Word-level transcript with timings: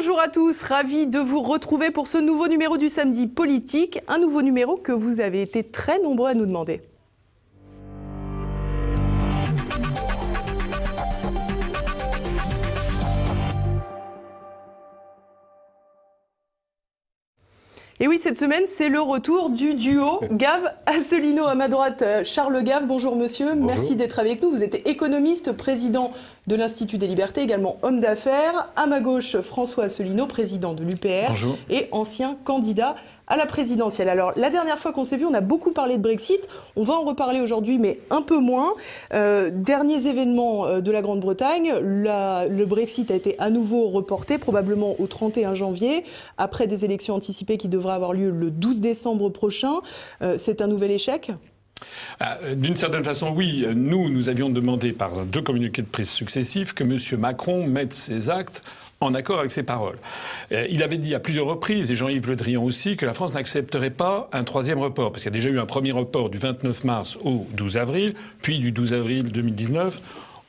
Bonjour 0.00 0.18
à 0.18 0.28
tous, 0.28 0.62
ravi 0.62 1.06
de 1.06 1.18
vous 1.18 1.42
retrouver 1.42 1.90
pour 1.90 2.08
ce 2.08 2.16
nouveau 2.16 2.48
numéro 2.48 2.78
du 2.78 2.88
samedi 2.88 3.26
politique, 3.26 4.00
un 4.08 4.18
nouveau 4.18 4.40
numéro 4.40 4.78
que 4.78 4.92
vous 4.92 5.20
avez 5.20 5.42
été 5.42 5.62
très 5.62 6.00
nombreux 6.00 6.30
à 6.30 6.32
nous 6.32 6.46
demander. 6.46 6.80
Et 18.02 18.08
oui, 18.08 18.18
cette 18.18 18.38
semaine, 18.38 18.62
c'est 18.64 18.88
le 18.88 19.02
retour 19.02 19.50
du 19.50 19.74
duo 19.74 20.20
Gave-Asselineau. 20.32 21.44
À 21.44 21.54
ma 21.54 21.68
droite, 21.68 22.00
euh, 22.00 22.24
Charles 22.24 22.62
Gave, 22.62 22.86
bonjour 22.86 23.14
monsieur, 23.14 23.54
merci 23.54 23.94
d'être 23.94 24.18
avec 24.18 24.40
nous. 24.40 24.48
Vous 24.48 24.64
êtes 24.64 24.88
économiste, 24.88 25.52
président 25.52 26.10
de 26.46 26.56
l'Institut 26.56 26.98
des 26.98 27.06
libertés, 27.06 27.42
également 27.42 27.78
homme 27.82 28.00
d'affaires. 28.00 28.68
À 28.76 28.86
ma 28.86 29.00
gauche, 29.00 29.40
François 29.40 29.84
Asselineau, 29.84 30.26
président 30.26 30.74
de 30.74 30.82
l'UPR 30.82 31.32
et 31.68 31.88
ancien 31.92 32.36
candidat 32.44 32.96
à 33.30 33.36
la 33.36 33.46
présidentielle. 33.46 34.08
Alors, 34.08 34.32
la 34.36 34.50
dernière 34.50 34.78
fois 34.78 34.92
qu'on 34.92 35.04
s'est 35.04 35.16
vu, 35.16 35.24
on 35.24 35.34
a 35.34 35.40
beaucoup 35.40 35.70
parlé 35.70 35.96
de 35.96 36.02
Brexit. 36.02 36.48
On 36.76 36.82
va 36.82 36.94
en 36.94 37.04
reparler 37.04 37.40
aujourd'hui, 37.40 37.78
mais 37.78 38.00
un 38.10 38.22
peu 38.22 38.38
moins. 38.38 38.74
Euh, 39.14 39.50
derniers 39.52 40.08
événements 40.08 40.66
euh, 40.66 40.80
de 40.80 40.90
la 40.90 41.00
Grande-Bretagne. 41.00 41.72
Le 41.80 42.64
Brexit 42.64 43.10
a 43.10 43.14
été 43.14 43.38
à 43.38 43.50
nouveau 43.50 43.88
reporté, 43.88 44.38
probablement 44.38 44.96
au 44.98 45.06
31 45.06 45.54
janvier, 45.54 46.04
après 46.38 46.66
des 46.66 46.84
élections 46.84 47.14
anticipées 47.14 47.56
qui 47.56 47.68
devraient 47.68 47.94
avoir 47.94 48.12
lieu 48.12 48.30
le 48.30 48.50
12 48.50 48.80
décembre 48.80 49.30
prochain. 49.30 49.74
Euh, 50.22 50.34
c'est 50.36 50.60
un 50.60 50.66
nouvel 50.66 50.90
échec? 50.90 51.30
D'une 52.54 52.76
certaine 52.76 53.04
façon, 53.04 53.30
oui. 53.30 53.64
Nous, 53.74 54.10
nous 54.10 54.28
avions 54.28 54.50
demandé 54.50 54.92
par 54.92 55.24
deux 55.24 55.42
communiqués 55.42 55.82
de 55.82 55.86
presse 55.86 56.12
successifs 56.12 56.74
que 56.74 56.84
M. 56.84 56.98
Macron 57.18 57.66
mette 57.66 57.94
ses 57.94 58.30
actes 58.30 58.62
en 59.00 59.14
accord 59.14 59.38
avec 59.38 59.50
ses 59.50 59.62
paroles. 59.62 59.98
Euh, 60.52 60.66
il 60.70 60.82
avait 60.82 60.98
dit 60.98 61.14
à 61.14 61.20
plusieurs 61.20 61.46
reprises, 61.46 61.90
et 61.90 61.96
Jean-Yves 61.96 62.28
Le 62.28 62.36
Drian 62.36 62.62
aussi, 62.62 62.96
que 62.96 63.06
la 63.06 63.14
France 63.14 63.32
n'accepterait 63.32 63.90
pas 63.90 64.28
un 64.32 64.44
troisième 64.44 64.78
report, 64.78 65.10
parce 65.10 65.22
qu'il 65.22 65.32
y 65.32 65.36
a 65.36 65.38
déjà 65.38 65.48
eu 65.48 65.58
un 65.58 65.66
premier 65.66 65.92
report 65.92 66.28
du 66.28 66.38
29 66.38 66.84
mars 66.84 67.18
au 67.24 67.46
12 67.54 67.78
avril, 67.78 68.14
puis 68.42 68.58
du 68.58 68.72
12 68.72 68.92
avril 68.92 69.32
2019 69.32 70.00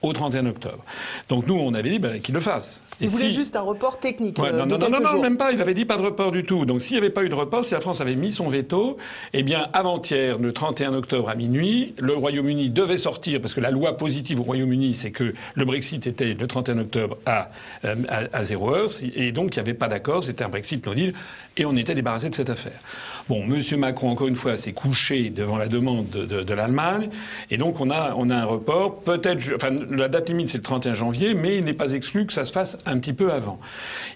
au 0.01 0.13
31 0.13 0.47
octobre. 0.47 0.83
Donc 1.29 1.47
nous, 1.47 1.55
on 1.55 1.73
avait 1.73 1.89
dit 1.89 1.99
ben, 1.99 2.19
qu'il 2.19 2.33
le 2.33 2.41
fasse. 2.41 2.81
Il 2.99 3.09
voulait 3.09 3.31
juste 3.31 3.55
un 3.55 3.61
report 3.61 3.99
technique. 3.99 4.37
Euh, 4.39 4.51
non, 4.51 4.65
non, 4.65 4.89
non, 4.89 4.99
non, 4.99 5.21
même 5.21 5.37
pas. 5.37 5.51
Il 5.51 5.61
avait 5.61 5.73
dit 5.73 5.85
pas 5.85 5.97
de 5.97 6.03
report 6.03 6.31
du 6.31 6.43
tout. 6.43 6.65
Donc 6.65 6.81
s'il 6.81 6.95
n'y 6.95 6.99
avait 6.99 7.09
pas 7.09 7.23
eu 7.23 7.29
de 7.29 7.35
report, 7.35 7.65
si 7.65 7.73
la 7.73 7.79
France 7.79 8.01
avait 8.01 8.15
mis 8.15 8.31
son 8.31 8.49
veto, 8.49 8.97
eh 9.33 9.43
bien, 9.43 9.67
avant-hier, 9.73 10.37
le 10.37 10.51
31 10.53 10.93
octobre 10.93 11.29
à 11.29 11.35
minuit, 11.35 11.95
le 11.99 12.13
Royaume-Uni 12.13 12.69
devait 12.69 12.97
sortir, 12.97 13.41
parce 13.41 13.53
que 13.53 13.61
la 13.61 13.71
loi 13.71 13.97
positive 13.97 14.39
au 14.39 14.43
Royaume-Uni, 14.43 14.93
c'est 14.93 15.11
que 15.11 15.33
le 15.55 15.65
Brexit 15.65 16.05
était 16.07 16.33
le 16.33 16.47
31 16.47 16.79
octobre 16.79 17.17
à, 17.25 17.49
euh, 17.85 17.95
à, 18.07 18.37
à 18.37 18.43
0 18.43 18.73
heure, 18.73 18.89
et 19.15 19.31
donc 19.31 19.55
il 19.55 19.59
n'y 19.59 19.61
avait 19.61 19.73
pas 19.73 19.87
d'accord, 19.87 20.23
c'était 20.23 20.43
un 20.43 20.49
Brexit 20.49 20.85
no 20.85 20.93
deal, 20.93 21.13
et 21.57 21.65
on 21.65 21.75
était 21.75 21.95
débarrassé 21.95 22.29
de 22.29 22.35
cette 22.35 22.49
affaire. 22.49 22.79
Bon, 23.27 23.43
M. 23.43 23.61
Macron, 23.77 24.09
encore 24.09 24.27
une 24.27 24.35
fois, 24.35 24.57
s'est 24.57 24.73
couché 24.73 25.29
devant 25.29 25.57
la 25.57 25.67
demande 25.67 26.09
de, 26.09 26.53
l'Allemagne. 26.53 27.09
Et 27.49 27.57
donc, 27.57 27.79
on 27.79 27.89
a, 27.89 28.13
on 28.17 28.29
a 28.29 28.35
un 28.35 28.45
report. 28.45 28.99
Peut-être, 29.01 29.55
enfin, 29.55 29.71
la 29.91 30.07
date 30.07 30.29
limite, 30.29 30.49
c'est 30.49 30.57
le 30.57 30.63
31 30.63 30.93
janvier, 30.93 31.33
mais 31.33 31.57
il 31.57 31.63
n'est 31.63 31.73
pas 31.73 31.91
exclu 31.91 32.25
que 32.25 32.33
ça 32.33 32.43
se 32.43 32.51
fasse 32.51 32.77
un 32.85 32.99
petit 32.99 33.13
peu 33.13 33.31
avant. 33.31 33.59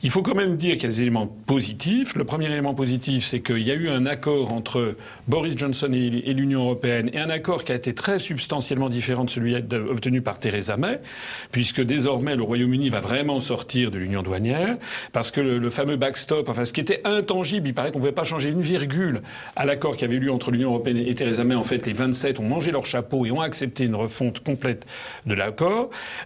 Il 0.04 0.10
faut 0.10 0.22
quand 0.22 0.36
même 0.36 0.58
dire 0.58 0.74
qu'il 0.74 0.84
y 0.84 0.86
a 0.86 0.90
des 0.90 1.02
éléments 1.02 1.28
positifs. 1.28 2.16
Le 2.16 2.24
premier 2.24 2.46
élément 2.46 2.74
positif, 2.74 3.26
c'est 3.26 3.42
qu'il 3.42 3.62
y 3.62 3.72
a 3.72 3.76
eu 3.76 3.90
un 3.90 4.06
accord 4.06 4.52
entre 4.52 4.96
Boris 5.28 5.58
Johnson 5.58 5.90
et, 5.94 6.34
l'Union 6.34 6.64
européenne, 6.64 7.10
et 7.14 7.20
un 7.20 7.30
accord 7.30 7.64
qui 7.64 7.72
a 7.72 7.76
été 7.76 7.94
très 7.94 8.20
substantiellement 8.20 8.90
différent 8.90 9.24
de 9.24 9.30
celui 9.30 9.56
obtenu 9.56 10.22
par 10.22 10.40
Theresa 10.40 10.78
May, 10.78 11.00
puisque 11.52 11.82
désormais, 11.82 12.36
le 12.36 12.44
Royaume-Uni 12.44 12.90
va 12.90 13.00
vraiment 13.00 13.40
sortir 13.40 13.92
de 13.92 13.98
l'Union 13.98 14.24
douanière, 14.24 14.78
parce 15.12 15.32
que 15.32 15.42
le, 15.42 15.70
fameux 15.70 15.98
backstop, 15.98 16.50
enfin, 16.50 16.66
ce 16.66 16.74
qui 16.74 16.82
était 16.82 17.02
intangible, 17.06 17.68
il 17.68 17.74
paraît 17.74 17.92
qu'on 17.92 18.00
ne 18.00 18.04
pouvait 18.04 18.14
pas 18.14 18.24
changer 18.24 18.50
une 18.50 18.62
virgule 18.62 19.22
à 19.56 19.66
l'accord 19.66 19.98
qui 19.98 20.06
avait 20.06 20.18
lieu 20.18 20.32
entre 20.32 20.52
l'Union 20.52 20.70
européenne 20.70 20.98
et 20.98 21.16
Theresa 21.16 21.44
May, 21.44 21.56
en 21.56 21.64
fait, 21.64 21.86
les 21.86 21.94
27 21.94 22.40
ont 22.40 22.44
mangé 22.44 22.72
leur 22.72 22.86
chapeau 22.86 23.26
et 23.26 23.32
ont 23.32 23.42
accepté 23.42 23.86
une 23.86 23.96
refonte 23.96 24.44
complète 24.44 24.86
de 25.26 25.34
l'accord. 25.34 25.65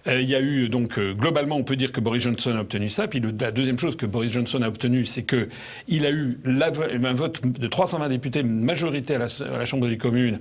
Euh, 0.06 0.20
il 0.20 0.28
y 0.28 0.34
a 0.34 0.40
eu 0.40 0.68
donc 0.68 0.98
euh, 0.98 1.14
globalement, 1.14 1.56
on 1.56 1.64
peut 1.64 1.76
dire 1.76 1.92
que 1.92 2.00
Boris 2.00 2.22
Johnson 2.22 2.54
a 2.56 2.60
obtenu 2.60 2.88
ça. 2.88 3.08
Puis 3.08 3.20
la 3.40 3.50
deuxième 3.50 3.78
chose 3.78 3.96
que 3.96 4.06
Boris 4.06 4.32
Johnson 4.32 4.62
a 4.62 4.68
obtenu, 4.68 5.04
c'est 5.04 5.22
que 5.22 5.48
il 5.88 6.06
a 6.06 6.10
eu 6.10 6.38
un 6.46 7.12
vote 7.12 7.46
de 7.46 7.66
320 7.66 8.08
députés, 8.08 8.42
majorité 8.42 9.16
à 9.16 9.18
la 9.18 9.64
Chambre 9.64 9.88
des 9.88 9.98
communes 9.98 10.38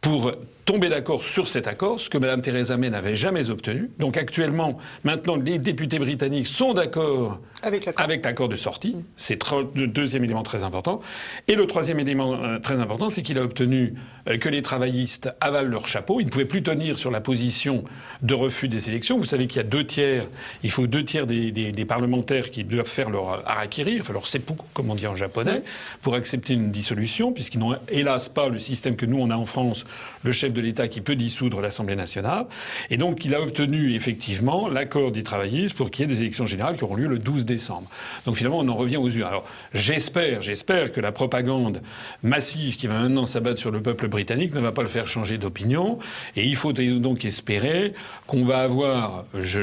pour 0.00 0.32
tomber 0.64 0.88
d'accord 0.88 1.22
sur 1.22 1.48
cet 1.48 1.66
accord, 1.66 2.00
ce 2.00 2.10
que 2.10 2.18
Mme 2.18 2.42
Theresa 2.42 2.76
May 2.76 2.90
n'avait 2.90 3.14
jamais 3.14 3.50
obtenu. 3.50 3.90
Donc 3.98 4.16
actuellement, 4.16 4.78
maintenant, 5.04 5.36
les 5.36 5.58
députés 5.58 5.98
britanniques 5.98 6.46
sont 6.46 6.74
d'accord 6.74 7.40
avec 7.62 8.24
l'accord 8.24 8.48
de 8.48 8.56
sortie. 8.56 8.96
C'est 9.16 9.38
le 9.74 9.86
deuxième 9.86 10.24
élément 10.24 10.42
très 10.42 10.62
important. 10.62 11.00
Et 11.48 11.54
le 11.54 11.66
troisième 11.66 12.00
élément 12.00 12.34
euh, 12.34 12.58
très 12.58 12.80
important, 12.80 13.08
c'est 13.08 13.22
qu'il 13.22 13.38
a 13.38 13.42
obtenu 13.42 13.94
euh, 14.28 14.38
que 14.38 14.48
les 14.48 14.62
travaillistes 14.62 15.30
avalent 15.40 15.68
leur 15.68 15.86
chapeau. 15.86 16.20
Ils 16.20 16.26
ne 16.26 16.30
pouvaient 16.30 16.44
plus 16.44 16.62
tenir 16.62 16.98
sur 16.98 17.10
la 17.10 17.20
position 17.20 17.84
de 18.22 18.34
refus 18.34 18.68
des 18.68 18.88
élections. 18.88 19.18
Vous 19.18 19.24
savez 19.24 19.46
qu'il 19.46 19.58
y 19.58 19.60
a 19.60 19.68
deux 19.68 19.84
tiers, 19.84 20.26
il 20.62 20.70
faut 20.70 20.86
deux 20.86 21.04
tiers 21.04 21.26
des, 21.26 21.84
parlementaires 21.86 22.50
qui 22.50 22.64
doivent 22.64 22.86
faire 22.86 23.10
leur 23.10 23.48
harakiri, 23.48 24.00
enfin 24.00 24.12
leur 24.12 24.26
seppuku, 24.26 24.64
comme 24.74 24.90
on 24.90 24.94
dit 24.94 25.06
en 25.06 25.16
japonais, 25.16 25.62
pour 26.02 26.14
accepter 26.14 26.54
une 26.54 26.70
dissolution, 26.70 27.32
puisqu'ils 27.32 27.58
n'ont 27.58 27.76
hélas 27.88 28.28
pas 28.28 28.48
le 28.48 28.58
système 28.58 28.96
que 28.96 29.06
nous 29.06 29.18
on 29.18 29.30
a 29.30 29.36
en 29.36 29.46
France, 29.46 29.84
le 30.22 30.32
chef 30.32 30.49
de 30.52 30.60
l'État 30.60 30.88
qui 30.88 31.00
peut 31.00 31.14
dissoudre 31.14 31.60
l'Assemblée 31.60 31.96
nationale. 31.96 32.46
Et 32.90 32.96
donc, 32.96 33.24
il 33.24 33.34
a 33.34 33.40
obtenu 33.40 33.94
effectivement 33.94 34.68
l'accord 34.68 35.12
des 35.12 35.22
travaillistes 35.22 35.76
pour 35.76 35.90
qu'il 35.90 36.02
y 36.02 36.04
ait 36.04 36.14
des 36.14 36.20
élections 36.20 36.46
générales 36.46 36.76
qui 36.76 36.84
auront 36.84 36.96
lieu 36.96 37.08
le 37.08 37.18
12 37.18 37.44
décembre. 37.44 37.88
Donc, 38.26 38.36
finalement, 38.36 38.58
on 38.58 38.68
en 38.68 38.76
revient 38.76 38.96
aux 38.96 39.08
urnes. 39.08 39.28
Alors, 39.28 39.44
j'espère, 39.72 40.42
j'espère 40.42 40.92
que 40.92 41.00
la 41.00 41.12
propagande 41.12 41.82
massive 42.22 42.76
qui 42.76 42.86
va 42.86 42.98
maintenant 42.98 43.26
s'abattre 43.26 43.58
sur 43.58 43.70
le 43.70 43.82
peuple 43.82 44.08
britannique 44.08 44.54
ne 44.54 44.60
va 44.60 44.72
pas 44.72 44.82
le 44.82 44.88
faire 44.88 45.06
changer 45.06 45.38
d'opinion. 45.38 45.98
Et 46.36 46.44
il 46.44 46.56
faut 46.56 46.72
donc 46.72 47.24
espérer 47.24 47.94
qu'on 48.26 48.44
va 48.44 48.60
avoir 48.60 49.24
je, 49.38 49.60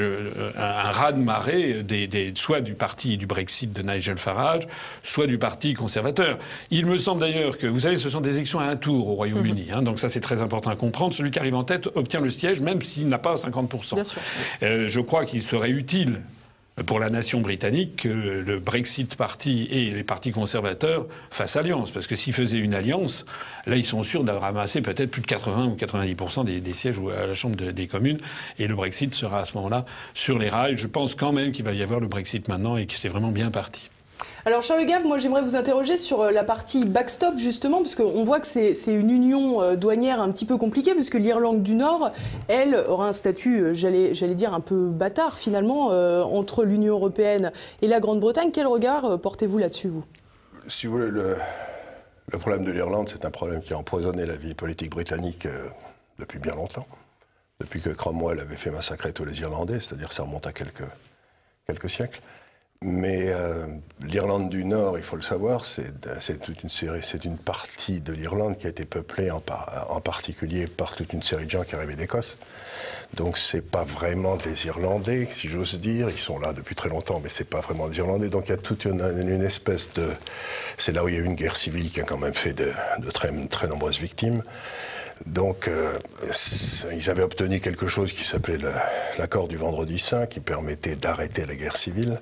un, 0.56 0.90
raz-de-marée 0.90 1.82
des, 1.82 2.32
soit 2.34 2.60
du 2.60 2.74
parti 2.74 3.16
du 3.16 3.26
Brexit 3.26 3.72
de 3.72 3.82
Nigel 3.82 4.18
Farage, 4.18 4.66
soit 5.02 5.26
du 5.26 5.38
parti 5.38 5.74
conservateur. 5.74 6.38
Il 6.70 6.86
me 6.86 6.98
semble 6.98 7.20
d'ailleurs 7.20 7.58
que, 7.58 7.66
vous 7.66 7.80
savez, 7.80 7.96
ce 7.96 8.10
sont 8.10 8.20
des 8.20 8.36
élections 8.36 8.60
à 8.60 8.64
un 8.64 8.76
tour 8.76 9.08
au 9.08 9.14
Royaume-Uni. 9.14 9.66
Mhm. 9.68 9.74
Hein, 9.74 9.82
donc 9.82 9.98
ça, 9.98 10.08
c'est 10.08 10.20
très 10.20 10.42
important 10.42 10.70
à 10.70 10.76
comprendre, 10.78 11.14
celui 11.14 11.30
qui 11.30 11.38
arrive 11.38 11.54
en 11.54 11.64
tête 11.64 11.88
obtient 11.94 12.20
le 12.20 12.30
siège, 12.30 12.60
même 12.60 12.80
s'il 12.82 13.08
n'a 13.08 13.18
pas 13.18 13.34
50%. 13.34 14.16
Euh, 14.62 14.88
je 14.88 15.00
crois 15.00 15.24
qu'il 15.24 15.42
serait 15.42 15.70
utile 15.70 16.22
pour 16.86 17.00
la 17.00 17.10
nation 17.10 17.40
britannique 17.40 17.96
que 17.96 18.08
le 18.08 18.58
Brexit 18.60 19.16
Party 19.16 19.68
et 19.70 19.90
les 19.90 20.04
partis 20.04 20.30
conservateurs 20.30 21.06
fassent 21.30 21.56
alliance. 21.56 21.90
Parce 21.90 22.06
que 22.06 22.16
s'ils 22.16 22.32
faisaient 22.32 22.58
une 22.58 22.74
alliance, 22.74 23.24
là, 23.66 23.76
ils 23.76 23.84
sont 23.84 24.02
sûrs 24.02 24.24
d'avoir 24.24 24.44
ramassé 24.44 24.80
peut-être 24.80 25.10
plus 25.10 25.22
de 25.22 25.26
80 25.26 25.66
ou 25.66 25.76
90% 25.76 26.44
des, 26.44 26.60
des, 26.60 26.72
sièges 26.74 27.00
à 27.16 27.26
la 27.26 27.34
Chambre 27.34 27.56
des 27.56 27.86
communes. 27.86 28.18
Et 28.58 28.66
le 28.66 28.74
Brexit 28.74 29.14
sera 29.14 29.40
à 29.40 29.44
ce 29.44 29.54
moment-là 29.54 29.84
sur 30.14 30.38
les 30.38 30.48
rails. 30.48 30.78
Je 30.78 30.86
pense 30.86 31.14
quand 31.14 31.32
même 31.32 31.52
qu'il 31.52 31.64
va 31.64 31.72
y 31.72 31.82
avoir 31.82 32.00
le 32.00 32.06
Brexit 32.06 32.48
maintenant 32.48 32.76
et 32.76 32.86
que 32.86 32.94
c'est 32.94 33.08
vraiment 33.08 33.32
bien 33.32 33.50
parti. 33.50 33.90
Alors 34.44 34.62
Charles 34.62 34.86
Gave, 34.86 35.04
moi 35.04 35.18
j'aimerais 35.18 35.42
vous 35.42 35.56
interroger 35.56 35.96
sur 35.96 36.22
euh, 36.22 36.30
la 36.30 36.44
partie 36.44 36.84
backstop 36.84 37.36
justement, 37.36 37.78
parce 37.78 37.96
qu'on 37.96 38.22
voit 38.22 38.38
que 38.38 38.46
c'est 38.46 38.72
une 38.86 39.10
union 39.10 39.60
euh, 39.60 39.74
douanière 39.74 40.20
un 40.20 40.30
petit 40.30 40.44
peu 40.44 40.56
compliquée, 40.56 40.94
puisque 40.94 41.14
l'Irlande 41.14 41.62
du 41.62 41.74
Nord, 41.74 42.12
elle, 42.46 42.76
aura 42.88 43.08
un 43.08 43.12
statut, 43.12 43.60
euh, 43.60 43.74
j'allais 43.74 44.34
dire, 44.34 44.54
un 44.54 44.60
peu 44.60 44.88
bâtard 44.88 45.38
finalement, 45.38 45.88
entre 45.88 46.64
l'Union 46.64 46.94
européenne 46.94 47.52
et 47.82 47.88
la 47.88 48.00
Grande-Bretagne. 48.00 48.50
Quel 48.52 48.66
regard 48.66 49.18
portez-vous 49.18 49.58
là-dessus, 49.58 49.88
vous? 49.88 50.04
Si 50.66 50.86
vous 50.86 50.94
voulez, 50.94 51.10
le, 51.10 51.36
problème 52.38 52.64
de 52.64 52.72
l'Irlande, 52.72 53.08
c'est 53.08 53.24
un 53.24 53.30
problème 53.30 53.60
qui 53.60 53.72
a 53.72 53.78
empoisonné 53.78 54.26
la 54.26 54.36
vie 54.36 54.54
politique 54.54 54.90
britannique 54.90 55.48
depuis 56.18 56.38
bien 56.38 56.54
longtemps. 56.54 56.86
Depuis 57.60 57.80
que 57.80 57.90
Cromwell 57.90 58.38
avait 58.38 58.56
fait 58.56 58.70
massacrer 58.70 59.12
tous 59.12 59.24
les 59.24 59.40
Irlandais, 59.40 59.80
c'est-à-dire 59.80 60.12
ça 60.12 60.22
remonte 60.22 60.46
à 60.46 60.52
quelques, 60.52 60.86
quelques 61.66 61.90
siècles. 61.90 62.20
Mais 62.82 63.24
euh, 63.32 63.66
l'Irlande 64.04 64.50
du 64.50 64.64
Nord, 64.64 64.98
il 64.98 65.04
faut 65.04 65.16
le 65.16 65.22
savoir, 65.22 65.64
c'est 65.64 66.40
toute 66.40 66.62
une 66.62 66.68
série, 66.68 67.00
c'est 67.02 67.24
une 67.24 67.36
partie 67.36 68.00
de 68.00 68.12
l'Irlande 68.12 68.56
qui 68.56 68.66
a 68.66 68.70
été 68.70 68.84
peuplée 68.84 69.32
en, 69.32 69.40
particulier 70.00 70.68
par 70.68 70.94
toute 70.94 71.12
une 71.12 71.22
série 71.24 71.46
de 71.46 71.50
gens 71.50 71.64
qui 71.64 71.74
arrivaient 71.74 71.96
d'Écosse. 71.96 72.38
Donc 73.14 73.36
c'est 73.36 73.68
pas 73.68 73.82
vraiment 73.82 74.36
des 74.36 74.66
Irlandais, 74.66 75.26
si 75.28 75.48
j'ose 75.48 75.80
dire. 75.80 76.08
Ils 76.08 76.20
sont 76.20 76.38
là 76.38 76.52
depuis 76.52 76.76
très 76.76 76.88
longtemps, 76.88 77.18
mais 77.20 77.28
c'est 77.28 77.50
pas 77.50 77.60
vraiment 77.60 77.88
des 77.88 77.98
Irlandais. 77.98 78.28
Donc 78.28 78.46
il 78.46 78.50
y 78.50 78.54
a 78.54 78.58
toute 78.58 78.84
une, 78.84 79.00
espèce 79.42 79.92
de, 79.94 80.08
c'est 80.76 80.92
là 80.92 81.02
où 81.02 81.08
il 81.08 81.14
y 81.16 81.18
a 81.18 81.20
eu 81.20 81.24
une 81.24 81.34
guerre 81.34 81.56
civile 81.56 81.90
qui 81.90 82.00
a 82.00 82.04
quand 82.04 82.18
même 82.18 82.34
fait 82.34 82.52
de, 82.52 82.72
très 83.10 83.66
nombreuses 83.66 83.98
victimes. 83.98 84.44
Donc, 85.26 85.66
euh, 85.66 85.98
ils 86.92 87.10
avaient 87.10 87.24
obtenu 87.24 87.58
quelque 87.58 87.88
chose 87.88 88.12
qui 88.12 88.22
s'appelait 88.22 88.58
l'accord 89.18 89.48
du 89.48 89.56
Vendredi 89.56 89.98
Saint, 89.98 90.26
qui 90.26 90.38
permettait 90.38 90.94
d'arrêter 90.94 91.44
la 91.44 91.56
guerre 91.56 91.76
civile. 91.76 92.20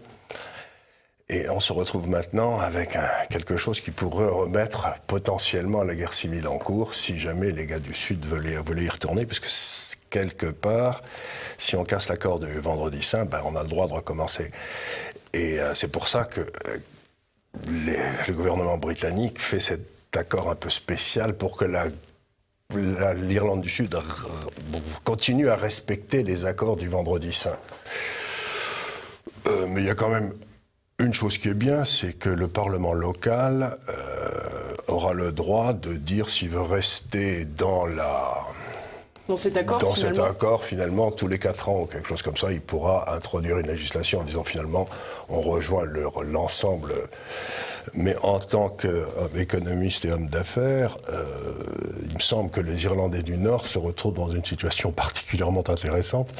Et 1.28 1.50
on 1.50 1.58
se 1.58 1.72
retrouve 1.72 2.08
maintenant 2.08 2.60
avec 2.60 2.96
quelque 3.30 3.56
chose 3.56 3.80
qui 3.80 3.90
pourrait 3.90 4.28
remettre 4.28 4.86
potentiellement 5.08 5.82
la 5.82 5.96
guerre 5.96 6.12
civile 6.12 6.46
en 6.46 6.58
cours 6.58 6.94
si 6.94 7.18
jamais 7.18 7.50
les 7.50 7.66
gars 7.66 7.80
du 7.80 7.94
Sud 7.94 8.24
voulaient, 8.24 8.84
y 8.84 8.88
retourner, 8.88 9.26
puisque 9.26 9.48
quelque 10.08 10.46
part, 10.46 11.02
si 11.58 11.74
on 11.74 11.82
casse 11.82 12.08
l'accord 12.08 12.38
du 12.38 12.60
vendredi 12.60 13.02
saint, 13.02 13.24
ben, 13.24 13.42
on 13.44 13.56
a 13.56 13.64
le 13.64 13.68
droit 13.68 13.88
de 13.88 13.94
recommencer. 13.94 14.52
Et 15.32 15.58
c'est 15.74 15.88
pour 15.88 16.06
ça 16.06 16.24
que 16.24 16.46
le 17.66 18.32
gouvernement 18.32 18.78
britannique 18.78 19.40
fait 19.40 19.60
cet 19.60 20.16
accord 20.16 20.48
un 20.48 20.54
peu 20.54 20.70
spécial 20.70 21.36
pour 21.36 21.56
que 21.56 21.64
l'Irlande 22.72 23.62
du 23.62 23.68
Sud 23.68 23.96
continue 25.02 25.48
à 25.48 25.56
respecter 25.56 26.22
les 26.22 26.46
accords 26.46 26.76
du 26.76 26.88
vendredi 26.88 27.32
saint. 27.32 27.58
mais 29.68 29.80
il 29.80 29.86
y 29.86 29.90
a 29.90 29.96
quand 29.96 30.08
même 30.08 30.32
une 30.98 31.12
chose 31.12 31.36
qui 31.38 31.48
est 31.48 31.54
bien, 31.54 31.84
c'est 31.84 32.14
que 32.14 32.30
le 32.30 32.48
Parlement 32.48 32.94
local 32.94 33.76
euh, 33.88 34.74
aura 34.88 35.12
le 35.12 35.30
droit 35.30 35.74
de 35.74 35.92
dire 35.94 36.30
s'il 36.30 36.50
veut 36.50 36.62
rester 36.62 37.44
dans 37.44 37.86
la 37.86 38.34
dans 39.28 39.36
cet 39.36 39.56
accord, 39.56 39.78
dans 39.78 39.92
finalement. 39.92 40.22
cet 40.24 40.30
accord, 40.30 40.64
finalement, 40.64 41.10
tous 41.10 41.26
les 41.26 41.38
quatre 41.38 41.68
ans 41.68 41.82
ou 41.82 41.86
quelque 41.86 42.06
chose 42.06 42.22
comme 42.22 42.36
ça, 42.36 42.52
il 42.52 42.60
pourra 42.60 43.12
introduire 43.14 43.58
une 43.58 43.66
législation 43.66 44.20
en 44.20 44.22
disant 44.22 44.44
finalement, 44.44 44.86
on 45.28 45.40
rejoint 45.40 45.84
l'ensemble 46.24 46.94
mais 47.94 48.16
en 48.22 48.38
tant 48.38 48.68
qu'économiste 48.68 50.04
et 50.04 50.12
homme 50.12 50.28
d'affaires, 50.28 50.96
euh, 51.10 51.24
il 52.08 52.14
me 52.14 52.20
semble 52.20 52.50
que 52.50 52.60
les 52.60 52.84
Irlandais 52.84 53.22
du 53.22 53.36
Nord 53.36 53.66
se 53.66 53.78
retrouvent 53.78 54.14
dans 54.14 54.30
une 54.30 54.44
situation 54.44 54.92
particulièrement 54.92 55.68
intéressante, 55.68 56.30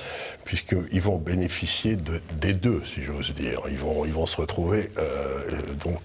puisqu'ils 0.45 1.01
vont 1.01 1.19
bénéficier 1.19 1.97
de, 1.97 2.21
des 2.41 2.55
deux, 2.55 2.83
si 2.85 3.03
j'ose 3.03 3.35
dire. 3.35 3.63
Ils 3.71 3.79
vont, 3.79 4.05
ils 4.05 4.13
vont 4.13 4.27
se 4.27 4.37
retrouver. 4.37 4.91
Euh, 4.99 5.63
donc, 5.83 6.01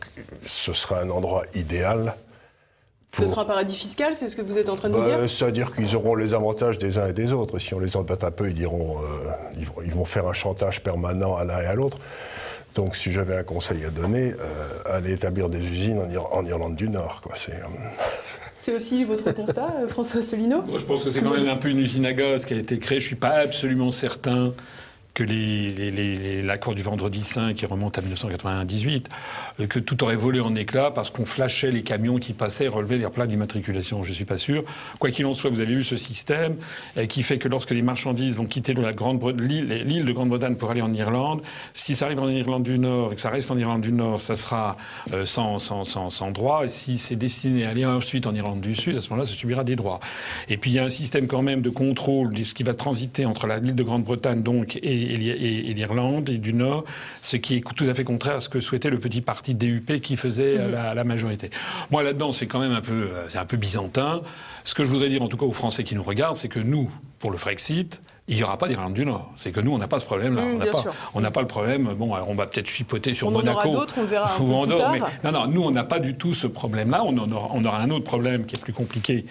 ce 0.46 0.74
sera 0.74 1.00
un 1.00 1.10
endroit 1.10 1.44
idéal 1.54 2.16
ce 3.18 3.28
sera 3.28 3.42
un 3.42 3.46
paradis 3.46 3.76
fiscal, 3.76 4.16
c'est 4.16 4.30
ce 4.30 4.36
que 4.36 4.42
vous 4.42 4.58
êtes 4.58 4.70
en 4.70 4.76
train 4.76 4.90
de 4.90 4.94
bah, 4.94 5.06
dire? 5.06 5.30
C'est-à-dire 5.30 5.74
qu'ils 5.76 5.96
auront 5.96 6.16
les 6.16 6.34
avantages 6.34 6.78
des 6.78 6.98
uns 6.98 7.08
et 7.08 7.14
des 7.14 7.34
autres. 7.34 7.60
Si 7.60 7.74
on 7.74 7.80
les 7.80 7.98
embête 7.98 8.24
un 8.24 8.32
peu, 8.32 8.48
ils 8.48 8.56
diront, 8.56 9.00
euh, 9.00 9.32
ils, 9.58 9.66
vont, 9.66 9.82
ils, 9.84 9.92
vont, 9.92 10.06
faire 10.06 10.28
un 10.28 10.34
chantage 10.34 10.82
permanent 10.82 11.36
à 11.36 11.44
l'un 11.44 11.60
et 11.60 11.66
à 11.66 11.76
l'autre. 11.76 11.98
Donc, 12.76 12.96
si 12.96 13.12
j'avais 13.12 13.36
un 13.36 13.44
conseil 13.44 13.84
à 13.84 13.90
donner, 13.90 14.34
euh, 14.40 14.80
aller 14.86 15.14
établir 15.14 15.50
des 15.50 15.60
usines 15.60 16.00
en, 16.32 16.46
Irlande 16.46 16.76
du 16.76 16.90
Nord. 16.90 17.22
Euh, 17.28 17.54
c'est 18.60 18.74
aussi 18.74 19.04
votre 19.04 19.32
constat, 19.34 19.76
euh, 19.80 19.88
François 19.88 20.22
Asselineau? 20.22 20.64
Je 20.78 20.86
pense 20.86 21.04
que 21.04 21.10
c'est 21.10 21.22
quand 21.22 21.36
même 21.36 21.50
un 21.50 21.58
peu 21.58 21.70
une 21.70 21.80
usine 21.80 22.06
à 22.06 22.14
gaz 22.14 22.46
qui 22.46 22.54
a 22.54 22.58
été 22.58 22.80
créée. 22.80 23.00
Je 23.00 23.06
ne 23.06 23.08
suis 23.08 23.16
pas 23.16 23.36
absolument 23.36 23.92
certain 23.92 24.54
que 25.14 25.24
l'accord 26.46 26.74
du 26.74 26.82
vendredi 26.82 27.24
saint 27.24 27.54
qui 27.54 27.66
remonte 27.66 27.98
à 27.98 28.02
1998, 28.02 29.10
euh, 29.60 29.68
que 29.68 29.80
tout 29.80 30.04
aurait 30.04 30.16
volé 30.16 30.40
en 30.40 30.56
éclats 30.56 30.92
parce 30.92 31.10
qu'on 31.10 31.26
flashait 31.26 31.72
les 31.72 31.84
camions 31.84 32.18
qui 32.18 32.34
passaient 32.34 32.66
et 32.66 32.70
relevaient 32.70 32.98
les 32.98 33.08
plaques 33.10 33.28
d'immatriculation. 33.28 34.04
Je 34.04 34.10
ne 34.10 34.16
suis 34.16 34.26
pas 34.26 34.38
sûr. 34.38 34.64
Quoi 35.00 35.12
qu'il 35.12 35.26
en 35.26 35.34
soit, 35.34 35.50
vous 35.50 35.60
avez 35.60 35.76
vu 35.76 35.84
ce 35.84 35.98
système 35.98 36.56
euh, 36.98 37.06
qui 37.06 37.24
fait 37.24 37.38
que 37.38 37.50
lorsque 37.50 37.72
les 37.72 37.82
marchandises 37.82 38.38
vont 38.38 38.46
quitter 38.46 38.74
l'île 38.74 40.06
de 40.06 40.12
Grande-Bretagne 40.12 40.56
pour 40.56 40.72
aller 40.72 40.82
en 40.82 40.94
Irlande, 40.94 41.42
si 41.74 41.94
ça 41.94 42.06
arrive 42.06 42.20
en 42.20 42.30
Irlande 42.30 42.64
du 42.64 42.80
Nord 42.80 43.12
et 43.12 43.16
que 43.16 43.22
ça 43.22 43.30
reste 43.30 43.52
en 43.52 43.58
Irlande 43.58 43.82
du 43.82 43.92
Nord, 43.92 44.22
ça 44.22 44.36
sera 44.36 44.78
euh, 45.14 45.26
sans, 45.26 45.60
sans, 45.60 45.84
sans, 45.84 46.10
sans, 46.10 46.32
droit. 46.32 46.64
Et 46.64 46.70
si 46.70 46.98
c'est 46.98 47.18
destiné 47.18 47.66
à 47.66 47.70
aller 47.70 47.86
ensuite 47.86 48.28
en 48.28 48.34
Irlande 48.34 48.62
du 48.62 48.76
Sud, 48.76 48.96
à 48.96 49.02
ce 49.02 49.10
moment-là, 49.10 49.28
ça 49.28 49.34
subira 49.34 49.66
des 49.66 49.76
droits. 49.76 50.00
Et 50.48 50.56
puis 50.56 50.72
il 50.72 50.76
y 50.76 50.80
a 50.80 50.86
un 50.86 50.90
système 50.90 51.28
quand 51.28 51.42
même 51.42 51.62
de 51.62 51.70
contrôle 51.70 52.34
de 52.34 52.44
ce 52.44 52.54
qui 52.54 52.64
va 52.64 52.74
transiter 52.74 53.26
entre 53.26 53.48
l'île 53.48 53.76
de 53.76 53.84
Grande-Bretagne 53.84 54.42
donc 54.42 54.80
et 54.82 55.01
et, 55.04 55.74
l'Irlande 55.74 56.30
et 56.30 56.38
du 56.38 56.54
Nord, 56.54 56.86
ce 57.22 57.38
qui 57.38 57.58
est 57.58 57.76
tout 57.76 57.86
à 57.86 57.94
fait 57.94 58.04
contraire 58.04 58.36
à 58.36 58.40
ce 58.40 58.50
que 58.50 58.60
souhaitait 58.60 58.90
le 58.90 59.00
petit 59.00 59.22
parti 59.22 59.56
DUP 59.56 60.00
qui 60.02 60.16
faisait 60.16 60.58
mhm. 60.58 60.72
la, 60.72 61.04
majorité. 61.04 61.50
Moi, 61.90 62.04
là-dedans, 62.04 62.32
c'est 62.32 62.48
quand 62.48 62.60
même 62.60 62.72
un 62.72 62.82
peu, 62.82 63.10
c'est 63.28 63.38
un 63.38 63.46
peu 63.46 63.58
byzantin. 63.58 64.22
Ce 64.64 64.74
que 64.74 64.84
je 64.84 64.90
voudrais 64.90 65.10
dire, 65.10 65.22
en 65.22 65.28
tout 65.28 65.38
cas 65.38 65.46
aux 65.46 65.54
Français 65.54 65.84
qui 65.84 65.96
nous 65.96 66.04
regardent, 66.04 66.36
c'est 66.36 66.50
que 66.50 66.60
nous, 66.60 66.92
pour 67.20 67.32
le 67.32 67.38
Frexit, 67.38 68.02
il 68.28 68.38
n'y 68.38 68.44
aura 68.44 68.58
pas 68.58 68.68
d'Irlande 68.68 68.94
du 68.94 69.06
Nord. 69.06 69.30
C'est 69.36 69.52
que 69.52 69.60
nous, 69.60 69.74
on 69.74 69.78
n'a 69.78 69.88
pas 69.88 70.00
ce 70.00 70.06
problème-là. 70.06 70.44
Mmh, 70.44 70.64
on 71.16 71.22
n'a 71.22 71.32
pas, 71.32 71.42
le 71.42 71.48
problème. 71.48 71.94
Bon, 71.98 72.16
on 72.16 72.36
va 72.36 72.46
peut-être 72.46 72.68
chipoter 72.68 73.14
sur 73.14 73.30
Monaco. 73.30 73.58
On 73.58 73.62
en 73.62 73.66
aura 73.66 73.80
d'autres, 73.80 73.96
on 73.98 74.02
le 74.02 74.08
verra 74.08 74.34
un 74.34 74.38
peu 74.38 74.66
plus 74.68 74.78
tard. 74.78 75.12
non, 75.24 75.32
non, 75.32 75.48
nous, 75.48 75.62
on 75.64 75.72
n'a 75.72 75.84
pas 75.84 76.00
du 76.00 76.16
tout 76.16 76.34
ce 76.34 76.48
problème-là. 76.48 77.04
On, 77.04 77.18
on, 77.18 77.66
aura 77.66 77.80
un 77.80 77.90
autre 77.90 78.06
problème 78.06 78.46
qui 78.46 78.56
est 78.56 78.60
plus 78.60 78.74
compliqué, 78.74 79.26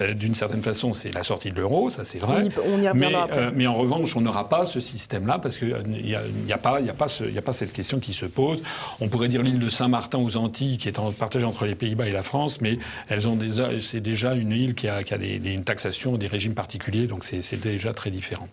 euh, 0.00 0.14
d'une 0.14 0.34
certaine 0.34 0.62
façon, 0.62 0.92
c'est 0.92 1.12
la 1.12 1.22
sortie 1.22 1.50
de 1.50 1.56
l'euro, 1.56 1.90
ça 1.90 2.04
c'est 2.04 2.18
vrai. 2.18 2.48
On 2.64 2.80
y, 2.80 2.90
mais, 2.94 3.12
euh, 3.32 3.50
mais, 3.54 3.66
en 3.66 3.74
revanche, 3.74 4.16
on 4.16 4.20
n'aura 4.22 4.48
pas 4.48 4.64
ce 4.64 4.80
système-là 4.80 5.38
parce 5.38 5.58
qu'il 5.58 5.76
n'y 5.86 6.14
a, 6.14 6.22
y 6.46 6.52
a, 6.52 6.58
pas, 6.58 6.80
y 6.80 6.88
a, 6.88 6.94
pas 6.94 7.06
a 7.06 7.42
pas 7.42 7.52
cette 7.52 7.72
question 7.72 7.98
qui 7.98 8.14
se 8.14 8.26
pose. 8.26 8.62
On 9.00 9.08
pourrait 9.08 9.28
dire 9.28 9.42
l'île 9.42 9.58
de 9.58 9.68
Saint-Martin 9.68 10.18
aux 10.18 10.36
Antilles, 10.36 10.78
qui 10.78 10.88
est 10.88 10.98
partagée 11.18 11.46
entre 11.46 11.66
les 11.66 11.74
Pays-Bas 11.74 12.06
et 12.06 12.12
la 12.12 12.22
France, 12.22 12.60
mais 12.60 12.78
elles 13.08 13.28
ont 13.28 13.36
c'est 13.80 14.00
déjà 14.00 14.34
une 14.34 14.52
île 14.52 14.74
qui 14.74 14.88
a, 14.88 15.02
qui 15.02 15.12
a 15.12 15.18
des, 15.18 15.36
une 15.36 15.64
taxation, 15.64 16.16
des 16.16 16.26
régimes 16.26 16.54
particuliers, 16.54 17.06
donc 17.06 17.24
c'est 17.24 17.60
déjà 17.60 17.92
très 17.92 18.10
différent. 18.10 18.45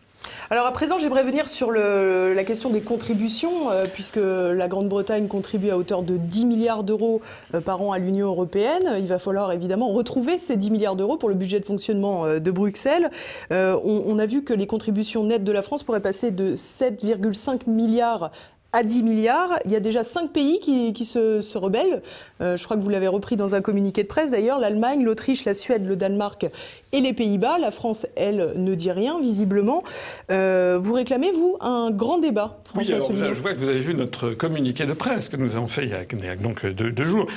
Alors 0.49 0.67
à 0.67 0.71
présent, 0.71 0.99
j'aimerais 0.99 1.23
venir 1.23 1.47
sur 1.47 1.71
la 1.71 2.43
question 2.43 2.69
des 2.69 2.81
contributions, 2.81 3.71
euh, 3.71 3.85
puisque 3.91 4.19
la 4.19 4.67
Grande-Bretagne 4.67 5.27
contribue 5.27 5.71
à 5.71 5.77
hauteur 5.77 6.03
de 6.03 6.17
10 6.17 6.45
milliards 6.45 6.83
d'euros 6.83 7.21
euh, 7.55 7.61
par 7.61 7.81
an 7.81 7.91
à 7.91 7.97
l'Union 7.97 8.27
européenne. 8.27 8.97
Il 8.99 9.07
va 9.07 9.17
falloir 9.19 9.51
évidemment 9.51 9.89
retrouver 9.89 10.37
ces 10.37 10.55
10 10.55 10.69
milliards 10.69 10.95
d'euros 10.95 11.17
pour 11.17 11.29
le 11.29 11.33
budget 11.35 11.59
de 11.59 11.65
fonctionnement 11.65 12.25
euh, 12.25 12.39
de 12.39 12.51
Bruxelles. 12.51 13.09
On, 13.49 14.03
on, 14.05 14.19
a 14.19 14.25
vu 14.25 14.43
que 14.43 14.53
les 14.53 14.67
contributions 14.67 15.23
nettes 15.23 15.43
de 15.43 15.51
la 15.51 15.61
France 15.61 15.83
pourraient 15.83 16.01
passer 16.01 16.31
de 16.31 16.55
7,5 16.55 17.69
milliards 17.69 18.31
à 18.73 18.83
10 18.83 19.03
milliards. 19.03 19.59
Il 19.65 19.71
y 19.71 19.75
a 19.75 19.79
déjà 19.79 20.03
5 20.03 20.31
pays 20.31 20.59
qui, 20.59 21.05
se, 21.05 21.57
rebellent. 21.57 22.01
Euh, 22.41 22.57
je 22.57 22.63
crois 22.65 22.75
que 22.75 22.81
vous 22.81 22.89
l'avez 22.89 23.07
repris 23.07 23.37
dans 23.37 23.55
un 23.55 23.61
communiqué 23.61 24.03
de 24.03 24.07
presse 24.07 24.31
d'ailleurs. 24.31 24.59
L'Allemagne, 24.59 25.03
l'Autriche, 25.03 25.45
la 25.45 25.53
Suède, 25.53 25.87
le 25.87 25.95
Danemark 25.95 26.45
et 26.91 26.99
les 26.99 27.13
Pays-Bas. 27.13 27.59
La 27.59 27.71
France, 27.71 28.05
elle, 28.15 28.53
ne 28.57 28.75
dit 28.75 28.91
rien, 28.91 29.19
visiblement. 29.21 29.83
Euh, 30.31 30.79
vous 30.81 30.93
réclamez, 30.93 31.31
vous, 31.31 31.57
un 31.61 31.91
grand 31.91 32.17
débat, 32.17 32.59
François 32.65 32.97
oui, 32.97 33.15
Je 33.31 33.41
vois 33.41 33.53
que 33.53 33.59
vous 33.59 33.69
avez 33.69 33.79
vu 33.79 33.93
notre 33.93 34.31
communiqué 34.31 34.85
de 34.85 34.93
presse 34.93 35.29
que 35.29 35.37
nous 35.37 35.55
avons 35.55 35.67
fait 35.67 35.83
il 35.83 35.91
y 35.91 36.27
a 36.27 36.35
donc 36.35 36.65
deux 36.65 37.05
jours. 37.05 37.27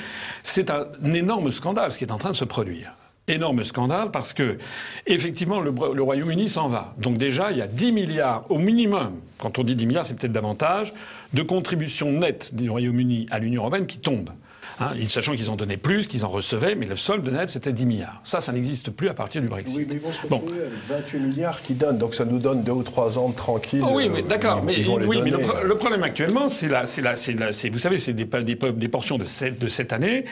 C'est 0.43 0.71
un 0.71 0.85
énorme 1.13 1.51
scandale 1.51 1.91
ce 1.91 1.97
qui 1.97 2.03
est 2.03 2.11
en 2.11 2.17
train 2.17 2.31
de 2.31 2.35
se 2.35 2.45
produire 2.45 2.93
énorme 3.27 3.63
scandale 3.63 4.11
parce 4.11 4.33
que, 4.33 4.57
effectivement, 5.05 5.59
le, 5.59 5.71
Royaume-Uni 6.01 6.49
s'en 6.49 6.69
va. 6.69 6.93
Donc 6.97 7.17
déjà, 7.17 7.51
il 7.51 7.57
y 7.57 7.61
a 7.61 7.67
10 7.67 7.91
milliards 7.91 8.45
au 8.49 8.57
minimum, 8.57 9.19
quand 9.37 9.59
on 9.59 9.63
dit 9.63 9.75
10 9.75 9.85
milliards, 9.85 10.05
c'est 10.05 10.17
peut-être 10.17 10.31
davantage, 10.31 10.93
de 11.33 11.41
contributions 11.41 12.11
nettes 12.11 12.55
du 12.55 12.69
Royaume-Uni 12.69 13.27
à 13.31 13.39
l'Union 13.39 13.61
européenne 13.61 13.87
qui 13.87 13.99
tombent. 13.99 14.31
Hein, 14.79 14.91
sachant 15.07 15.33
qu'ils 15.33 15.49
en 15.49 15.55
donnaient 15.55 15.77
plus, 15.77 16.05
qu'ils 16.05 16.23
en 16.23 16.29
recevaient, 16.29 16.75
mais 16.75 16.85
le 16.85 16.95
solde 16.95 17.27
net, 17.31 17.49
c'était 17.49 17.73
10 17.73 17.85
milliards. 17.85 18.21
Ça, 18.23 18.41
ça 18.41 18.51
n'existe 18.51 18.91
plus 18.91 19.09
à 19.09 19.15
partir 19.15 19.41
du 19.41 19.47
Brexit. 19.47 19.77
Oui, 19.77 19.85
mais 19.89 19.95
ils 19.95 20.01
vont 20.01 20.11
se 20.11 20.19
avec 20.19 20.71
28 20.87 21.19
milliards 21.19 21.61
qui 21.63 21.73
donnent, 21.73 21.97
donc 21.97 22.13
ça 22.13 22.25
nous 22.25 22.37
donne 22.37 22.63
deux 22.63 22.73
ou 22.73 22.83
trois 22.83 23.17
ans 23.17 23.31
tranquilles. 23.31 23.81
Oh 23.83 23.93
oui, 23.93 24.09
mais 24.13 24.21
d'accord, 24.21 24.63
mais, 24.63 24.85
oui, 24.85 25.21
mais 25.23 25.31
le, 25.31 25.75
problème 25.75 26.03
actuellement, 26.03 26.47
c'est 26.47 26.67
là, 26.67 26.85
c'est 26.85 27.01
là, 27.01 27.15
c'est 27.15 27.69
vous 27.69 27.77
savez, 27.79 27.97
c'est 27.97 28.13
des, 28.13 28.25
des, 28.25 28.55
des, 28.55 28.87
portions 28.87 29.17
de 29.17 29.25
cette, 29.25 29.59
de 29.59 29.67
cette 29.67 29.93
année. 29.93 30.25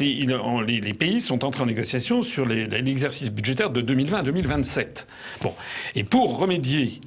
Les, 0.00 0.80
les, 0.80 0.94
pays 0.94 1.20
sont 1.20 1.44
entrés 1.44 1.62
en 1.62 1.66
négociation 1.66 2.22
sur 2.22 2.44
l'exercice 2.46 3.30
budgétaire 3.30 3.70
de 3.70 3.80
2020 3.80 4.18
à 4.18 4.22
2027. 4.22 5.06
Bon, 5.42 5.52
et 5.94 6.04
pour 6.04 6.38
remédier 6.38 7.00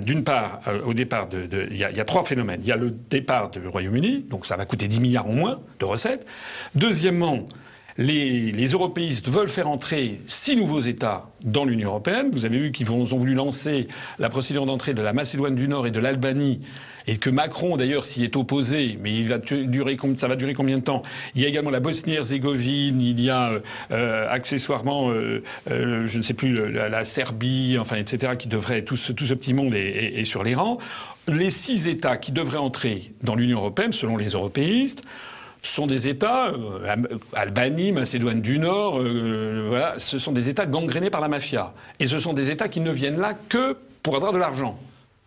d'une 0.00 0.22
part 0.22 0.60
euh, 0.68 0.80
au 0.84 0.94
départ 0.94 1.28
de, 1.28 1.66
il 1.70 1.76
y, 1.76 1.80
y, 1.80 2.00
a 2.00 2.04
trois 2.04 2.22
phénomènes. 2.22 2.60
Il 2.62 2.68
y 2.68 2.72
a 2.72 2.76
le 2.76 2.90
départ 3.10 3.50
du 3.50 3.66
Royaume-Uni, 3.66 4.26
donc 4.28 4.46
ça 4.46 4.56
va 4.56 4.64
coûter 4.64 4.88
10 4.88 5.00
milliards 5.00 5.28
au 5.28 5.32
moins 5.32 5.60
de 5.80 5.84
recettes. 5.84 6.26
Deuxièmement, 6.74 7.48
les, 7.98 8.66
européistes 8.72 9.28
veulent 9.28 9.48
faire 9.48 9.68
entrer 9.68 10.20
six 10.26 10.56
nouveaux 10.56 10.80
États 10.80 11.30
dans 11.44 11.64
l'Union 11.64 11.90
européenne. 11.90 12.28
Vous 12.32 12.44
avez 12.44 12.58
vu 12.58 12.72
qu'ils 12.72 12.90
ont 12.90 13.04
voulu 13.04 13.34
lancer 13.34 13.88
la 14.18 14.28
procédure 14.28 14.66
d'entrée 14.66 14.94
de 14.94 15.02
la 15.02 15.12
Macédoine 15.12 15.54
du 15.54 15.68
Nord 15.68 15.86
et 15.86 15.90
de 15.90 15.98
l'Albanie, 15.98 16.60
et 17.06 17.16
que 17.16 17.30
Macron 17.30 17.76
d'ailleurs 17.76 18.04
s'y 18.04 18.24
est 18.24 18.36
opposé, 18.36 18.98
mais 19.00 19.24
ça 19.28 20.28
va 20.28 20.36
durer 20.36 20.54
combien 20.54 20.78
de 20.78 20.82
temps? 20.82 21.02
Il 21.34 21.42
y 21.42 21.44
a 21.44 21.48
également 21.48 21.70
la 21.70 21.80
Bosnie-Herzégovine, 21.80 23.00
il 23.00 23.20
y 23.20 23.30
a 23.30 23.52
euh, 23.92 24.28
accessoirement, 24.28 25.10
euh, 25.10 25.42
euh, 25.70 26.06
je 26.06 26.18
ne 26.18 26.22
sais 26.22 26.34
plus, 26.34 26.54
la, 26.54 27.04
Serbie, 27.04 27.78
enfin, 27.78 27.96
etc., 27.96 28.32
qui 28.38 28.48
devrait, 28.48 28.82
tout 28.82 28.96
ce 28.96 29.12
petit 29.12 29.54
monde 29.54 29.74
est 29.74 30.24
sur 30.24 30.42
les 30.42 30.54
rangs. 30.54 30.78
Les 31.28 31.50
six 31.50 31.88
États 31.88 32.16
qui 32.16 32.32
devraient 32.32 32.58
entrer 32.58 33.12
dans 33.22 33.34
l'Union 33.34 33.58
européenne, 33.58 33.92
selon 33.92 34.16
les 34.16 34.30
européistes, 34.30 35.02
sont 35.68 35.86
des 35.86 36.08
États, 36.08 36.48
euh, 36.48 36.96
Albanie, 37.34 37.92
Macédoine 37.92 38.40
du 38.40 38.58
Nord, 38.58 38.98
euh, 38.98 39.66
voilà, 39.68 39.94
ce 39.98 40.18
sont 40.18 40.32
des 40.32 40.48
États 40.48 40.66
gangrénés 40.66 41.10
par 41.10 41.20
la 41.20 41.28
mafia. 41.28 41.72
Et 41.98 42.06
ce 42.06 42.18
sont 42.18 42.32
des 42.32 42.50
États 42.50 42.68
qui 42.68 42.80
ne 42.80 42.90
viennent 42.90 43.20
là 43.20 43.34
que 43.48 43.76
pour 44.02 44.16
avoir 44.16 44.32
de 44.32 44.38
l'argent. 44.38 44.78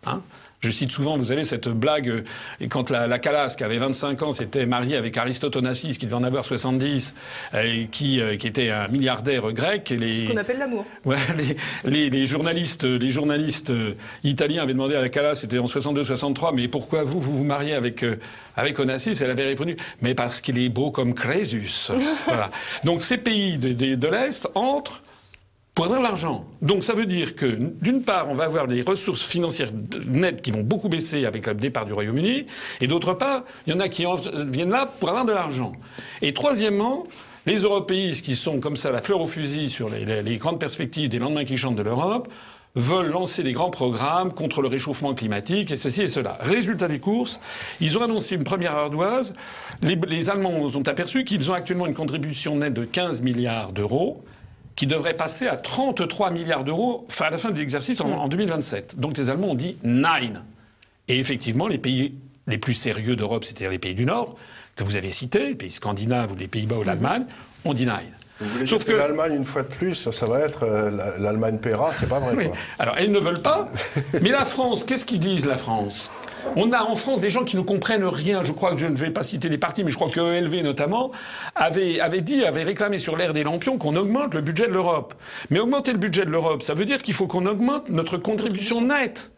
Hein 0.06 0.22
je 0.60 0.70
cite 0.70 0.92
souvent, 0.92 1.16
vous 1.16 1.26
savez, 1.26 1.44
cette 1.44 1.68
blague, 1.68 2.08
euh, 2.08 2.24
quand 2.68 2.90
la, 2.90 3.06
la 3.06 3.18
Calas, 3.18 3.54
qui 3.56 3.64
avait 3.64 3.78
25 3.78 4.22
ans, 4.22 4.32
s'était 4.32 4.66
mariée 4.66 4.96
avec 4.96 5.16
Aristote 5.16 5.56
Onassis, 5.56 5.98
qui 5.98 6.06
devait 6.06 6.16
en 6.16 6.24
avoir 6.24 6.44
70, 6.44 7.14
et 7.58 7.86
qui, 7.90 8.20
qui 8.38 8.46
était 8.46 8.70
un 8.70 8.88
milliardaire 8.88 9.52
grec. 9.52 9.90
Et 9.90 9.96
les, 9.96 10.20
ce 10.20 10.26
qu'on 10.26 10.36
appelle 10.36 10.58
l'amour. 10.58 10.84
Ouais, 11.04 11.16
les, 11.84 12.10
les, 12.10 12.26
journalistes, 12.26 12.84
les 12.84 13.10
journalistes 13.10 13.72
italiens 14.22 14.62
avaient 14.62 14.74
demandé 14.74 14.94
à 14.94 15.00
la 15.00 15.08
Calas, 15.08 15.36
c'était 15.36 15.58
en 15.58 15.64
62-63, 15.64 16.54
mais 16.54 16.68
pourquoi 16.68 17.04
vous, 17.04 17.20
vous 17.20 17.38
vous 17.38 17.44
mariez 17.44 17.74
avec 17.74 18.04
avec 18.56 18.78
Onassis, 18.78 19.16
elle 19.20 19.30
avait 19.30 19.46
répondu 19.46 19.76
Mais 20.02 20.14
parce 20.14 20.40
qu'il 20.40 20.58
est 20.58 20.68
beau 20.68 20.90
comme 20.90 21.14
Crésus. 21.14 21.88
voilà. 22.26 22.50
Donc 22.84 23.02
ces 23.02 23.18
pays 23.18 23.58
de, 23.58 23.94
de 23.94 24.08
l'Est 24.08 24.48
entrent 24.54 25.02
pour 25.80 25.86
avoir 25.86 26.02
l'argent. 26.02 26.44
Donc 26.60 26.82
ça 26.84 26.92
veut 26.92 27.06
dire 27.06 27.34
que, 27.34 27.46
d'une 27.56 28.02
part, 28.02 28.28
on 28.28 28.34
va 28.34 28.44
avoir 28.44 28.66
des 28.66 28.82
ressources 28.82 29.26
financières 29.26 29.70
nettes 30.08 30.42
qui 30.42 30.50
vont 30.50 30.60
beaucoup 30.60 30.90
baisser 30.90 31.24
avec 31.24 31.46
le 31.46 31.54
départ 31.54 31.86
du 31.86 31.94
Royaume-Uni, 31.94 32.44
et 32.82 32.86
d'autre 32.86 33.14
part, 33.14 33.44
il 33.66 33.72
y 33.72 33.74
en 33.74 33.80
a 33.80 33.88
qui 33.88 34.04
viennent 34.48 34.68
là 34.68 34.84
pour 34.84 35.08
avoir 35.08 35.24
de 35.24 35.32
l'argent. 35.32 35.72
Et 36.20 36.34
troisièmement, 36.34 37.06
les 37.46 37.60
européistes 37.60 38.22
qui 38.22 38.36
sont 38.36 38.60
comme 38.60 38.76
ça 38.76 38.90
la 38.90 39.00
fleur 39.00 39.22
au 39.22 39.26
fusil 39.26 39.70
sur 39.70 39.88
les, 39.88 40.36
grandes 40.36 40.60
perspectives 40.60 41.08
des 41.08 41.18
lendemains 41.18 41.46
qui 41.46 41.56
chantent 41.56 41.76
de 41.76 41.82
l'Europe, 41.82 42.28
veulent 42.74 43.10
lancer 43.10 43.42
des 43.42 43.52
grands 43.52 43.70
programmes 43.70 44.34
contre 44.34 44.60
le 44.60 44.68
réchauffement 44.68 45.14
climatique 45.14 45.70
et 45.70 45.78
ceci 45.78 46.02
et 46.02 46.08
cela. 46.08 46.36
Résultat 46.40 46.88
des 46.88 46.98
courses, 46.98 47.40
ils 47.80 47.96
ont 47.96 48.02
annoncé 48.02 48.34
une 48.34 48.44
première 48.44 48.76
ardoise. 48.76 49.32
Les, 49.80 49.96
les 49.96 50.28
Allemands 50.28 50.60
ont 50.60 50.82
aperçu 50.82 51.24
qu'ils 51.24 51.50
ont 51.50 51.54
actuellement 51.54 51.86
une 51.86 51.94
contribution 51.94 52.56
nette 52.56 52.74
de 52.74 52.84
15 52.84 53.22
milliards 53.22 53.72
d'euros 53.72 54.22
qui 54.76 54.86
devrait 54.86 55.14
passer 55.14 55.46
à 55.46 55.56
33 55.56 56.30
milliards 56.30 56.64
d'euros 56.64 57.06
à 57.18 57.30
la 57.30 57.38
fin 57.38 57.50
de 57.50 57.58
l'exercice 57.58 58.00
en, 58.00 58.28
2027. 58.28 58.98
Donc 58.98 59.16
les 59.18 59.30
Allemands 59.30 59.50
ont 59.50 59.54
dit 59.54 59.76
nine. 59.82 60.44
Et 61.08 61.18
effectivement, 61.18 61.68
les 61.68 61.78
pays 61.78 62.14
les 62.46 62.58
plus 62.58 62.74
sérieux 62.74 63.16
d'Europe, 63.16 63.44
c'est-à-dire 63.44 63.70
les 63.70 63.78
pays 63.78 63.94
du 63.94 64.04
Nord, 64.04 64.36
que 64.76 64.84
vous 64.84 64.96
avez 64.96 65.10
cités, 65.10 65.48
les 65.48 65.54
pays 65.54 65.70
scandinaves 65.70 66.32
ou 66.32 66.36
les 66.36 66.48
Pays-Bas 66.48 66.76
ou 66.76 66.82
l'Allemagne, 66.82 67.24
ont 67.64 67.74
dit 67.74 67.86
nine. 67.86 68.66
Sauf 68.66 68.84
que, 68.84 68.92
l'Allemagne, 68.92 69.34
une 69.34 69.44
fois 69.44 69.62
de 69.62 69.68
plus, 69.68 70.10
ça 70.10 70.26
va 70.26 70.40
être 70.40 70.62
euh, 70.62 71.18
l'Allemagne 71.18 71.58
paiera, 71.58 71.92
c'est 71.92 72.08
pas 72.08 72.20
vrai. 72.20 72.50
Alors, 72.78 72.96
elles 72.96 73.10
ne 73.10 73.18
veulent 73.18 73.42
pas. 73.42 73.68
mais 74.22 74.30
la 74.30 74.46
France, 74.46 74.84
qu'est-ce 74.84 75.04
qu'ils 75.04 75.20
disent, 75.20 75.44
la 75.44 75.58
France? 75.58 76.10
On 76.56 76.72
a 76.72 76.82
en 76.82 76.96
France 76.96 77.20
des 77.20 77.30
gens 77.30 77.44
qui 77.44 77.56
ne 77.56 77.62
comprennent 77.62 78.04
rien. 78.04 78.42
Je 78.42 78.52
crois 78.52 78.72
que 78.72 78.78
je 78.78 78.86
ne 78.86 78.94
vais 78.94 79.10
pas 79.10 79.22
citer 79.22 79.48
des 79.48 79.58
partis, 79.58 79.84
mais 79.84 79.90
je 79.90 79.96
crois 79.96 80.10
que 80.10 80.20
ELV 80.20 80.62
notamment 80.62 81.10
avait, 81.54 82.20
dit, 82.20 82.44
avait 82.44 82.62
réclamé 82.62 82.98
sur 82.98 83.16
l'ère 83.16 83.32
des 83.32 83.44
lampions 83.44 83.78
qu'on 83.78 83.96
augmente 83.96 84.34
le 84.34 84.40
budget 84.40 84.68
de 84.68 84.72
l'Europe. 84.72 85.14
Mais 85.50 85.58
augmenter 85.58 85.92
le 85.92 85.98
budget 85.98 86.24
de 86.24 86.30
l'Europe, 86.30 86.62
ça 86.62 86.74
veut 86.74 86.84
dire 86.84 87.02
qu'il 87.02 87.14
faut 87.14 87.26
qu'on 87.26 87.46
augmente 87.46 87.88
notre 87.90 88.16
contribution 88.16 88.82
nette. 88.82 89.32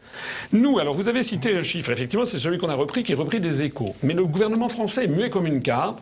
Nous, 0.51 0.79
alors 0.79 0.93
vous 0.93 1.07
avez 1.07 1.23
cité 1.23 1.55
un 1.57 1.63
chiffre, 1.63 1.91
effectivement, 1.91 2.25
c'est 2.25 2.39
celui 2.39 2.57
qu'on 2.57 2.69
a 2.69 2.75
repris, 2.75 3.03
qui 3.03 3.13
est 3.13 3.15
repris 3.15 3.39
des 3.39 3.63
échos. 3.63 3.95
Mais 4.03 4.13
le 4.13 4.25
gouvernement 4.25 4.69
français 4.69 5.05
est 5.05 5.07
muet 5.07 5.29
comme 5.29 5.47
une 5.47 5.61
carte. 5.61 5.99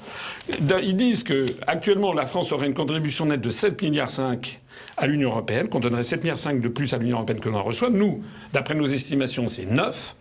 Ils 0.49 0.95
disent 0.95 1.23
que 1.23 1.45
actuellement 1.67 2.13
la 2.13 2.25
France 2.25 2.51
aurait 2.51 2.67
une 2.67 2.73
contribution 2.73 3.25
nette 3.25 3.41
de 3.41 3.49
7 3.49 3.81
milliards 3.81 4.09
5 4.09 4.61
à 4.97 5.07
l'Union 5.07 5.29
européenne, 5.29 5.67
qu'on 5.67 5.79
donnerait 5.79 6.01
7,5 6.03 6.19
milliards 6.21 6.61
de 6.61 6.67
plus 6.67 6.93
à 6.93 6.97
l'Union 6.97 7.17
européenne 7.17 7.39
que 7.39 7.49
l'on 7.49 7.57
en 7.57 7.63
reçoit. 7.63 7.89
Nous, 7.89 8.21
d'après 8.53 8.75
nos 8.75 8.87
estimations, 8.87 9.47
c'est 9.47 9.65
9. 9.65 10.15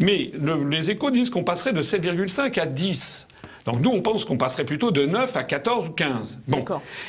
Mais 0.00 0.32
les 0.70 0.90
échos 0.90 1.10
disent 1.10 1.30
qu'on 1.30 1.44
passerait 1.44 1.72
de 1.72 1.82
7,5 1.82 2.60
à 2.60 2.66
10. 2.66 3.28
Donc 3.64 3.80
nous, 3.80 3.90
on 3.90 4.02
pense 4.02 4.24
qu'on 4.24 4.36
passerait 4.36 4.64
plutôt 4.64 4.90
de 4.90 5.06
9 5.06 5.36
à 5.36 5.44
14 5.44 5.88
ou 5.88 5.92
15. 5.92 6.38
Bon. 6.48 6.64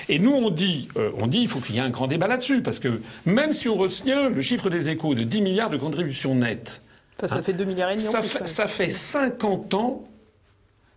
Et 0.08 0.20
nous, 0.20 0.32
on 0.32 0.50
dit, 0.50 0.88
euh, 0.96 1.12
on 1.18 1.28
dit, 1.28 1.40
il 1.40 1.48
faut 1.50 1.60
qu'il 1.60 1.76
y 1.76 1.80
ait 1.80 1.82
un 1.82 1.90
grand 1.90 2.08
débat 2.08 2.28
là-dessus, 2.28 2.62
parce 2.62 2.80
que 2.80 3.02
même 3.26 3.52
si 3.52 3.68
on 3.68 3.76
retient 3.76 4.30
le 4.30 4.42
chiffre 4.42 4.70
des 4.70 4.90
échos 4.90 5.16
de 5.16 5.24
10 5.24 5.42
milliards 5.42 5.70
de 5.70 5.78
contributions 5.78 6.34
nettes, 6.34 6.82
ça, 7.24 7.42
fait 7.42 7.54
2 7.54 7.66
milliards 7.66 7.92
et 7.92 7.96
demi. 7.96 8.06
Ça, 8.06 8.22
fait, 8.22 8.48
ça 8.48 8.68
fait 8.68 8.90
50 8.90 9.74
ans 9.74 10.04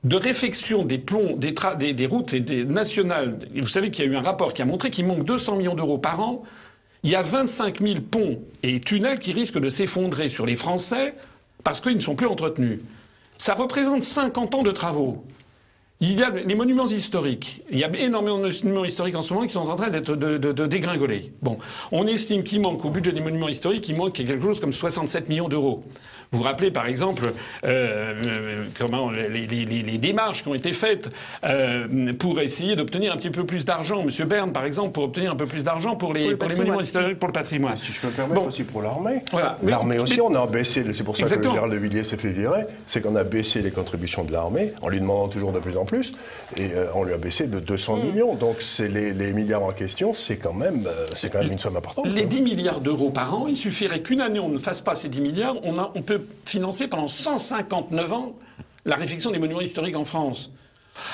de 0.05 0.17
réfection 0.17 0.85
des 0.85 0.99
plombs, 0.99 1.37
des, 1.37 2.07
routes 2.07 2.33
et 2.33 2.41
des 2.41 2.65
nationales. 2.65 3.39
vous 3.55 3.67
savez 3.67 3.91
qu'il 3.91 4.05
y 4.05 4.09
a 4.09 4.11
eu 4.11 4.17
un 4.17 4.23
rapport 4.23 4.55
qui 4.55 4.63
a 4.63 4.65
montré 4.65 4.91
qu'il 4.91 5.07
manque 5.07 5.25
200 5.25 5.57
millions 5.57 5.75
d'euros 5.75 5.99
par 5.99 6.21
an. 6.21 6.43
Il 7.03 7.11
y 7.11 7.17
a 7.17 7.23
25 7.23 7.81
000 7.81 8.01
ponts 8.01 8.41
et 8.63 8.81
tunnels 8.81 9.19
qui 9.19 9.33
risquent 9.33 9.61
de 9.61 9.69
s'effondrer 9.69 10.29
sur 10.29 10.47
les 10.47 10.57
Français 10.57 11.15
parce 11.65 11.81
qu'ils 11.81 11.95
ne 11.95 12.01
sont 12.01 12.15
plus 12.15 12.27
entretenus. 12.27 12.81
Ça 13.37 13.55
représente 13.55 14.03
50 14.03 14.55
ans 14.55 14.63
de 14.63 14.71
travaux. 14.71 15.25
Il 16.01 16.19
y 16.19 16.23
a 16.23 16.31
les 16.31 16.55
monuments 16.55 16.87
historiques. 16.87 17.63
Il 17.71 17.79
y 17.79 17.85
a 17.85 17.91
énormément 17.97 18.39
de 18.39 18.53
monuments 18.65 18.85
historiques 18.85 19.17
en 19.17 19.23
ce 19.23 19.33
moment 19.35 19.47
qui 19.47 19.53
sont 19.53 19.69
en 19.69 19.75
train 19.75 19.91
d'être 19.91 20.15
de, 20.15 20.39
de, 20.39 20.67
dégringoler. 20.67 21.33
Bon, 21.43 21.59
on 21.91 22.07
estime 22.07 22.45
qu'il 22.45 22.61
manque 22.61 22.85
au 22.85 22.91
budget 22.91 23.11
des 23.11 23.21
monuments 23.21 23.49
historiques, 23.49 23.89
il 23.89 23.97
manque 23.97 24.13
quelque 24.13 24.41
chose 24.41 24.61
comme 24.61 24.73
67 24.73 25.29
millions 25.29 25.49
d'euros. 25.49 25.83
Vous 26.31 26.39
vous 26.39 26.45
rappelez 26.45 26.71
par 26.71 26.87
exemple 26.87 27.33
euh, 27.65 28.15
euh, 28.27 28.65
comment 28.79 29.11
les, 29.11 29.47
les, 29.47 29.65
les, 29.65 29.99
démarches 29.99 30.43
qui 30.43 30.49
ont 30.49 30.55
été 30.55 30.73
faites 30.73 31.09
euh, 31.43 32.13
pour 32.19 32.39
essayer 32.41 32.77
d'obtenir 32.77 33.15
un 33.15 33.17
petit 33.17 33.31
peu 33.31 33.47
plus 33.47 33.65
d'argent. 33.65 34.03
Monsieur 34.05 34.27
Berne, 34.27 34.53
par 34.53 34.67
exemple, 34.67 34.93
pour 34.93 35.05
obtenir 35.05 35.33
un 35.33 35.37
peu 35.37 35.47
plus 35.47 35.65
d'argent 35.65 35.97
pour 35.97 36.13
les, 36.13 36.37
pour, 36.37 36.51
les 36.51 36.57
monuments 36.57 36.83
historiques, 36.83 37.19
pour 37.19 37.29
le 37.29 37.33
patrimoine. 37.33 37.79
Si 37.79 37.93
je 37.93 38.01
peux 38.01 38.09
me 38.09 38.13
permettre 38.13 38.47
aussi 38.47 38.65
pour 38.65 38.83
l'armée. 38.83 39.23
L'armée 39.63 39.99
aussi, 39.99 40.21
on 40.21 40.35
a 40.35 40.47
baissé. 40.47 40.85
C'est 40.93 41.03
pour 41.03 41.17
ça 41.17 41.25
que 41.25 41.37
le 41.37 41.43
général 41.43 41.71
de 41.71 41.77
Villiers 41.77 42.05
s'est 42.05 42.19
fait 42.19 42.33
virer. 42.33 42.67
C'est 42.87 43.01
qu'on 43.01 43.17
a 43.17 43.25
baissé 43.25 43.63
les 43.63 43.71
contributions 43.71 44.25
de 44.25 44.33
l'armée 44.33 44.75
en 44.83 44.91
lui 44.91 45.01
demandant 45.01 45.29
toujours 45.29 45.53
de 45.53 45.61
plus 45.61 45.79
en 45.79 45.87
plus, 45.87 46.13
et 46.57 46.71
on 46.95 47.05
lui 47.05 47.15
a 47.15 47.19
baissé 47.19 47.47
de 47.47 47.59
200 47.59 47.97
mm. 47.97 48.03
millions. 48.03 48.35
Donc 48.35 48.57
c'est 48.61 48.89
les, 48.89 49.33
milliards 49.33 49.63
en 49.63 49.73
question, 49.73 50.13
c'est 50.13 50.37
quand 50.37 50.55
même, 50.55 50.85
c'est 51.15 51.31
quand 51.31 51.41
même 51.41 51.53
une 51.53 51.59
somme 51.59 51.77
importante. 51.77 52.13
Les 52.13 52.27
10 52.27 52.43
milliards 52.43 52.81
d'euros 52.81 53.11
par 53.11 53.35
an, 53.35 53.47
il 53.47 53.57
suffirait 53.57 54.01
qu'une 54.01 54.21
année 54.21 54.41
on 54.41 54.49
ne 54.49 54.59
fasse 54.59 54.83
pas 54.83 54.95
ces 54.95 55.09
10 55.09 55.21
milliards, 55.21 55.57
on, 55.63 55.79
a, 55.79 55.91
on 55.95 56.03
peut 56.03 56.18
financer 56.45 56.89
pendant 56.89 57.09
159 57.09 58.13
ans 58.13 58.37
la 58.85 58.97
réfection 58.97 59.31
des 59.31 59.39
monuments 59.39 59.61
historiques 59.61 59.97
en 59.97 60.05
France. 60.05 60.51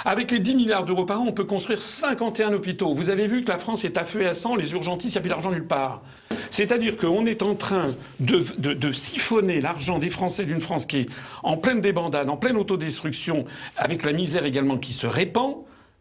Avec 0.05 0.31
les 0.31 0.39
10 0.39 0.55
milliards 0.55 0.85
d'euros 0.85 1.05
par 1.05 1.21
an, 1.21 1.27
on 1.29 1.33
peut 1.33 1.45
construire 1.45 1.83
51 1.83 2.53
hôpitaux. 2.53 2.95
Vous 2.95 3.11
avez 3.11 3.27
vu 3.27 3.45
que 3.45 3.51
la 3.51 3.59
France 3.59 3.85
est 3.85 3.99
à 3.99 4.05
feu 4.05 4.23
et 4.23 4.27
à 4.27 4.35
sang, 4.35 4.57
les 4.57 4.73
urgentistes, 4.73 5.15
il 5.15 5.19
n'y 5.19 5.19
a 5.19 5.23
plus 5.23 5.31
d'argent 5.31 5.51
nulle 5.51 5.67
part. 5.67 6.03
C'est-à-dire 6.51 6.97
qu'on 6.97 7.27
est 7.27 7.43
en 7.43 7.55
train 7.55 7.95
de, 8.21 8.41
de 8.59 8.93
siphonner 8.93 9.61
l'argent 9.61 9.99
des 9.99 10.09
Français 10.09 10.47
d'une 10.47 10.61
France 10.61 10.87
qui 10.87 10.99
est 10.99 11.07
en 11.43 11.57
pleine 11.57 11.81
débandade, 11.81 12.29
en 12.29 12.37
pleine 12.37 12.57
autodestruction, 12.57 13.45
avec 13.77 14.05
la 14.05 14.13
misère 14.13 14.47
également 14.47 14.79
qui 14.79 14.93
se 14.93 15.07
répand. 15.07 15.57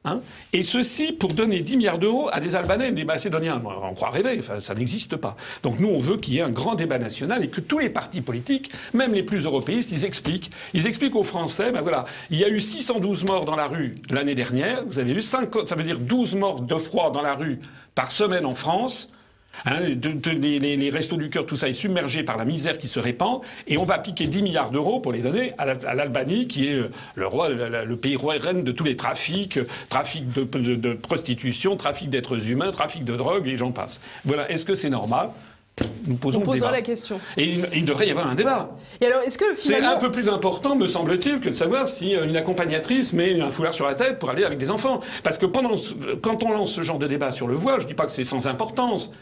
Hein 0.05 0.19
et 0.51 0.63
ceci 0.63 1.13
pour 1.13 1.33
donner 1.33 1.61
10 1.61 1.77
milliards 1.77 1.97
d'euros 1.97 2.29
à 2.33 2.41
des 2.41 2.55
Albanais 2.55 2.89
et 2.89 2.91
des 2.91 3.05
Macédoniens. 3.05 3.61
On 3.65 3.93
croit 3.93 4.09
rêver, 4.09 4.41
ça 4.41 4.73
n'existe 4.73 5.15
pas. 5.15 5.37
Donc 5.61 5.79
nous, 5.79 5.87
on 5.87 5.97
veut 5.97 6.17
qu'il 6.17 6.33
y 6.33 6.39
ait 6.39 6.41
un 6.41 6.49
grand 6.49 6.75
débat 6.75 6.99
national 6.99 7.43
et 7.43 7.47
que 7.47 7.61
tous 7.61 7.79
les 7.79 7.89
partis 7.89 8.21
politiques, 8.21 8.69
même 8.93 9.13
les 9.13 9.23
plus 9.23 9.45
européistes, 9.45 9.91
ils 9.93 10.03
expliquent. 10.03 10.51
Ils 10.73 10.87
expliquent 10.87 11.15
aux 11.15 11.23
Français, 11.23 11.71
ben 11.71 11.81
voilà, 11.81 12.03
il 12.29 12.37
y 12.37 12.43
a 12.43 12.49
eu 12.49 12.59
612 12.59 13.23
morts 13.23 13.45
dans 13.45 13.55
la 13.55 13.67
rue 13.67 13.95
l'année 14.09 14.35
dernière, 14.35 14.83
vous 14.85 14.99
avez 14.99 15.13
eu 15.13 15.21
5, 15.21 15.49
ça 15.65 15.75
veut 15.75 15.83
dire 15.83 15.99
12 15.99 16.35
morts 16.35 16.61
de 16.61 16.75
froid 16.75 17.11
dans 17.11 17.21
la 17.21 17.35
rue 17.35 17.59
par 17.95 18.11
semaine 18.11 18.45
en 18.45 18.55
France. 18.55 19.09
Hein, 19.65 19.79
les, 19.81 20.89
restos 20.89 21.17
du 21.17 21.29
cœur, 21.29 21.45
tout 21.45 21.55
ça 21.55 21.69
est 21.69 21.73
submergé 21.73 22.23
par 22.23 22.37
la 22.37 22.45
misère 22.45 22.77
qui 22.77 22.87
se 22.87 22.99
répand, 22.99 23.41
et 23.67 23.77
on 23.77 23.83
va 23.83 23.97
piquer 23.99 24.27
10 24.27 24.43
milliards 24.43 24.71
d'euros 24.71 24.99
pour 24.99 25.13
les 25.13 25.21
donner 25.21 25.53
à 25.57 25.93
l'Albanie, 25.93 26.47
qui 26.47 26.67
est 26.67 26.73
euh, 26.73 26.91
le, 27.15 27.27
roi, 27.27 27.49
le, 27.49 27.95
pays 27.95 28.15
roi 28.15 28.35
et 28.35 28.39
reine 28.39 28.63
de 28.63 28.71
tous 28.71 28.83
les 28.83 28.97
trafics, 28.97 29.59
trafic 29.89 30.31
de, 30.31 30.93
prostitution, 30.93 31.77
trafic 31.77 32.09
d'êtres 32.09 32.49
humains, 32.49 32.71
trafic 32.71 33.05
de 33.05 33.15
drogue, 33.15 33.47
et 33.47 33.57
j'en 33.57 33.71
passe. 33.71 34.01
Voilà, 34.25 34.49
est-ce 34.51 34.65
que 34.65 34.75
c'est 34.75 34.89
normal? 34.89 35.29
Nous 36.05 36.17
posons 36.17 36.41
On 36.41 36.43
posera 36.43 36.71
la 36.71 36.81
question. 36.81 37.19
Et 37.37 37.55
il, 37.73 37.85
devrait 37.85 38.07
y 38.07 38.11
avoir 38.11 38.27
un 38.27 38.35
débat. 38.35 38.69
Et 39.01 39.07
alors, 39.07 39.21
est-ce 39.21 39.37
que 39.37 39.55
finalement... 39.55 39.89
C'est 39.89 39.95
un 39.95 39.97
peu 39.97 40.11
plus 40.11 40.29
important, 40.29 40.75
me 40.75 40.85
semble-t-il, 40.85 41.39
que 41.39 41.49
de 41.49 41.53
savoir 41.53 41.87
si 41.87 42.15
euh, 42.15 42.27
une 42.27 42.35
accompagnatrice 42.35 43.13
met 43.13 43.39
un 43.41 43.49
foulard 43.49 43.73
sur 43.73 43.87
la 43.87 43.95
tête 43.95 44.19
pour 44.19 44.29
aller 44.29 44.43
avec 44.43 44.59
des 44.59 44.69
enfants. 44.69 45.01
Parce 45.23 45.37
que 45.37 45.45
pendant, 45.45 45.73
quand 46.21 46.43
on 46.43 46.51
lance 46.51 46.73
ce 46.73 46.83
genre 46.83 46.99
de 46.99 47.07
débat 47.07 47.31
sur 47.31 47.47
le 47.47 47.55
voile, 47.55 47.79
je 47.79 47.85
ne 47.85 47.89
dis 47.89 47.95
pas 47.95 48.05
que 48.05 48.11
c'est 48.11 48.23
sans 48.23 48.47
importance, 48.47 49.13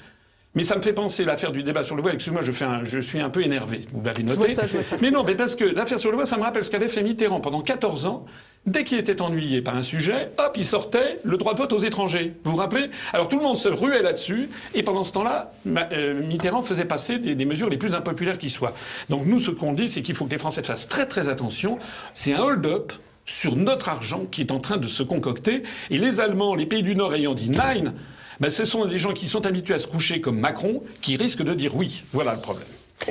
mais 0.53 0.63
ça 0.63 0.75
me 0.75 0.81
fait 0.81 0.93
penser 0.93 1.23
l'affaire 1.23 1.51
du 1.51 1.63
débat 1.63 1.83
sur 1.83 1.95
le 1.95 2.01
voile. 2.01 2.15
Excusez-moi, 2.15 2.41
je, 2.41 2.51
je 2.83 2.99
suis 2.99 3.19
un 3.19 3.29
peu 3.29 3.41
énervé. 3.43 3.81
Vous 3.93 4.01
l'avez 4.03 4.23
noté. 4.23 4.49
Je 4.49 4.53
ça, 4.53 4.67
je 4.67 4.73
vois 4.73 4.83
ça. 4.83 4.97
Mais 5.01 5.09
non, 5.09 5.23
mais 5.23 5.35
parce 5.35 5.55
que 5.55 5.63
l'affaire 5.63 5.99
sur 5.99 6.09
le 6.09 6.15
voile, 6.15 6.27
ça 6.27 6.35
me 6.37 6.43
rappelle 6.43 6.65
ce 6.65 6.71
qu'avait 6.71 6.89
fait 6.89 7.03
Mitterrand 7.03 7.39
pendant 7.39 7.61
14 7.61 8.05
ans. 8.05 8.25
Dès 8.65 8.83
qu'il 8.83 8.99
était 8.99 9.21
ennuyé 9.21 9.61
par 9.61 9.75
un 9.75 9.81
sujet, 9.81 10.29
hop, 10.37 10.53
il 10.55 10.65
sortait 10.65 11.19
le 11.23 11.37
droit 11.37 11.53
de 11.53 11.59
vote 11.59 11.73
aux 11.73 11.79
étrangers. 11.79 12.33
Vous 12.43 12.51
vous 12.51 12.57
rappelez? 12.57 12.89
Alors 13.11 13.27
tout 13.27 13.37
le 13.37 13.43
monde 13.43 13.57
se 13.57 13.69
ruait 13.69 14.03
là-dessus. 14.03 14.49
Et 14.75 14.83
pendant 14.83 15.03
ce 15.03 15.13
temps-là, 15.13 15.53
euh, 15.67 16.21
Mitterrand 16.21 16.61
faisait 16.61 16.85
passer 16.85 17.17
des, 17.17 17.33
des, 17.33 17.45
mesures 17.45 17.69
les 17.69 17.77
plus 17.77 17.95
impopulaires 17.95 18.37
qui 18.37 18.49
soient. 18.49 18.75
Donc 19.09 19.25
nous, 19.25 19.39
ce 19.39 19.51
qu'on 19.51 19.73
dit, 19.73 19.89
c'est 19.89 20.01
qu'il 20.01 20.15
faut 20.15 20.25
que 20.25 20.31
les 20.31 20.37
Français 20.37 20.61
fassent 20.63 20.87
très 20.87 21.07
très 21.07 21.29
attention. 21.29 21.79
C'est 22.13 22.33
un 22.33 22.41
hold-up 22.41 22.91
sur 23.25 23.55
notre 23.55 23.89
argent 23.89 24.25
qui 24.29 24.41
est 24.41 24.51
en 24.51 24.59
train 24.59 24.77
de 24.77 24.87
se 24.87 25.01
concocter. 25.01 25.63
Et 25.89 25.97
les 25.97 26.19
Allemands, 26.19 26.53
les 26.53 26.65
pays 26.65 26.83
du 26.83 26.95
Nord 26.95 27.15
ayant 27.15 27.33
dit 27.33 27.49
nine, 27.49 27.93
ben, 28.41 28.49
ce 28.49 28.65
sont 28.65 28.85
des 28.85 28.97
gens 28.97 29.13
qui 29.13 29.27
sont 29.27 29.45
habitués 29.45 29.75
à 29.75 29.79
se 29.79 29.85
coucher 29.85 30.19
comme 30.19 30.39
Macron 30.39 30.81
qui 31.01 31.15
risquent 31.15 31.43
de 31.43 31.53
dire 31.53 31.75
oui. 31.75 32.03
Voilà 32.11 32.33
le 32.33 32.41
problème. 32.41 32.67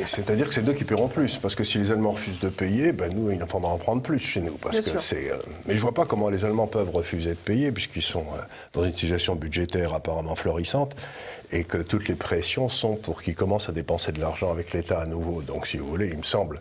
C'est-à-dire 0.07 0.49
que 0.49 0.55
c'est 0.55 0.63
nous 0.63 0.75
qui 0.75 0.85
paieront 0.85 1.09
plus, 1.09 1.39
parce 1.39 1.55
que 1.55 1.65
si 1.65 1.79
les 1.79 1.91
Allemands 1.91 2.13
refusent 2.13 2.41
de 2.41 2.49
payer, 2.49 2.93
ben 2.93 3.13
nous, 3.13 3.31
il 3.31 3.41
faudra 3.49 3.71
en 3.71 3.79
prendre 3.79 4.03
plus 4.03 4.19
chez 4.19 4.41
nous. 4.41 4.55
Parce 4.55 4.81
que 4.81 4.99
c'est. 4.99 5.33
Euh, 5.33 5.37
mais 5.67 5.75
je 5.75 5.81
vois 5.81 5.95
pas 5.95 6.05
comment 6.05 6.31
les 6.31 6.45
Allemands 6.45 6.67
peuvent 6.67 6.91
refuser 6.91 7.31
de 7.31 7.35
payer, 7.35 7.73
puisqu'ils 7.73 8.03
sont 8.03 8.27
euh, 8.35 8.41
dans 8.73 8.85
une 8.85 8.93
situation 8.93 9.35
budgétaire 9.35 9.95
apparemment 9.95 10.37
florissante, 10.37 10.95
et 11.51 11.65
que 11.65 11.79
toutes 11.79 12.09
les 12.09 12.15
pressions 12.15 12.69
sont 12.69 12.95
pour 12.95 13.23
qu'ils 13.23 13.35
commencent 13.35 13.69
à 13.69 13.73
dépenser 13.73 14.13
de 14.13 14.21
l'argent 14.21 14.51
avec 14.51 14.73
l'État 14.73 15.01
à 15.01 15.07
nouveau. 15.07 15.43
Donc, 15.43 15.67
si 15.67 15.77
vous 15.77 15.89
voulez, 15.89 16.09
il 16.09 16.19
me 16.19 16.25
semble 16.25 16.61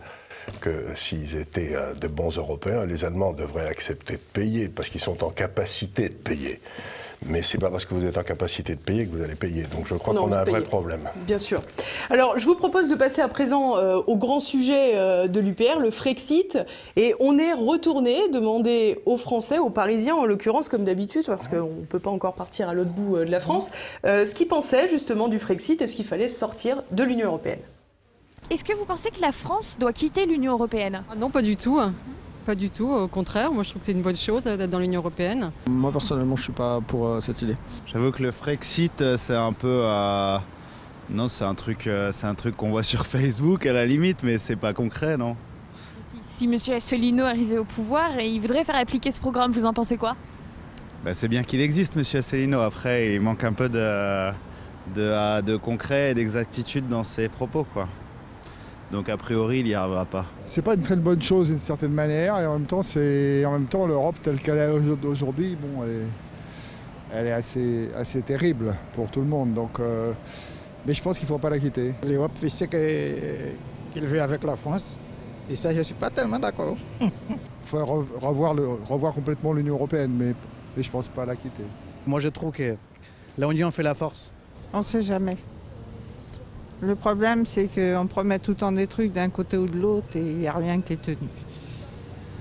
que 0.59 0.95
s'ils 0.95 1.35
étaient 1.35 1.75
euh, 1.75 1.93
de 1.95 2.07
bons 2.07 2.37
Européens, 2.37 2.85
les 2.85 3.05
Allemands 3.05 3.33
devraient 3.33 3.67
accepter 3.67 4.13
de 4.13 4.21
payer, 4.33 4.69
parce 4.69 4.89
qu'ils 4.89 5.01
sont 5.01 5.23
en 5.23 5.29
capacité 5.29 6.09
de 6.09 6.15
payer. 6.15 6.59
Mais 7.25 7.41
c'est 7.41 7.57
pas 7.57 7.69
parce 7.69 7.85
que 7.85 7.93
vous 7.93 8.05
êtes 8.05 8.17
en 8.17 8.23
capacité 8.23 8.75
de 8.75 8.79
payer 8.79 9.05
que 9.05 9.13
vous 9.13 9.21
allez 9.21 9.35
payer. 9.35 9.63
Donc 9.63 9.87
je 9.87 9.95
crois 9.95 10.13
qu'on 10.13 10.31
a 10.31 10.39
un 10.39 10.43
vrai 10.45 10.61
problème. 10.61 11.01
Bien 11.27 11.37
sûr. 11.37 11.61
Alors 12.09 12.39
je 12.39 12.45
vous 12.45 12.55
propose 12.55 12.89
de 12.89 12.95
passer 12.95 13.21
à 13.21 13.27
présent 13.27 13.75
euh, 13.77 13.99
au 14.07 14.15
grand 14.15 14.39
sujet 14.39 14.93
euh, 14.95 15.27
de 15.27 15.41
l'UPR, 15.41 15.79
le 15.79 15.91
Frexit. 15.91 16.57
Et 16.95 17.15
on 17.19 17.37
est 17.37 17.51
retourné 17.51 18.29
demander 18.29 19.01
aux 19.05 19.17
Français, 19.17 19.57
aux 19.59 19.69
Parisiens 19.69 20.15
en 20.15 20.25
l'occurrence, 20.25 20.69
comme 20.69 20.85
d'habitude, 20.85 21.25
parce 21.25 21.49
qu'on 21.49 21.75
ne 21.81 21.85
peut 21.89 21.99
pas 21.99 22.09
encore 22.09 22.35
partir 22.35 22.69
à 22.69 22.73
l'autre 22.73 22.91
bout 22.91 23.17
de 23.17 23.31
la 23.31 23.41
France, 23.41 23.71
ce 24.05 24.33
qu'ils 24.33 24.47
pensaient 24.47 24.87
justement 24.87 25.27
du 25.27 25.39
Frexit 25.39 25.81
et 25.81 25.87
ce 25.87 25.97
qu'il 25.97 26.05
fallait 26.05 26.29
sortir 26.29 26.83
de 26.91 27.03
l'Union 27.03 27.27
européenne. 27.27 27.59
Est-ce 28.49 28.63
que 28.63 28.73
vous 28.73 28.85
pensez 28.85 29.11
que 29.11 29.21
la 29.21 29.31
France 29.31 29.77
doit 29.79 29.93
quitter 29.93 30.25
l'Union 30.25 30.53
européenne? 30.53 31.03
Ah 31.09 31.15
Non, 31.15 31.29
pas 31.29 31.43
du 31.43 31.55
tout. 31.55 31.79
Pas 32.47 32.55
du 32.55 32.71
tout. 32.71 32.89
Au 32.89 33.07
contraire, 33.07 33.51
moi 33.51 33.61
je 33.61 33.69
trouve 33.69 33.81
que 33.81 33.85
c'est 33.85 33.91
une 33.91 34.01
bonne 34.01 34.17
chose 34.17 34.45
d'être 34.45 34.69
dans 34.71 34.79
l'Union 34.79 35.01
européenne. 35.01 35.51
Moi 35.67 35.91
personnellement, 35.91 36.35
je 36.35 36.43
suis 36.43 36.51
pas 36.51 36.81
pour 36.81 37.05
euh, 37.07 37.19
cette 37.19 37.43
idée. 37.43 37.55
J'avoue 37.85 38.09
que 38.11 38.23
le 38.23 38.31
Frexit, 38.31 39.01
euh, 39.01 39.17
c'est 39.17 39.35
un 39.35 39.53
peu. 39.53 39.81
Euh, 39.83 40.37
non, 41.11 41.27
c'est 41.29 41.43
un 41.43 41.53
truc, 41.53 41.87
c'est 42.11 42.25
un 42.25 42.33
truc 42.33 42.57
qu'on 42.57 42.71
voit 42.71 42.81
sur 42.93 43.05
Facebook 43.05 43.67
à 43.67 43.73
la 43.73 43.85
limite, 43.85 44.23
mais 44.23 44.39
c'est 44.39 44.55
pas 44.55 44.73
concret, 44.73 45.15
non? 45.15 45.35
Si, 46.19 46.45
M. 46.45 46.55
Asselineau 46.75 47.25
arrivait 47.25 47.57
au 47.59 47.65
pouvoir 47.65 48.17
et 48.17 48.27
il 48.27 48.39
voudrait 48.39 48.63
faire 48.63 48.77
appliquer 48.77 49.11
ce 49.11 49.19
programme, 49.19 49.51
vous 49.51 49.65
en 49.65 49.73
pensez 49.73 49.97
quoi? 49.97 50.15
Bah, 51.05 51.13
C'est 51.13 51.27
bien 51.27 51.43
qu'il 51.43 51.61
existe, 51.61 51.95
M. 51.95 52.03
Asselineau. 52.17 52.61
Après, 52.61 53.13
il 53.13 53.21
manque 53.21 53.43
un 53.43 53.53
peu 53.53 53.69
de, 53.69 54.31
de, 54.95 55.41
de 55.41 55.55
concret 55.57 56.11
et 56.11 56.13
d'exactitude 56.15 56.87
dans 56.87 57.03
ses 57.03 57.29
propos, 57.29 57.65
quoi. 57.73 57.87
Donc 58.91 59.07
a 59.07 59.17
priori, 59.17 59.59
il 59.59 59.65
n'y 59.65 59.73
arrivera 59.73 60.05
pas. 60.05 60.25
C'est 60.47 60.63
pas 60.63 60.73
une 60.73 60.81
très 60.81 60.95
bonne 60.95 61.21
chose 61.21 61.47
d'une 61.47 61.59
certaine 61.59 61.91
manière, 61.93 62.39
et 62.39 62.45
en 62.45 62.53
même 62.53 62.65
temps, 62.67 62.81
c'est 62.81 63.45
en 63.45 63.51
même 63.51 63.67
temps 63.67 63.85
l'Europe 63.85 64.15
telle 64.21 64.39
qu'elle 64.39 64.57
est 64.57 65.05
aujourd'hui, 65.05 65.55
bon, 65.55 65.83
elle 67.13 67.27
est, 67.27 67.31
assez, 67.31 67.89
assez 67.95 68.21
terrible 68.21 68.75
pour 68.93 69.09
tout 69.11 69.19
le 69.19 69.27
monde. 69.27 69.53
Donc, 69.53 69.79
euh, 69.79 70.13
mais 70.87 70.93
je 70.93 71.01
pense 71.03 71.19
qu'il 71.19 71.27
ne 71.27 71.33
faut 71.33 71.37
pas 71.37 71.51
la 71.51 71.59
quitter. 71.59 71.93
L'Europe 72.07 72.31
fait 72.35 72.49
ce 72.49 72.65
qu'il 72.65 74.05
veut 74.07 74.21
avec 74.21 74.43
la 74.43 74.55
France, 74.55 74.99
et 75.49 75.55
ça, 75.55 75.71
je 75.71 75.77
ne 75.77 75.83
suis 75.83 75.95
pas 75.95 76.09
tellement 76.09 76.39
d'accord. 76.39 76.75
il 76.99 77.11
faudrait 77.65 78.03
revoir, 78.19 78.55
le, 78.55 78.67
revoir 78.87 79.13
complètement 79.13 79.53
l'Union 79.53 79.75
européenne, 79.75 80.11
mais, 80.17 80.33
mais 80.75 80.83
je 80.83 80.87
ne 80.87 80.91
pense 80.91 81.09
pas 81.09 81.25
la 81.25 81.35
quitter. 81.35 81.63
Moi, 82.07 82.19
je 82.19 82.29
trouve 82.29 82.53
que 82.53 82.75
l'Union 83.37 83.69
fait 83.69 83.83
la 83.83 83.93
force. 83.93 84.31
On 84.73 84.79
ne 84.79 84.83
sait 84.83 85.03
jamais. 85.03 85.37
Le 86.81 86.95
problème, 86.95 87.45
c'est 87.45 87.67
qu'on 87.67 88.07
promet 88.07 88.39
tout 88.39 88.51
le 88.51 88.57
temps 88.57 88.71
des 88.71 88.87
trucs 88.87 89.11
d'un 89.11 89.29
côté 89.29 89.57
ou 89.57 89.67
de 89.67 89.77
l'autre 89.77 90.15
et 90.15 90.21
il 90.21 90.37
n'y 90.37 90.47
a 90.47 90.53
rien 90.53 90.79
qui 90.79 90.93
est 90.93 91.01
tenu. 91.01 91.27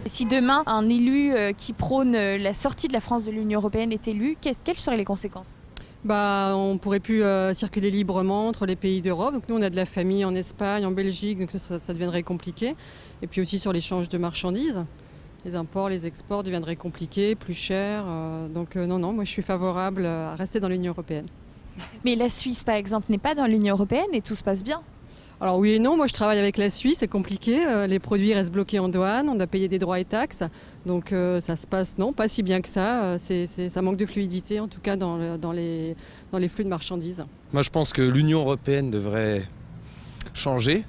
Si 0.07 0.26
demain, 0.26 0.62
un 0.66 0.88
élu 0.88 1.35
euh, 1.35 1.52
qui 1.52 1.73
prône 1.73 2.14
euh, 2.14 2.38
la 2.38 2.54
sortie 2.54 2.88
de 2.88 2.92
la 2.92 3.00
France 3.00 3.25
de 3.25 3.33
l'Union 3.33 3.59
européenne 3.59 3.92
est 3.92 4.07
élu, 4.07 4.37
quelles 4.40 4.78
seraient 4.78 4.97
les 4.97 5.04
conséquences? 5.04 5.59
Bah, 6.04 6.52
on 6.54 6.75
ne 6.75 6.78
pourrait 6.78 7.00
plus 7.00 7.25
euh, 7.25 7.52
circuler 7.52 7.90
librement 7.90 8.47
entre 8.47 8.64
les 8.64 8.76
pays 8.76 9.02
d'Europe. 9.02 9.35
Donc 9.35 9.49
nous, 9.49 9.57
on 9.57 9.62
a 9.62 9.71
de 9.71 9.76
la 9.76 9.85
famille 9.85 10.25
en 10.25 10.35
Espagne, 10.37 10.87
en 10.87 10.92
Belgique, 10.92 11.40
donc 11.40 11.50
ça, 11.50 11.80
ça 11.80 11.92
deviendrait 11.92 12.23
compliqué. 12.23 12.76
Et 13.23 13.26
puis 13.26 13.40
aussi 13.40 13.59
sur 13.59 13.73
l'échange 13.73 14.09
de 14.09 14.18
marchandises. 14.18 14.85
Les 15.45 15.57
imports, 15.57 15.88
les 15.88 16.07
exports 16.07 16.45
deviendraient 16.45 16.76
compliqués, 16.76 17.35
plus 17.35 17.54
chers. 17.54 18.04
donc 18.52 18.75
non, 18.75 18.99
non, 18.99 19.12
moi 19.12 19.25
je 19.25 19.30
suis 19.30 19.42
favorable 19.42 20.04
à 20.04 20.35
rester 20.35 20.59
dans 20.59 20.68
l'Union 20.68 20.92
européenne. 20.92 21.26
Mais 22.04 22.16
la 22.16 22.28
Suisse, 22.28 22.64
par 22.64 22.76
exemple, 22.76 23.06
n'est 23.11 23.18
pas 23.18 23.35
dans 23.35 23.47
l'Union 23.47 23.75
européenne 23.75 24.08
et 24.12 24.20
tout 24.20 24.35
se 24.35 24.42
passe 24.42 24.64
bien. 24.64 24.80
Alors 25.40 25.58
oui 25.58 25.75
et 25.75 25.78
non, 25.78 25.97
moi 25.97 26.08
je 26.08 26.12
travaille 26.12 26.40
avec 26.40 26.56
la 26.56 26.68
Suisse, 26.68 26.97
c'est 26.99 27.06
compliqué, 27.06 27.64
euh, 27.64 27.87
les 27.87 28.00
produits 28.00 28.35
restent 28.35 28.50
bloqués 28.50 28.80
en 28.80 28.88
douane, 28.88 29.28
on 29.28 29.37
doit 29.37 29.47
payer 29.47 29.68
des 29.68 29.78
droits 29.78 30.00
et 30.00 30.04
taxes, 30.04 30.42
donc 30.85 31.12
euh, 31.12 31.40
ça 31.40 31.54
se 31.54 31.64
passe 31.64 31.97
non, 31.97 32.12
pas 32.12 32.26
si 32.26 32.42
bien 32.42 32.61
que 32.61 32.68
ça, 32.68 33.04
euh, 33.04 33.18
c'est, 33.20 33.47
ça 33.47 33.80
manque 33.80 33.99
de 33.99 34.06
fluidité 34.06 34.58
en 34.58 34.66
tout 34.66 34.80
cas 34.80 34.97
dans, 34.97 35.38
dans, 35.38 35.52
les, 35.52 35.94
dans 36.32 36.38
les 36.38 36.49
flux 36.49 36.64
de 36.64 36.68
marchandises. 36.68 37.25
Moi 37.52 37.62
je 37.62 37.70
pense 37.70 37.92
que 37.92 38.02
l'Union 38.02 38.40
européenne 38.40 38.90
devrait 38.90 39.47
changer, 40.35 40.85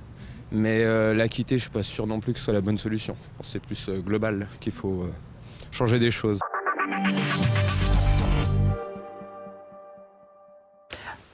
mais 0.52 0.84
la 1.14 1.28
quitter 1.28 1.60
je 1.60 1.66
ne 1.66 1.66
suis 1.66 1.70
pas 1.70 1.84
sûr 1.84 2.08
non 2.08 2.20
plus 2.20 2.34
que 2.34 2.40
ce 2.40 2.46
soit 2.46 2.54
la 2.56 2.62
bonne 2.62 2.80
solution. 2.80 3.16
Je 3.22 3.38
pense 3.38 3.46
que 3.46 3.52
c'est 3.52 3.60
plus 3.60 4.02
global 4.04 4.48
qu'il 4.60 4.74
faut 4.74 5.06
changer 5.72 6.00
des 6.00 6.10
choses. 6.10 6.40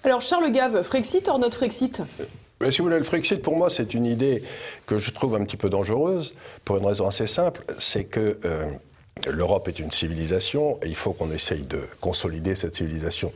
Alors 0.06 0.22
Charles 0.22 0.52
Gave, 0.52 0.84
Frexit 0.84 1.28
hors 1.28 1.40
notre 1.40 1.58
Frexit? 1.58 2.04
Mais 2.62 2.70
si 2.70 2.78
vous 2.78 2.84
voulez, 2.84 3.00
le 3.00 3.04
Frexit, 3.04 3.42
pour 3.42 3.58
moi, 3.58 3.72
c'est 3.72 3.96
une 3.96 4.06
idée 4.06 4.44
que 4.86 5.00
je 5.00 5.10
trouve 5.10 5.34
un 5.34 5.44
petit 5.44 5.58
peu 5.58 5.68
dangereuse, 5.68 6.36
pour 6.64 6.78
une 6.78 6.86
raison 6.86 7.08
assez 7.08 7.26
simple, 7.26 7.64
c'est 7.80 8.04
que 8.04 8.38
euh, 8.46 8.66
l'Europe 9.32 9.68
est 9.68 9.80
une 9.80 9.90
civilisation 9.90 10.78
et 10.84 10.90
il 10.90 10.96
faut 10.96 11.14
qu'on 11.14 11.32
essaye 11.32 11.64
de 11.64 11.82
consolider 12.02 12.54
cette 12.54 12.76
civilisation. 12.76 13.34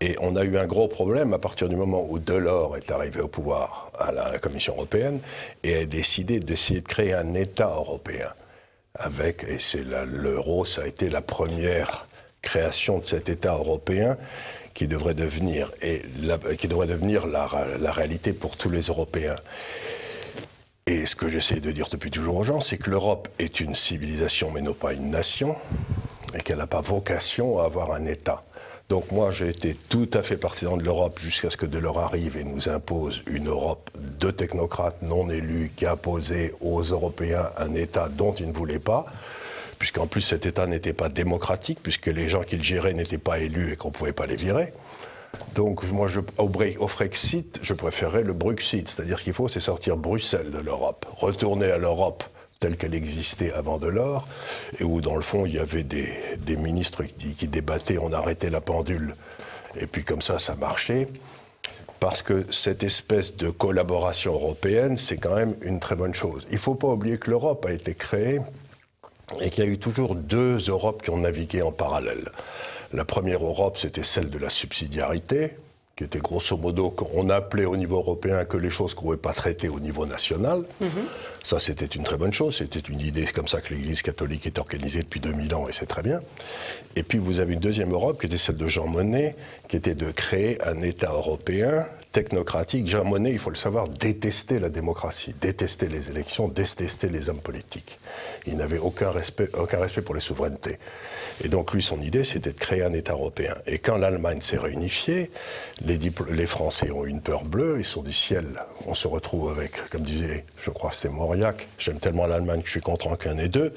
Et 0.00 0.16
on 0.22 0.34
a 0.34 0.44
eu 0.44 0.56
un 0.56 0.66
gros 0.66 0.88
problème 0.88 1.34
à 1.34 1.38
partir 1.38 1.68
du 1.68 1.76
moment 1.76 2.06
où 2.08 2.18
Delors 2.18 2.78
est 2.78 2.90
arrivé 2.90 3.20
au 3.20 3.28
pouvoir 3.28 3.92
à 3.98 4.10
la 4.10 4.38
Commission 4.38 4.72
européenne 4.76 5.20
et 5.62 5.76
a 5.76 5.84
décidé 5.84 6.40
d'essayer 6.40 6.80
de 6.80 6.88
créer 6.88 7.12
un 7.12 7.34
État 7.34 7.74
européen. 7.76 8.32
Avec, 8.94 9.44
et 9.44 9.58
c'est 9.58 9.84
l'euro, 9.84 10.64
ça 10.64 10.82
a 10.82 10.86
été 10.86 11.10
la 11.10 11.20
première 11.20 12.08
création 12.40 12.98
de 12.98 13.04
cet 13.04 13.28
État 13.28 13.52
européen 13.52 14.16
qui 14.78 14.86
devrait 14.86 15.14
devenir, 15.14 15.72
et 15.82 16.02
la, 16.22 16.38
qui 16.38 16.68
devrait 16.68 16.86
devenir 16.86 17.26
la, 17.26 17.46
réalité 17.90 18.32
pour 18.32 18.56
tous 18.56 18.70
les 18.70 18.82
Européens. 18.82 19.34
Et 20.86 21.04
ce 21.04 21.16
que 21.16 21.28
j'essaie 21.28 21.58
de 21.58 21.72
dire 21.72 21.88
depuis 21.90 22.12
toujours 22.12 22.36
aux 22.36 22.44
gens, 22.44 22.60
c'est 22.60 22.78
que 22.78 22.88
l'Europe 22.88 23.26
est 23.40 23.58
une 23.58 23.74
civilisation, 23.74 24.52
mais 24.52 24.62
non 24.62 24.74
pas 24.74 24.92
une 24.92 25.10
nation, 25.10 25.56
et 26.32 26.42
qu'elle 26.42 26.58
n'a 26.58 26.68
pas 26.68 26.80
vocation 26.80 27.58
à 27.58 27.64
avoir 27.64 27.90
un 27.90 28.04
État. 28.04 28.44
Donc 28.88 29.10
moi, 29.10 29.32
j'ai 29.32 29.48
été 29.48 29.74
tout 29.74 30.08
à 30.14 30.22
fait 30.22 30.36
partisan 30.36 30.76
de 30.76 30.84
l'Europe 30.84 31.18
jusqu'à 31.18 31.50
ce 31.50 31.56
que 31.56 31.66
Delors 31.66 31.98
arrive 31.98 32.36
et 32.36 32.44
nous 32.44 32.68
impose 32.68 33.24
une 33.26 33.48
Europe 33.48 33.90
de 34.20 34.30
technocrates 34.30 35.02
non 35.02 35.28
élus 35.28 35.72
qui 35.74 35.86
a 35.86 35.92
imposé 35.94 36.54
aux 36.60 36.82
Européens 36.82 37.50
un 37.56 37.74
État 37.74 38.08
dont 38.08 38.32
ils 38.32 38.46
ne 38.46 38.52
voulaient 38.52 38.78
pas 38.78 39.06
puisqu'en 39.78 40.06
plus 40.06 40.20
cet 40.20 40.46
État 40.46 40.66
n'était 40.66 40.92
pas 40.92 41.08
démocratique, 41.08 41.78
puisque 41.82 42.06
les 42.06 42.28
gens 42.28 42.42
qui 42.42 42.56
le 42.56 42.62
géraient 42.62 42.94
n'étaient 42.94 43.18
pas 43.18 43.38
élus 43.38 43.72
et 43.72 43.76
qu'on 43.76 43.88
ne 43.88 43.92
pouvait 43.92 44.12
pas 44.12 44.26
les 44.26 44.36
virer. 44.36 44.72
Donc 45.54 45.84
moi, 45.92 46.08
je, 46.08 46.20
au, 46.38 46.50
au, 46.78 46.88
Frexit, 46.88 47.58
je 47.62 47.74
préférais 47.74 48.22
le 48.22 48.32
Bruxit, 48.32 48.88
c'est-à-dire 48.88 49.18
ce 49.18 49.24
qu'il 49.24 49.34
faut, 49.34 49.48
c'est 49.48 49.60
sortir 49.60 49.96
Bruxelles 49.96 50.50
de 50.50 50.58
l'Europe, 50.58 51.06
retourner 51.16 51.70
à 51.70 51.78
l'Europe 51.78 52.24
telle 52.60 52.76
qu'elle 52.76 52.94
existait 52.94 53.52
avant 53.52 53.78
Delors, 53.78 54.26
et 54.80 54.84
où 54.84 55.00
dans 55.00 55.14
le 55.14 55.22
fond 55.22 55.46
il 55.46 55.54
y 55.54 55.58
avait 55.58 55.84
des, 55.84 56.56
ministres 56.56 57.04
qui, 57.04 57.34
qui, 57.34 57.46
débattaient, 57.46 57.98
on 57.98 58.12
arrêtait 58.12 58.50
la 58.50 58.60
pendule, 58.60 59.14
et 59.80 59.86
puis 59.86 60.04
comme 60.04 60.22
ça, 60.22 60.38
ça 60.38 60.56
marchait. 60.56 61.08
Parce 62.00 62.22
que 62.22 62.46
cette 62.52 62.84
espèce 62.84 63.36
de 63.36 63.50
collaboration 63.50 64.32
européenne, 64.32 64.96
c'est 64.96 65.16
quand 65.16 65.34
même 65.34 65.56
une 65.62 65.80
très 65.80 65.96
bonne 65.96 66.14
chose. 66.14 66.46
Il 66.48 66.54
ne 66.54 66.60
faut 66.60 66.76
pas 66.76 66.88
oublier 66.88 67.18
que 67.18 67.28
l'Europe 67.30 67.66
a 67.66 67.72
été 67.72 67.94
créée 67.94 68.40
et 69.40 69.50
qu'il 69.50 69.64
y 69.64 69.66
a 69.66 69.70
eu 69.70 69.78
toujours 69.78 70.14
deux 70.14 70.58
Europes 70.68 71.02
qui 71.02 71.10
ont 71.10 71.18
navigué 71.18 71.62
en 71.62 71.72
parallèle. 71.72 72.30
La 72.92 73.04
première 73.04 73.44
Europe, 73.44 73.76
c'était 73.76 74.04
celle 74.04 74.30
de 74.30 74.38
la 74.38 74.48
subsidiarité, 74.48 75.56
qui 75.98 76.04
était 76.04 76.20
grosso 76.20 76.56
modo 76.56 76.90
qu'on 76.90 77.28
appelait 77.28 77.64
au 77.64 77.76
niveau 77.76 77.96
européen 77.96 78.44
que 78.44 78.56
les 78.56 78.70
choses 78.70 78.94
qu'on 78.94 79.02
ne 79.02 79.06
pouvait 79.06 79.16
pas 79.16 79.32
traiter 79.32 79.68
au 79.68 79.80
niveau 79.80 80.06
national. 80.06 80.64
Mhm. 80.80 80.88
Ça, 81.42 81.58
c'était 81.58 81.86
une 81.86 82.04
très 82.04 82.16
bonne 82.16 82.32
chose. 82.32 82.56
C'était 82.56 82.78
une 82.78 83.00
idée 83.00 83.26
comme 83.26 83.48
ça 83.48 83.60
que 83.60 83.74
l'Église 83.74 84.02
catholique 84.02 84.46
est 84.46 84.60
organisée 84.60 85.00
depuis 85.00 85.18
2000 85.18 85.54
ans, 85.56 85.68
et 85.68 85.72
c'est 85.72 85.86
très 85.86 86.02
bien. 86.02 86.20
Et 86.94 87.02
puis, 87.02 87.18
vous 87.18 87.40
avez 87.40 87.54
une 87.54 87.60
deuxième 87.60 87.92
Europe, 87.92 88.20
qui 88.20 88.26
était 88.26 88.38
celle 88.38 88.56
de 88.56 88.68
Jean 88.68 88.86
Monnet, 88.86 89.34
qui 89.66 89.76
était 89.76 89.96
de 89.96 90.12
créer 90.12 90.62
un 90.64 90.80
État 90.82 91.10
européen 91.10 91.84
technocratique. 92.12 92.88
Jean 92.88 93.04
Monnet, 93.04 93.32
il 93.32 93.38
faut 93.38 93.50
le 93.50 93.56
savoir, 93.56 93.88
détestait 93.88 94.58
la 94.58 94.68
démocratie, 94.68 95.34
détestait 95.40 95.88
les 95.88 96.10
élections, 96.10 96.48
détestait 96.48 97.08
les 97.08 97.28
hommes 97.28 97.40
politiques. 97.40 97.98
Il 98.46 98.56
n'avait 98.56 98.78
aucun 98.78 99.10
respect, 99.10 99.48
aucun 99.54 99.78
respect 99.78 100.02
pour 100.02 100.14
les 100.14 100.20
souverainetés. 100.20 100.78
Et 101.44 101.48
donc, 101.48 101.72
lui, 101.72 101.82
son 101.82 102.00
idée, 102.00 102.24
c'était 102.24 102.52
de 102.52 102.58
créer 102.58 102.82
un 102.82 102.92
État 102.92 103.12
européen. 103.12 103.54
Et 103.66 103.78
quand 103.78 103.96
l'Allemagne 103.96 104.40
s'est 104.40 104.56
réunifiée, 104.58 105.30
les, 105.82 105.98
les, 106.30 106.46
Français 106.46 106.90
ont 106.90 107.04
eu 107.04 107.10
une 107.10 107.20
peur 107.20 107.44
bleue. 107.44 107.76
Ils 107.78 107.84
se 107.84 107.92
sont 107.92 108.02
dit, 108.02 108.12
ciel, 108.12 108.46
on 108.86 108.94
se 108.94 109.06
retrouve 109.06 109.50
avec, 109.50 109.88
comme 109.90 110.02
disait, 110.02 110.44
je 110.58 110.70
crois 110.70 110.90
c'était 110.90 111.14
Mauriac, 111.14 111.68
j'aime 111.78 112.00
tellement 112.00 112.26
l'Allemagne 112.26 112.60
que 112.60 112.66
je 112.66 112.72
suis 112.72 112.80
content 112.80 113.14
qu'un 113.16 113.38
et 113.38 113.48
deux. 113.48 113.72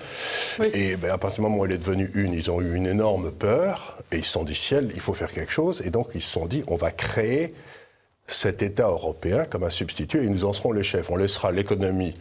Et 0.74 0.96
ben, 0.96 1.12
à 1.12 1.18
partir 1.18 1.38
du 1.38 1.42
moment 1.42 1.58
où 1.58 1.66
elle 1.66 1.74
est 1.74 1.78
devenue 1.78 2.10
une, 2.16 2.34
ils 2.34 2.50
ont 2.50 2.62
eu 2.62 2.76
une 2.76 2.88
énorme 2.88 3.32
peur. 3.32 3.98
Et 4.12 4.18
ils 4.18 4.26
se 4.26 4.32
sont 4.32 4.44
dit, 4.44 4.56
ciel, 4.56 4.90
il 4.96 5.02
faut 5.02 5.14
faire 5.14 5.32
quelque 5.32 5.52
chose. 5.52 5.82
Et 5.86 5.90
donc, 5.90 6.10
ils 6.16 6.22
se 6.22 6.32
sont 6.32 6.48
dit, 6.48 6.64
on 6.68 6.78
va 6.78 6.92
créer 6.92 7.54
cet 8.34 8.62
État 8.62 8.88
européen 8.88 9.46
comme 9.46 9.64
un 9.64 9.70
substitut 9.70 10.24
et 10.24 10.28
nous 10.28 10.46
en 10.46 10.54
serons 10.54 10.72
les 10.72 10.84
chefs. 10.84 11.10
On 11.10 11.16
laissera 11.16 11.52
l'économie 11.52 12.14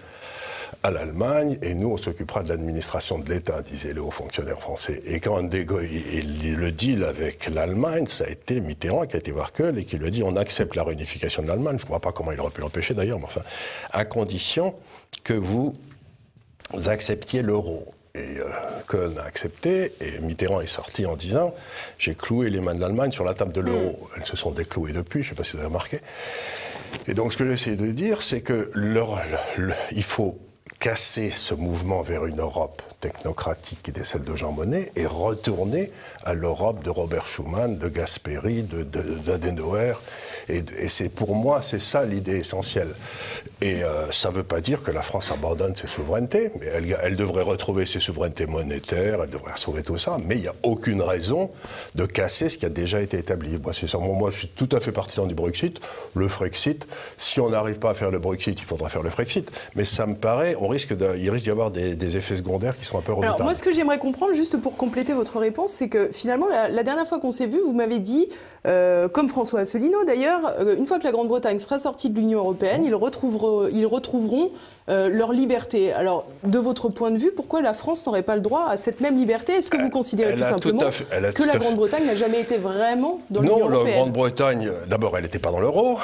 à 0.83 0.91
l'Allemagne 0.91 1.59
et 1.63 1.75
nous, 1.75 1.93
on 1.93 1.97
s'occupera 1.97 2.43
de 2.43 2.49
l'administration 2.49 3.19
de 3.19 3.29
l'État, 3.29 3.61
disaient 3.63 3.93
les 3.93 4.01
hauts 4.01 4.11
fonctionnaires 4.11 4.59
français. 4.59 5.03
Et 5.05 5.21
quand 5.21 5.39
et 5.53 6.23
le 6.23 6.73
deal 6.73 7.05
avec 7.05 7.49
l'Allemagne, 7.49 8.07
ça 8.07 8.25
a 8.25 8.29
été 8.29 8.61
Mitterrand 8.61 9.07
qui 9.07 9.17
a 9.17 9.19
été 9.19 9.31
voir 9.31 9.53
Kohl 9.53 9.79
et 9.79 9.85
qui 9.85 9.99
lui 9.99 10.07
a 10.07 10.11
dit 10.11 10.23
on 10.23 10.37
accepte 10.37 10.77
la 10.77 10.85
réunification 10.85 11.43
de 11.43 11.49
l'Allemagne. 11.49 11.79
Je 11.79 11.85
ne 11.85 11.89
vois 11.89 12.01
pas 12.01 12.13
comment 12.13 12.33
il 12.33 12.41
aurait 12.41 12.51
pu 12.51 12.63
l'empêcher 12.63 12.95
d'ailleurs, 12.95 13.19
mais 13.19 13.27
enfin, 13.27 13.43
à 13.91 14.05
condition 14.05 14.75
que 15.23 15.35
vous 15.35 15.75
acceptiez 16.87 17.43
l'euro. 17.43 17.95
Et 18.15 18.39
euh, 18.39 19.19
a 19.19 19.23
accepté, 19.23 19.93
et 20.01 20.19
Mitterrand 20.21 20.61
est 20.61 20.67
sorti 20.67 21.07
en 21.07 21.17
disant 21.17 21.55
J'ai 21.99 22.15
cloué 22.15 22.51
les 22.51 22.61
mains 22.61 22.75
de 22.75 22.81
l'Allemagne 22.81 23.13
sur 23.13 23.25
la 23.25 23.35
table 23.35 23.53
de 23.53 23.61
l'euro. 23.61 23.93
Mm. 23.93 24.07
Elles 24.17 24.27
se 24.27 24.37
sont 24.37 24.51
déclouées 24.51 24.93
depuis, 24.93 25.23
je 25.23 25.29
ne 25.29 25.31
sais 25.31 25.37
pas 25.37 25.45
si 25.45 25.53
vous 25.53 25.59
avez 25.59 25.69
remarqué. 25.69 26.01
Et 27.07 27.15
donc, 27.15 27.33
ce 27.33 27.39
que 27.39 27.47
j'essaie 27.47 27.77
de 27.77 27.87
dire, 27.87 28.23
c'est 28.23 28.41
que 28.41 28.73
il 29.93 30.03
faut 30.03 30.39
casser 30.81 31.31
ce 31.31 31.55
mouvement 31.55 32.03
vers 32.03 32.25
une 32.25 32.41
Europe 32.41 32.83
technocratique 33.01 33.83
qui 33.83 33.91
était 33.91 34.03
celle 34.03 34.25
de 34.25 34.35
Jean 34.35 34.53
Monnet 34.53 34.91
et 34.97 35.07
retourner 35.07 35.93
à 36.25 36.33
l'Europe 36.33 36.83
de 36.83 36.91
Robert 36.91 37.27
Schuman, 37.27 37.77
de 37.79 37.89
Gasperi, 37.89 38.63
d'Adenauer. 38.63 40.01
Et, 40.51 40.65
et 40.79 40.89
c'est 40.89 41.09
pour 41.09 41.35
moi, 41.35 41.63
c'est 41.63 41.81
ça 41.81 42.05
l'idée 42.05 42.37
essentielle. 42.37 42.95
Et 43.63 43.85
euh, 43.85 44.11
ça 44.11 44.31
ne 44.31 44.37
veut 44.37 44.43
pas 44.43 44.63
dire 44.63 44.83
que 44.83 44.91
la 44.91 45.03
France 45.03 45.31
abandonne 45.31 45.75
ses 45.75 45.87
souverainetés, 45.87 46.51
mais 46.59 46.67
elle, 47.03 47.17
devrait 47.17 47.43
retrouver 47.43 47.85
ses 47.85 48.01
souverainetés 48.01 48.47
monétaires, 48.47 49.21
elle 49.23 49.29
devrait 49.29 49.53
retrouver 49.53 49.83
tout 49.83 49.99
ça, 49.99 50.17
mais 50.25 50.37
il 50.37 50.43
n'y 50.43 50.49
a 50.49 50.55
aucune 50.63 51.03
raison 51.03 51.51
de 51.95 52.07
casser 52.07 52.49
ce 52.49 52.57
qui 52.57 52.65
a 52.65 52.71
déjà 52.71 53.03
été 53.03 53.19
établi. 53.19 53.59
Moi, 53.63 53.75
c'est 53.75 53.87
ça. 53.87 53.99
Moi, 53.99 54.31
je 54.31 54.39
suis 54.39 54.49
tout 54.49 54.69
à 54.73 54.81
fait 54.81 54.93
partisan 54.93 55.27
du 55.27 55.35
Brexit. 55.35 55.79
Le 56.15 56.27
Frexit, 56.29 56.87
si 57.19 57.39
on 57.39 57.51
n'arrive 57.51 57.79
pas 57.79 57.91
à 57.91 57.95
faire 57.95 58.11
le 58.11 58.19
Brexit, 58.19 58.59
il 58.59 58.65
faudra 58.65 58.89
faire 58.89 59.03
le 59.03 59.11
Frexit. 59.11 59.51
Mais 59.75 59.85
ça 59.85 60.07
me 60.07 60.15
paraît, 60.15 60.57
on 60.59 60.69
risque 60.69 60.97
de, 60.97 61.19
il 61.19 61.29
risque 61.29 61.45
d'y 61.45 61.51
avoir 61.51 61.71
des, 61.71 62.17
effets 62.17 62.37
secondaires 62.37 62.77
qui 62.79 62.87
sont 62.87 62.99
un 62.99 63.03
peu 63.03 63.13
redoutables. 63.13 63.35
Alors, 63.35 63.45
moi, 63.45 63.55
ce 63.55 63.63
que 63.63 63.73
j'aimerais 63.75 63.99
comprendre, 63.99 64.33
juste 64.33 64.57
pour 64.57 64.79
compléter 64.79 65.13
votre 65.13 65.39
réponse, 65.39 65.73
c'est 65.73 65.89
que 65.89 66.09
finalement, 66.11 66.47
la, 66.49 66.83
dernière 66.83 67.07
fois 67.07 67.21
qu'on 67.21 67.31
s'est 67.31 67.47
vu, 67.47 67.61
vous 67.61 67.75
m'avez 67.75 67.99
dit, 67.99 68.29
euh, 68.67 69.09
comme 69.09 69.29
François 69.29 69.61
Asselineau 69.61 70.03
d'ailleurs, 70.05 70.40
euh, 70.45 70.77
une 70.77 70.87
fois 70.87 70.99
que 70.99 71.05
la 71.05 71.13
Grande-Bretagne 71.13 71.59
sera 71.59 71.79
sortie 71.79 72.11
de 72.11 72.17
l'Union 72.17 72.41
européenne, 72.41 72.85
ils 72.85 72.95
retrouveront 72.95 74.51
euh, 74.89 75.09
leur 75.09 75.33
liberté. 75.33 75.93
Alors, 75.93 76.27
de 76.45 76.59
votre 76.59 76.89
point 76.89 77.11
de 77.11 77.19
vue, 77.19 77.33
pourquoi 77.33 77.63
la 77.63 77.75
France 77.75 78.07
n'aurait 78.07 78.23
pas 78.23 78.37
le 78.37 78.43
droit 78.43 78.67
à 78.69 78.77
cette 78.77 79.01
même 79.01 79.17
liberté? 79.17 79.53
Est-ce 79.55 79.71
que 79.71 79.81
vous 79.81 79.91
considérez 79.91 80.35
tout 80.35 80.43
simplement 80.43 80.83
que 81.35 81.43
la 81.45 81.59
Grande-Bretagne 81.59 82.07
n'a 82.07 82.17
jamais 82.17 82.41
été 82.41 82.59
vraiment 82.59 83.21
dans 83.31 83.41
l'Union 83.41 83.59
européenne? 83.59 83.79
Non, 83.79 83.85
la 83.85 83.93
Grande-Bretagne, 83.93 84.71
d'abord, 84.89 85.17
elle 85.17 85.25
n'était 85.25 85.39
pas 85.39 85.51
dans 85.51 85.61
l'euro. 85.61 85.99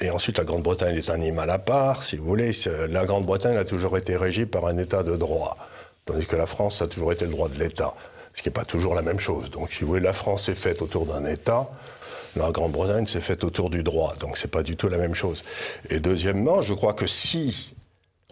Et 0.00 0.10
ensuite, 0.10 0.38
la 0.38 0.44
Grande-Bretagne 0.44 0.96
est 0.96 1.10
un 1.10 1.14
animal 1.14 1.50
à 1.50 1.58
part, 1.58 2.02
si 2.02 2.16
vous 2.16 2.24
voulez. 2.24 2.52
La 2.90 3.04
Grande-Bretagne 3.04 3.56
a 3.56 3.64
toujours 3.64 3.96
été 3.96 4.16
régie 4.16 4.46
par 4.46 4.66
un 4.66 4.78
État 4.78 5.02
de 5.02 5.16
droit, 5.16 5.56
tandis 6.04 6.26
que 6.26 6.36
la 6.36 6.46
France 6.46 6.82
a 6.82 6.86
toujours 6.86 7.12
été 7.12 7.24
le 7.24 7.30
droit 7.32 7.48
de 7.48 7.58
l'État, 7.58 7.94
ce 8.34 8.42
qui 8.42 8.48
n'est 8.48 8.54
pas 8.54 8.64
toujours 8.64 8.94
la 8.94 9.02
même 9.02 9.20
chose. 9.20 9.50
Donc, 9.50 9.72
si 9.72 9.80
vous 9.82 9.88
voulez, 9.88 10.00
la 10.00 10.12
France 10.12 10.48
est 10.48 10.54
faite 10.54 10.82
autour 10.82 11.06
d'un 11.06 11.24
État, 11.24 11.68
la 12.36 12.50
Grande-Bretagne 12.50 13.06
s'est 13.06 13.20
faite 13.20 13.44
autour 13.44 13.70
du 13.70 13.82
droit, 13.82 14.14
donc 14.20 14.38
c'est 14.38 14.50
pas 14.50 14.62
du 14.62 14.76
tout 14.76 14.88
la 14.88 14.98
même 14.98 15.14
chose. 15.14 15.44
Et 15.90 16.00
deuxièmement, 16.00 16.62
je 16.62 16.74
crois 16.74 16.94
que 16.94 17.06
si 17.06 17.74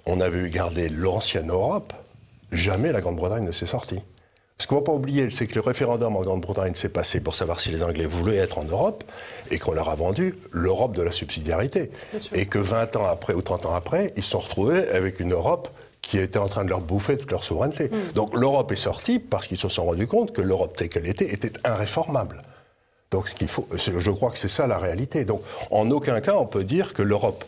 on 0.07 0.21
avait 0.21 0.49
gardé 0.51 0.89
l'ancienne 0.89 1.51
Europe, 1.51 1.93
jamais 2.51 2.93
la 2.93 3.01
Grande-Bretagne 3.01 3.45
ne 3.45 3.53
s'est 3.53 3.67
sortie. 3.67 4.03
Ce 4.59 4.67
qu'on 4.67 4.77
ne 4.77 4.81
va 4.81 4.85
pas 4.85 4.93
oublier, 4.93 5.29
c'est 5.31 5.47
que 5.47 5.57
le 5.57 5.61
référendum 5.61 6.15
en 6.17 6.23
Grande-Bretagne 6.23 6.75
s'est 6.75 6.89
passé 6.89 7.21
pour 7.21 7.35
savoir 7.35 7.59
si 7.59 7.71
les 7.71 7.83
Anglais 7.83 8.07
voulaient 8.07 8.37
être 8.37 8.59
en 8.59 8.65
Europe 8.65 9.03
et 9.51 9.59
qu'on 9.59 9.73
leur 9.73 9.89
a 9.89 9.97
vendu 9.97 10.37
l'Europe 10.53 10.95
de 10.95 11.03
la 11.03 11.11
subsidiarité. 11.11 11.91
Et 12.33 12.47
que 12.47 12.59
20 12.59 12.97
ans 12.97 13.07
après 13.07 13.35
ou 13.35 13.43
30 13.43 13.67
ans 13.67 13.75
après, 13.75 14.13
ils 14.17 14.23
se 14.23 14.31
sont 14.31 14.39
retrouvés 14.39 14.89
avec 14.91 15.19
une 15.19 15.33
Europe 15.33 15.69
qui 16.01 16.19
était 16.19 16.39
en 16.39 16.49
train 16.49 16.65
de 16.65 16.69
leur 16.69 16.81
bouffer 16.81 17.17
toute 17.17 17.31
leur 17.31 17.43
souveraineté. 17.43 17.89
Mm. 17.89 18.13
Donc 18.15 18.37
l'Europe 18.37 18.71
est 18.73 18.77
sortie 18.77 19.19
parce 19.19 19.47
qu'ils 19.47 19.59
se 19.59 19.69
sont 19.69 19.85
rendus 19.85 20.07
compte 20.07 20.33
que 20.33 20.43
l'Europe 20.43 20.77
telle 20.77 20.89
qu'elle 20.89 21.09
était 21.09 21.33
était 21.33 21.53
irréformable. 21.67 22.43
Donc 23.13 23.29
ce 23.29 23.35
qu'il 23.35 23.47
faut, 23.47 23.69
je 23.77 24.11
crois 24.11 24.31
que 24.31 24.39
c'est 24.39 24.49
ça 24.49 24.67
la 24.67 24.79
réalité. 24.79 25.25
Donc 25.25 25.43
en 25.71 25.89
aucun 25.91 26.21
cas 26.21 26.35
on 26.35 26.47
peut 26.47 26.65
dire 26.65 26.95
que 26.95 27.03
l'Europe 27.03 27.45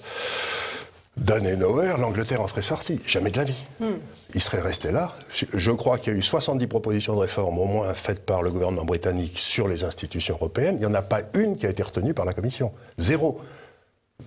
d'Adenauer, 1.16 1.96
l'Angleterre 1.98 2.40
en 2.40 2.48
serait 2.48 2.62
sortie. 2.62 3.00
Jamais 3.07 3.31
de 3.31 3.38
la 3.38 3.44
vie. 3.44 3.64
Hmm. 3.81 3.96
Il 4.35 4.42
serait 4.42 4.61
resté 4.61 4.90
là. 4.90 5.12
Je 5.31 5.70
crois 5.70 5.98
qu'il 5.98 6.12
y 6.12 6.16
a 6.16 6.18
eu 6.18 6.22
70 6.22 6.66
propositions 6.66 7.14
de 7.14 7.20
réforme, 7.20 7.59
au 7.59 7.66
moins 7.66 7.94
faites 7.94 8.27
par 8.27 8.42
le 8.42 8.50
gouvernement 8.50 8.85
britannique 8.85 9.38
sur 9.38 9.68
les 9.68 9.85
institutions 9.85 10.35
européennes. 10.35 10.77
Il 10.77 10.81
n'y 10.81 10.87
en 10.87 10.94
a 10.94 11.03
pas 11.03 11.20
une 11.35 11.57
qui 11.57 11.66
a 11.66 11.70
été 11.70 11.83
retenue 11.83 12.14
par 12.14 12.24
la 12.24 12.35
Commission. 12.35 12.72
Zéro. 12.98 13.40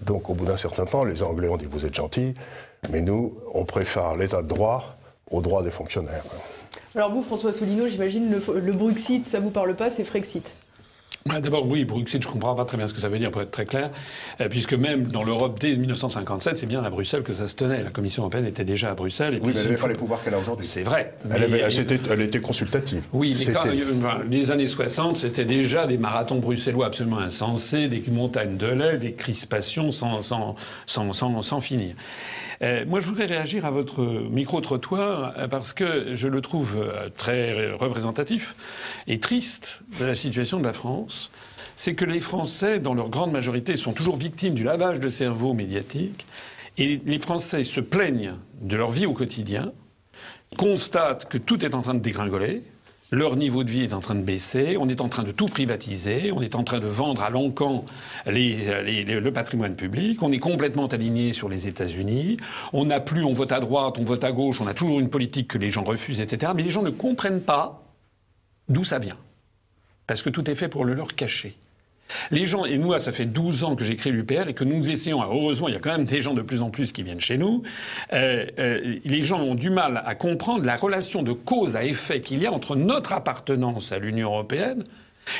Donc 0.02 0.30
au 0.30 0.34
bout 0.34 0.45
d'un 0.45 0.58
certain 0.58 0.86
temps, 0.86 1.04
les 1.04 1.23
Anglais 1.23 1.50
ont 1.50 1.58
dit 1.58 1.65
vous 1.69 1.86
êtes 1.86 1.95
gentils, 1.95 2.34
mais 2.89 3.02
nous, 3.02 3.38
on 3.54 3.65
préfère 3.65 4.15
l'état 4.15 4.41
de 4.41 4.47
droit 4.47 4.97
au 5.30 5.41
droit 5.41 5.62
des 5.62 5.71
fonctionnaires. 5.71 6.23
Alors 6.95 7.12
vous, 7.12 7.21
François 7.21 7.52
Asselineau, 7.52 7.88
j'imagine 7.88 8.32
le, 8.32 8.60
le 8.60 8.73
Brexit, 8.73 9.26
ça 9.26 9.39
vous 9.39 9.50
parle 9.50 9.76
pas, 9.76 9.89
c'est 9.89 10.04
Frexit? 10.04 10.56
D'abord, 11.25 11.67
oui, 11.67 11.86
Bruxelles, 11.86 12.21
je 12.21 12.27
ne 12.27 12.34
comprends 12.34 12.56
pas 12.56 12.65
très 12.65 12.77
bien 12.77 12.88
ce 12.88 12.93
que 12.93 12.99
ça 12.99 13.10
veut 13.10 13.19
dire, 13.19 13.32
pour 13.32 13.41
être 13.41 13.51
très 13.51 13.65
clair, 13.65 13.89
euh, 14.41 14.47
puisque 14.49 14.73
même 14.73 15.08
dans 15.08 15.23
l'Europe 15.23 15.58
dès 15.60 15.75
1957, 15.75 16.58
c'est 16.58 16.65
bien 16.65 16.84
à 16.84 16.89
Bruxelles 16.89 17.23
que 17.23 17.34
ça 17.34 17.47
se 17.47 17.56
tenait. 17.56 17.84
La 17.84 17.89
Commission 17.89 18.23
européenne 18.23 18.45
était 18.45 18.63
déjà 18.63 18.91
à 18.91 18.93
Bruxelles. 18.93 19.36
Et 19.36 19.39
oui, 19.39 19.51
mais 19.53 19.60
elle 19.60 19.67
n'avait 19.67 19.82
pas 19.82 19.88
les 19.88 19.95
pouvoirs 19.95 20.23
qu'elle 20.23 20.34
a 20.34 20.39
aujourd'hui. 20.39 20.65
C'est 20.65 20.84
vrai. 20.84 21.13
Elle, 21.30 22.21
était, 22.21 22.39
consultative. 22.39 23.03
Oui, 23.13 23.36
mais 23.47 23.53
quand, 23.53 23.63
les 24.30 24.51
années 24.51 24.67
60, 24.67 25.17
c'était 25.17 25.45
déjà 25.45 25.88
des 25.88 25.97
marathons 25.97 26.39
bruxellois 26.39 26.88
absolument 26.88 27.19
insensés, 27.19 27.88
des 27.88 28.03
montagnes 28.12 28.58
de 28.58 28.67
lait, 28.67 28.97
des 28.97 29.13
crispations 29.13 29.91
sans, 29.91 30.21
sans, 30.21 30.56
sans, 30.86 31.41
sans 31.41 31.62
finir. 31.62 31.95
Euh, 32.62 32.86
moi, 32.86 33.00
je 33.00 33.08
voudrais 33.08 33.26
réagir 33.26 33.65
à 33.65 33.72
votre 33.72 34.04
micro-trottoir 34.04 35.34
euh, 35.38 35.48
parce 35.48 35.74
que 35.74 36.15
je 36.15 36.28
le 36.28 36.41
trouve 36.41 36.78
euh, 36.78 37.10
très 37.15 37.72
représentatif 37.74 38.56
et 39.06 39.20
triste 39.20 39.82
de 40.00 40.06
la 40.06 40.15
situation 40.15 40.60
de 40.60 40.63
la 40.63 40.74
France. 40.74 41.32
C'est 41.76 41.93
que 41.93 42.06
les 42.06 42.20
Français, 42.20 42.80
dans 42.80 42.96
leur 42.96 43.10
grande 43.10 43.32
majorité, 43.32 43.78
sont 43.78 43.93
toujours 43.93 44.17
victimes 44.17 44.56
du 44.56 44.63
lavage 44.63 45.00
de 45.00 45.10
cerveau 45.10 45.54
médiatique. 45.54 46.26
Et 46.80 47.00
les 47.06 47.20
Français 47.20 47.63
se 47.63 47.80
plaignent 47.80 48.34
de 48.62 48.76
leur 48.76 48.91
vie 48.91 49.06
au 49.06 49.13
quotidien, 49.13 49.72
constatent 50.58 51.28
que 51.28 51.38
tout 51.38 51.63
est 51.65 51.76
en 51.76 51.82
train 51.82 51.93
de 51.93 52.00
dégringoler, 52.00 52.63
leur 53.12 53.38
niveau 53.38 53.63
de 53.63 53.72
vie 53.72 53.84
est 53.84 53.93
en 53.93 54.02
train 54.02 54.15
de 54.15 54.22
baisser, 54.22 54.76
on 54.78 54.89
est 54.89 55.00
en 55.00 55.08
train 55.08 55.24
de 55.24 55.32
tout 55.32 55.48
privatiser, 55.48 56.32
on 56.34 56.41
est 56.41 56.56
en 56.56 56.63
train 56.63 56.80
de 56.80 56.88
vendre 56.88 57.24
à 57.24 57.30
l'encan 57.30 57.86
le 58.26 59.30
patrimoine 59.30 59.76
public, 59.76 60.22
on 60.22 60.32
est 60.32 60.39
complètement 60.39 60.88
aligné 60.88 61.32
sur 61.32 61.48
les 61.48 61.67
États-Unis, 61.67 62.38
on 62.74 62.86
n'a 62.86 63.00
plus, 63.00 63.24
on 63.24 63.34
vote 63.34 63.54
à 63.54 63.60
droite, 63.60 63.98
on 63.98 64.04
vote 64.04 64.24
à 64.24 64.32
gauche, 64.32 64.60
on 64.60 64.67
a 64.67 64.74
toujours 64.74 65.00
une 65.00 65.10
politique 65.10 65.48
que 65.48 65.58
les 65.58 65.70
gens 65.70 65.84
refusent, 65.84 66.20
etc. 66.20 66.52
Mais 66.56 66.63
les 66.63 66.72
gens 66.72 66.84
ne 66.84 66.89
comprennent 66.89 67.41
pas 67.41 67.82
d'où 68.67 68.84
ça 68.84 69.00
vient. 69.00 69.17
Parce 70.06 70.22
que 70.22 70.30
tout 70.30 70.50
est 70.50 70.56
fait 70.56 70.67
pour 70.67 70.84
le 70.84 70.93
leur 70.93 71.15
cacher. 71.15 71.58
Les 72.32 72.46
gens, 72.46 72.65
et 72.65 72.78
moi, 72.78 73.00
ça 73.00 73.12
fait 73.12 73.26
12 73.26 73.63
ans 73.63 73.76
que 73.76 73.84
j'écris 73.84 74.12
l'UPR 74.12 74.48
et 74.48 74.54
que 74.54 74.63
nous 74.63 74.89
essayons, 74.89 75.22
heureusement, 75.22 75.67
il 75.67 75.74
y 75.74 75.78
a 75.78 75.80
quand 75.80 75.91
même 75.91 76.06
des 76.06 76.22
gens 76.22 76.34
de 76.34 76.41
plus 76.41 76.62
en 76.62 76.70
plus 76.70 76.91
qui 76.91 77.04
viennent 77.04 77.22
chez 77.22 77.38
nous, 77.38 77.63
euh, 78.13 78.46
euh, 78.60 79.00
les 79.04 79.24
gens 79.24 79.41
ont 79.41 79.56
du 79.56 79.70
mal 79.70 80.02
à 80.06 80.15
comprendre 80.15 80.65
la 80.65 80.76
relation 80.76 81.24
de 81.24 81.34
cause 81.34 81.76
à 81.76 81.84
effet 81.84 82.22
qu'il 82.22 82.41
y 82.41 82.46
a 82.46 82.52
entre 82.52 82.76
notre 82.76 83.13
appartenance 83.13 83.91
à 83.91 84.00
l'Union 84.00 84.30
européenne 84.30 84.86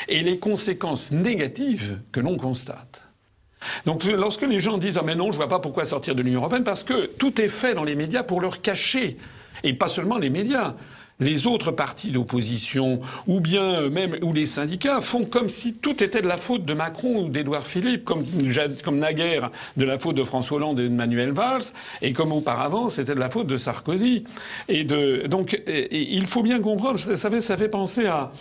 et 0.08 0.22
les 0.22 0.38
conséquences 0.40 1.12
négatives 1.12 2.00
que 2.12 2.20
l'on 2.20 2.38
constate. 2.38 3.08
Donc 3.86 4.04
lorsque 4.04 4.44
les 4.44 4.60
gens 4.60 4.78
disent⁇ 4.78 4.96
Ah 5.00 5.04
mais 5.06 5.16
non, 5.16 5.28
je 5.28 5.32
ne 5.32 5.38
vois 5.38 5.48
pas 5.48 5.60
pourquoi 5.60 5.86
sortir 5.86 6.16
de 6.16 6.22
l'Union 6.22 6.42
européenne⁇ 6.42 6.62
parce 6.66 6.84
que 6.84 7.06
tout 7.06 7.42
est 7.42 7.48
fait 7.48 7.74
dans 7.74 7.84
les 7.84 7.96
médias 7.96 8.24
pour 8.24 8.42
leur 8.42 8.62
cacher, 8.62 9.18
et 9.64 9.74
pas 9.74 9.88
seulement 9.88 10.18
les 10.18 10.30
médias 10.30 10.76
les 11.20 11.48
autres 11.48 11.72
partis 11.72 12.12
d'opposition 12.12 13.00
ou 13.26 13.40
bien 13.40 13.82
euh, 13.82 13.90
même 13.90 14.18
ou 14.22 14.34
les 14.34 14.46
syndicats 14.46 15.02
font 15.02 15.26
comme 15.26 15.50
si 15.50 15.74
tout 15.74 16.04
était 16.04 16.22
de 16.22 16.28
la 16.28 16.38
faute 16.38 16.66
de 16.66 16.74
Macron 16.74 17.24
ou 17.24 17.30
d'Édouard 17.30 17.66
Philippe, 17.66 18.06
comme, 18.06 18.26
naguère 19.00 19.52
de 19.78 19.86
la 19.86 19.98
faute 19.98 20.16
de 20.16 20.24
François 20.24 20.58
Hollande 20.58 20.80
et 20.80 20.84
de 20.84 20.94
Manuel 20.94 21.32
Valls, 21.32 21.64
et 22.02 22.14
comme 22.14 22.32
auparavant 22.32 22.90
c'était 22.90 23.16
de 23.16 23.20
la 23.20 23.30
faute 23.30 23.48
de 23.48 23.58
Sarkozy. 23.58 24.24
Et 24.70 24.84
de, 24.84 25.28
donc 25.28 25.60
il 25.68 26.26
faut 26.26 26.44
bien 26.44 26.60
comprendre, 26.60 27.00
ça 27.00 27.30
fait, 27.30 27.42
ça 27.42 27.58
fait 27.58 27.70
penser 27.70 28.06
à, 28.06 28.32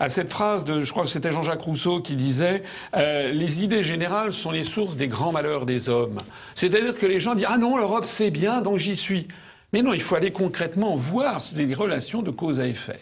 à 0.00 0.08
cette 0.08 0.30
phrase 0.30 0.64
de, 0.64 0.82
je 0.82 0.90
crois 0.90 1.04
que 1.04 1.10
c'était 1.10 1.32
Jean-Jacques 1.32 1.62
Rousseau 1.62 2.00
qui 2.00 2.14
disait 2.14 2.62
euh, 2.96 3.32
les 3.32 3.62
idées 3.62 3.82
générales 3.82 4.32
sont 4.32 4.50
les 4.50 4.62
sources 4.62 4.96
des 4.96 5.08
grands 5.08 5.32
malheurs 5.32 5.66
des 5.66 5.88
hommes. 5.88 6.20
C'est-à-dire 6.54 6.98
que 6.98 7.06
les 7.06 7.20
gens 7.20 7.34
disent 7.34 7.46
ah 7.48 7.58
non 7.58 7.76
l'Europe 7.76 8.04
c'est 8.04 8.30
bien 8.30 8.62
donc 8.62 8.78
j'y 8.78 8.96
suis. 8.96 9.28
Mais 9.72 9.82
non, 9.82 9.92
il 9.92 10.00
faut 10.00 10.14
aller 10.14 10.32
concrètement 10.32 10.96
voir 10.96 11.42
des 11.52 11.74
relations 11.74 12.22
de 12.22 12.30
cause 12.30 12.58
à 12.58 12.66
effet. 12.66 13.00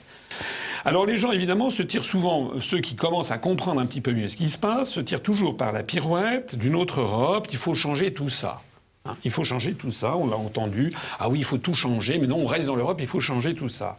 Alors 0.84 1.06
les 1.06 1.16
gens, 1.16 1.32
évidemment, 1.32 1.70
se 1.70 1.82
tirent 1.82 2.04
souvent, 2.04 2.60
ceux 2.60 2.80
qui 2.80 2.96
commencent 2.96 3.30
à 3.30 3.38
comprendre 3.38 3.80
un 3.80 3.86
petit 3.86 4.00
peu 4.00 4.12
mieux 4.12 4.28
ce 4.28 4.36
qui 4.36 4.50
se 4.50 4.58
passe, 4.58 4.90
se 4.90 5.00
tirent 5.00 5.22
toujours 5.22 5.56
par 5.56 5.72
la 5.72 5.82
pirouette 5.82 6.56
d'une 6.56 6.76
autre 6.76 7.00
Europe, 7.00 7.46
qu'il 7.46 7.58
faut 7.58 7.74
changer 7.74 8.12
tout 8.12 8.28
ça. 8.28 8.62
Hein, 9.04 9.16
il 9.24 9.30
faut 9.30 9.44
changer 9.44 9.74
tout 9.74 9.90
ça, 9.92 10.16
on 10.16 10.26
l'a 10.26 10.36
entendu. 10.36 10.92
Ah 11.18 11.28
oui, 11.28 11.38
il 11.38 11.44
faut 11.44 11.58
tout 11.58 11.74
changer, 11.74 12.18
mais 12.18 12.26
non, 12.26 12.38
on 12.38 12.46
reste 12.46 12.66
dans 12.66 12.76
l'Europe, 12.76 12.98
il 13.00 13.06
faut 13.06 13.20
changer 13.20 13.54
tout 13.54 13.68
ça. 13.68 13.96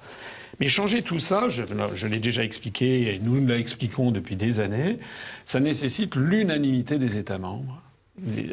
Mais 0.59 0.67
changer 0.67 1.01
tout 1.01 1.19
ça, 1.19 1.47
je, 1.47 1.63
je 1.93 2.07
l'ai 2.07 2.19
déjà 2.19 2.43
expliqué 2.43 3.13
et 3.13 3.19
nous 3.19 3.45
l'expliquons 3.45 4.11
depuis 4.11 4.35
des 4.35 4.59
années, 4.59 4.97
ça 5.45 5.59
nécessite 5.59 6.15
l'unanimité 6.15 6.97
des 6.97 7.17
États 7.17 7.37
membres 7.37 7.81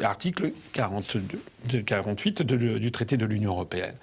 article 0.03 0.51
48 0.73 2.41
du 2.43 2.91
traité 2.91 3.17
de 3.17 3.25
l'Union 3.25 3.51
européenne. 3.51 3.95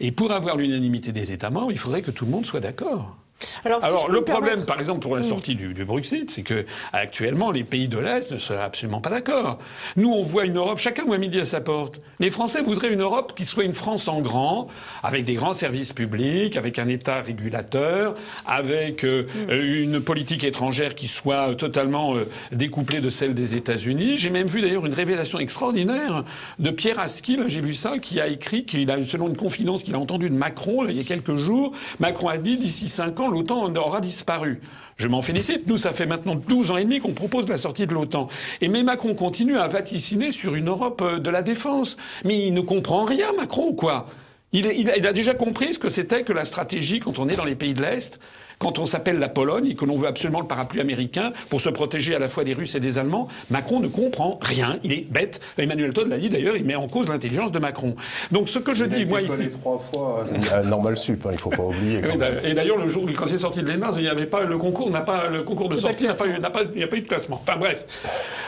Et 0.00 0.12
pour 0.12 0.32
avoir 0.32 0.56
l'unanimité 0.56 1.12
des 1.12 1.32
États 1.32 1.50
membres, 1.50 1.72
il 1.72 1.78
faudrait 1.78 2.02
que 2.02 2.10
tout 2.10 2.24
le 2.24 2.30
monde 2.30 2.46
soit 2.46 2.60
d'accord. 2.60 3.16
Alors, 3.64 4.10
le 4.10 4.22
problème, 4.22 4.64
par 4.64 4.78
exemple, 4.78 5.00
pour 5.00 5.16
la 5.16 5.22
sortie 5.22 5.54
du, 5.54 5.74
du, 5.74 5.84
Brexit, 5.84 6.30
c'est 6.30 6.42
que 6.42 6.64
actuellement, 6.92 7.50
les 7.50 7.64
pays 7.64 7.88
de 7.88 7.98
l'Est 7.98 8.32
ne 8.32 8.38
sont 8.38 8.58
absolument 8.58 9.00
pas 9.00 9.10
d'accord. 9.10 9.58
Nous, 9.96 10.10
on 10.10 10.22
voit 10.22 10.44
une 10.44 10.56
Europe, 10.56 10.78
chacun 10.78 11.04
voit 11.04 11.18
midi 11.18 11.38
à 11.38 11.44
sa 11.44 11.60
porte. 11.60 12.00
Les 12.18 12.30
Français 12.30 12.62
voudraient 12.62 12.92
une 12.92 13.02
Europe 13.02 13.34
qui 13.36 13.46
soit 13.46 13.64
une 13.64 13.74
France 13.74 14.08
en 14.08 14.20
grand, 14.20 14.68
avec 15.02 15.24
des 15.24 15.34
grands 15.34 15.52
services 15.52 15.92
publics, 15.92 16.56
avec 16.56 16.78
un 16.78 16.88
État 16.88 17.20
régulateur, 17.20 18.16
avec 18.46 19.04
euh, 19.04 19.26
mm. 19.48 19.52
une 19.52 20.00
politique 20.00 20.44
étrangère 20.44 20.94
qui 20.94 21.06
soit 21.06 21.54
totalement 21.54 22.16
euh, 22.16 22.28
découplée 22.52 23.00
de 23.00 23.10
celle 23.10 23.34
des 23.34 23.54
États-Unis. 23.54 24.16
J'ai 24.16 24.30
même 24.30 24.48
vu 24.48 24.62
d'ailleurs 24.62 24.86
une 24.86 24.94
révélation 24.94 25.38
extraordinaire 25.38 26.24
de 26.58 26.70
Pierre 26.70 26.98
Aski, 26.98 27.38
j'ai 27.46 27.60
vu 27.60 27.74
ça, 27.74 27.98
qui 27.98 28.20
a 28.20 28.26
écrit, 28.26 28.64
qu'il 28.64 28.90
a, 28.90 29.04
selon 29.04 29.28
une 29.28 29.36
confidence 29.36 29.82
qu'il 29.82 29.94
a 29.94 29.98
entendue 29.98 30.30
de 30.30 30.34
Macron 30.34 30.86
il 30.88 30.96
y 30.96 31.00
a 31.00 31.04
quelques 31.04 31.36
jours, 31.36 31.72
Macron 31.98 32.28
a 32.28 32.38
dit 32.38 32.56
d'ici 32.56 32.88
cinq 32.88 33.20
ans, 33.20 33.27
l'OTAN 33.30 33.74
aura 33.76 34.00
disparu. 34.00 34.60
Je 34.96 35.06
m'en 35.08 35.22
félicite. 35.22 35.68
Nous, 35.68 35.76
ça 35.76 35.92
fait 35.92 36.06
maintenant 36.06 36.34
12 36.34 36.72
ans 36.72 36.76
et 36.76 36.84
demi 36.84 36.98
qu'on 36.98 37.12
propose 37.12 37.48
la 37.48 37.56
sortie 37.56 37.86
de 37.86 37.94
l'OTAN. 37.94 38.28
Et 38.60 38.68
mais 38.68 38.82
Macron 38.82 39.14
continue 39.14 39.58
à 39.58 39.68
vaticiner 39.68 40.32
sur 40.32 40.54
une 40.54 40.68
Europe 40.68 41.02
euh, 41.02 41.18
de 41.18 41.30
la 41.30 41.42
défense. 41.42 41.96
Mais 42.24 42.46
il 42.46 42.54
ne 42.54 42.60
comprend 42.60 43.04
rien, 43.04 43.32
Macron, 43.36 43.72
quoi? 43.72 44.06
Il, 44.52 44.66
il 44.66 45.06
a 45.06 45.12
déjà 45.12 45.34
compris 45.34 45.74
ce 45.74 45.78
que 45.78 45.90
c'était 45.90 46.22
que 46.22 46.32
la 46.32 46.44
stratégie 46.44 47.00
quand 47.00 47.18
on 47.18 47.28
est 47.28 47.36
dans 47.36 47.44
les 47.44 47.54
pays 47.54 47.74
de 47.74 47.82
l'Est 47.82 48.18
quand 48.58 48.78
on 48.78 48.86
s'appelle 48.86 49.18
la 49.18 49.28
Pologne 49.28 49.68
et 49.68 49.74
que 49.74 49.84
l'on 49.84 49.96
veut 49.96 50.08
absolument 50.08 50.40
le 50.40 50.46
parapluie 50.46 50.80
américain 50.80 51.32
pour 51.48 51.60
se 51.60 51.68
protéger 51.68 52.14
à 52.14 52.18
la 52.18 52.28
fois 52.28 52.44
des 52.44 52.52
Russes 52.52 52.74
et 52.74 52.80
des 52.80 52.98
Allemands, 52.98 53.28
Macron 53.50 53.80
ne 53.80 53.88
comprend 53.88 54.38
rien. 54.42 54.78
Il 54.82 54.92
est 54.92 55.06
bête. 55.08 55.40
Emmanuel 55.56 55.92
Todd 55.92 56.08
l'a 56.08 56.18
dit 56.18 56.28
d'ailleurs, 56.28 56.56
il 56.56 56.64
met 56.64 56.74
en 56.74 56.88
cause 56.88 57.08
l'intelligence 57.08 57.52
de 57.52 57.58
Macron. 57.58 57.94
Donc 58.32 58.48
ce 58.48 58.58
que 58.58 58.74
je 58.74 58.84
dis, 58.84 59.06
moi 59.06 59.22
ici. 59.22 59.50
trois 59.50 59.78
fois 59.78 60.24
euh, 60.52 60.62
normal 60.64 60.96
sup, 60.96 61.24
hein, 61.26 61.30
il 61.30 61.34
ne 61.34 61.38
faut 61.38 61.50
pas 61.50 61.64
oublier. 61.64 62.00
et 62.44 62.54
d'ailleurs, 62.54 62.78
le 62.78 62.86
jour 62.86 63.08
quand 63.16 63.26
il 63.26 63.34
est 63.34 63.38
sorti 63.38 63.62
de 63.62 63.68
l'ENA, 63.70 63.90
il 63.96 64.02
n'y 64.02 64.08
avait 64.08 64.26
pas 64.26 64.44
le 64.44 64.58
concours, 64.58 64.90
n'a 64.90 65.00
pas 65.00 65.28
le 65.28 65.42
concours 65.42 65.68
de 65.68 65.76
sortie, 65.76 66.06
n'a 66.06 66.50
pas, 66.50 66.62
il 66.72 66.78
n'y 66.78 66.84
a 66.84 66.88
pas 66.88 66.96
eu 66.96 67.02
de 67.02 67.08
classement. 67.08 67.40
Enfin 67.42 67.58
bref, 67.58 67.86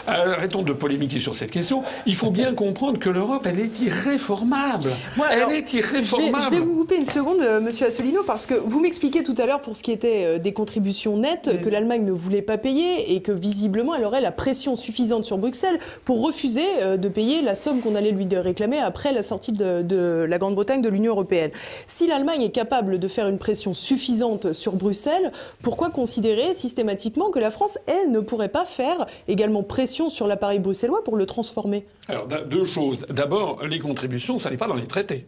euh, 0.09 0.35
arrêtons 0.35 0.63
de 0.63 0.73
polémiquer 0.73 1.19
sur 1.19 1.35
cette 1.35 1.51
question. 1.51 1.83
Il 2.07 2.15
faut 2.15 2.31
bien 2.31 2.55
comprendre 2.55 2.99
que 2.99 3.11
l'Europe, 3.11 3.47
elle 3.47 3.61
est 3.61 3.81
irréformable. 3.81 4.91
elle 5.31 5.53
est 5.53 5.73
irréformable. 5.73 6.45
Je 6.45 6.51
vais, 6.51 6.61
vous 6.61 6.77
couper 6.77 6.97
une 6.97 7.07
seconde, 7.07 7.41
euh, 7.41 7.61
Monsieur 7.61 7.87
Asselineau, 7.87 8.23
parce 8.25 8.47
que 8.47 8.55
vous 8.55 8.81
m'expliquez 8.81 9.23
tout 9.23 9.35
à 9.39 9.47
l'heure 9.47 9.61
pour 9.61 9.77
ce 9.77 9.83
qui 9.83 9.93
est 9.93 10.00
euh, 10.05 10.39
des 10.39 10.53
contributions 10.53 11.17
nettes 11.17 11.61
que 11.63 11.69
l'Allemagne 11.69 12.05
ne 12.05 12.13
voulait 12.13 12.43
pas 12.43 12.59
payer 12.59 13.15
et 13.15 13.23
que 13.23 13.33
visiblement 13.33 13.95
elle 13.95 14.05
aurait 14.05 14.21
la 14.21 14.33
pression 14.33 14.77
suffisante 14.77 15.25
sur 15.25 15.39
Bruxelles 15.39 15.79
pour 16.05 16.25
refuser 16.25 16.65
euh, 16.83 16.97
de 16.97 17.09
payer 17.09 17.43
la 17.43 17.55
somme 17.55 17.81
qu'on 17.81 17.95
allait 17.95 18.13
lui 18.13 18.27
réclamer 18.35 18.79
après 18.79 19.13
la 19.13 19.23
sortie 19.23 19.53
de, 19.53 20.25
la 20.29 20.39
Grande-Bretagne 20.39 20.83
de 20.83 20.89
l'Union 20.89 21.13
européenne. 21.13 21.51
Si 21.87 22.07
l'Allemagne 22.07 22.43
est 22.43 22.51
capable 22.51 22.99
de 22.99 23.09
faire 23.09 23.29
une 23.29 23.39
pression 23.39 23.75
suffisante 23.75 24.53
sur 24.53 24.73
Bruxelles, 24.75 25.33
pourquoi 25.63 25.91
considérer 25.91 26.55
systématiquement 26.55 27.31
que 27.31 27.39
la 27.39 27.51
France, 27.51 27.79
elle, 27.87 28.11
ne 28.11 28.21
pourrait 28.21 28.49
pas 28.49 28.65
faire 28.65 29.07
également 29.29 29.63
pression 29.63 30.11
sur 30.11 30.27
l'appareil 30.27 30.59
bruxellois 30.59 31.03
pour 31.05 31.17
le 31.17 31.27
transformer? 31.27 31.87
Alors, 32.09 32.27
deux 32.27 32.65
choses. 32.65 33.07
D'abord, 33.09 33.67
les 33.67 33.79
contributions, 33.79 34.39
ça 34.39 34.51
n'est 34.51 34.57
pas 34.57 34.69
dans 34.69 34.75
les 34.75 34.87
traités. 34.87 35.27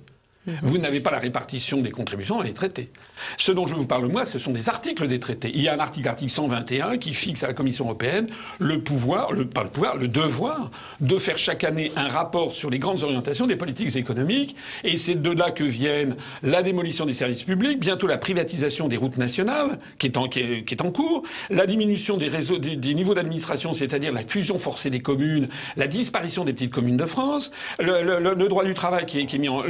Vous 0.62 0.78
n'avez 0.78 1.00
pas 1.00 1.12
la 1.12 1.20
répartition 1.20 1.82
des 1.82 1.92
contributions 1.92 2.36
dans 2.36 2.42
les 2.42 2.52
traités. 2.52 2.90
Ce 3.36 3.52
dont 3.52 3.68
je 3.68 3.76
vous 3.76 3.86
parle, 3.86 4.06
moi, 4.06 4.24
ce 4.24 4.40
sont 4.40 4.50
des 4.50 4.68
articles 4.68 5.06
des 5.06 5.20
traités. 5.20 5.52
Il 5.54 5.62
y 5.62 5.68
a 5.68 5.74
un 5.74 5.78
article, 5.78 6.08
article 6.08 6.32
121, 6.32 6.98
qui 6.98 7.14
fixe 7.14 7.44
à 7.44 7.46
la 7.46 7.54
Commission 7.54 7.84
européenne 7.84 8.26
le 8.58 8.80
pouvoir, 8.80 9.28
pas 9.54 9.62
le 9.62 9.70
pouvoir, 9.70 9.96
le 9.96 10.08
devoir 10.08 10.72
de 11.00 11.16
faire 11.18 11.38
chaque 11.38 11.62
année 11.62 11.92
un 11.94 12.08
rapport 12.08 12.52
sur 12.54 12.70
les 12.70 12.80
grandes 12.80 13.04
orientations 13.04 13.46
des 13.46 13.54
politiques 13.54 13.94
économiques. 13.94 14.56
Et 14.82 14.96
c'est 14.96 15.14
de 15.14 15.30
là 15.30 15.52
que 15.52 15.62
viennent 15.62 16.16
la 16.42 16.62
démolition 16.62 17.06
des 17.06 17.14
services 17.14 17.44
publics, 17.44 17.78
bientôt 17.78 18.08
la 18.08 18.18
privatisation 18.18 18.88
des 18.88 18.96
routes 18.96 19.18
nationales, 19.18 19.78
qui 19.98 20.08
est 20.08 20.16
en, 20.16 20.28
qui 20.28 20.40
est, 20.40 20.82
en 20.82 20.90
cours, 20.90 21.22
la 21.50 21.66
diminution 21.66 22.16
des, 22.16 22.26
réseaux, 22.26 22.58
des, 22.58 22.94
niveaux 22.94 23.14
d'administration, 23.14 23.74
c'est-à-dire 23.74 24.12
la 24.12 24.22
fusion 24.22 24.58
forcée 24.58 24.90
des 24.90 25.00
communes, 25.00 25.48
la 25.76 25.86
disparition 25.86 26.44
des 26.44 26.52
petites 26.52 26.72
communes 26.72 26.96
de 26.96 27.06
France, 27.06 27.52
le, 27.78 28.48
droit 28.48 28.64
du 28.64 28.74
travail 28.74 29.06
qui 29.06 29.20
est, 29.20 29.26
qui 29.26 29.36
est 29.36 29.38
mis 29.38 29.48
en... 29.48 29.62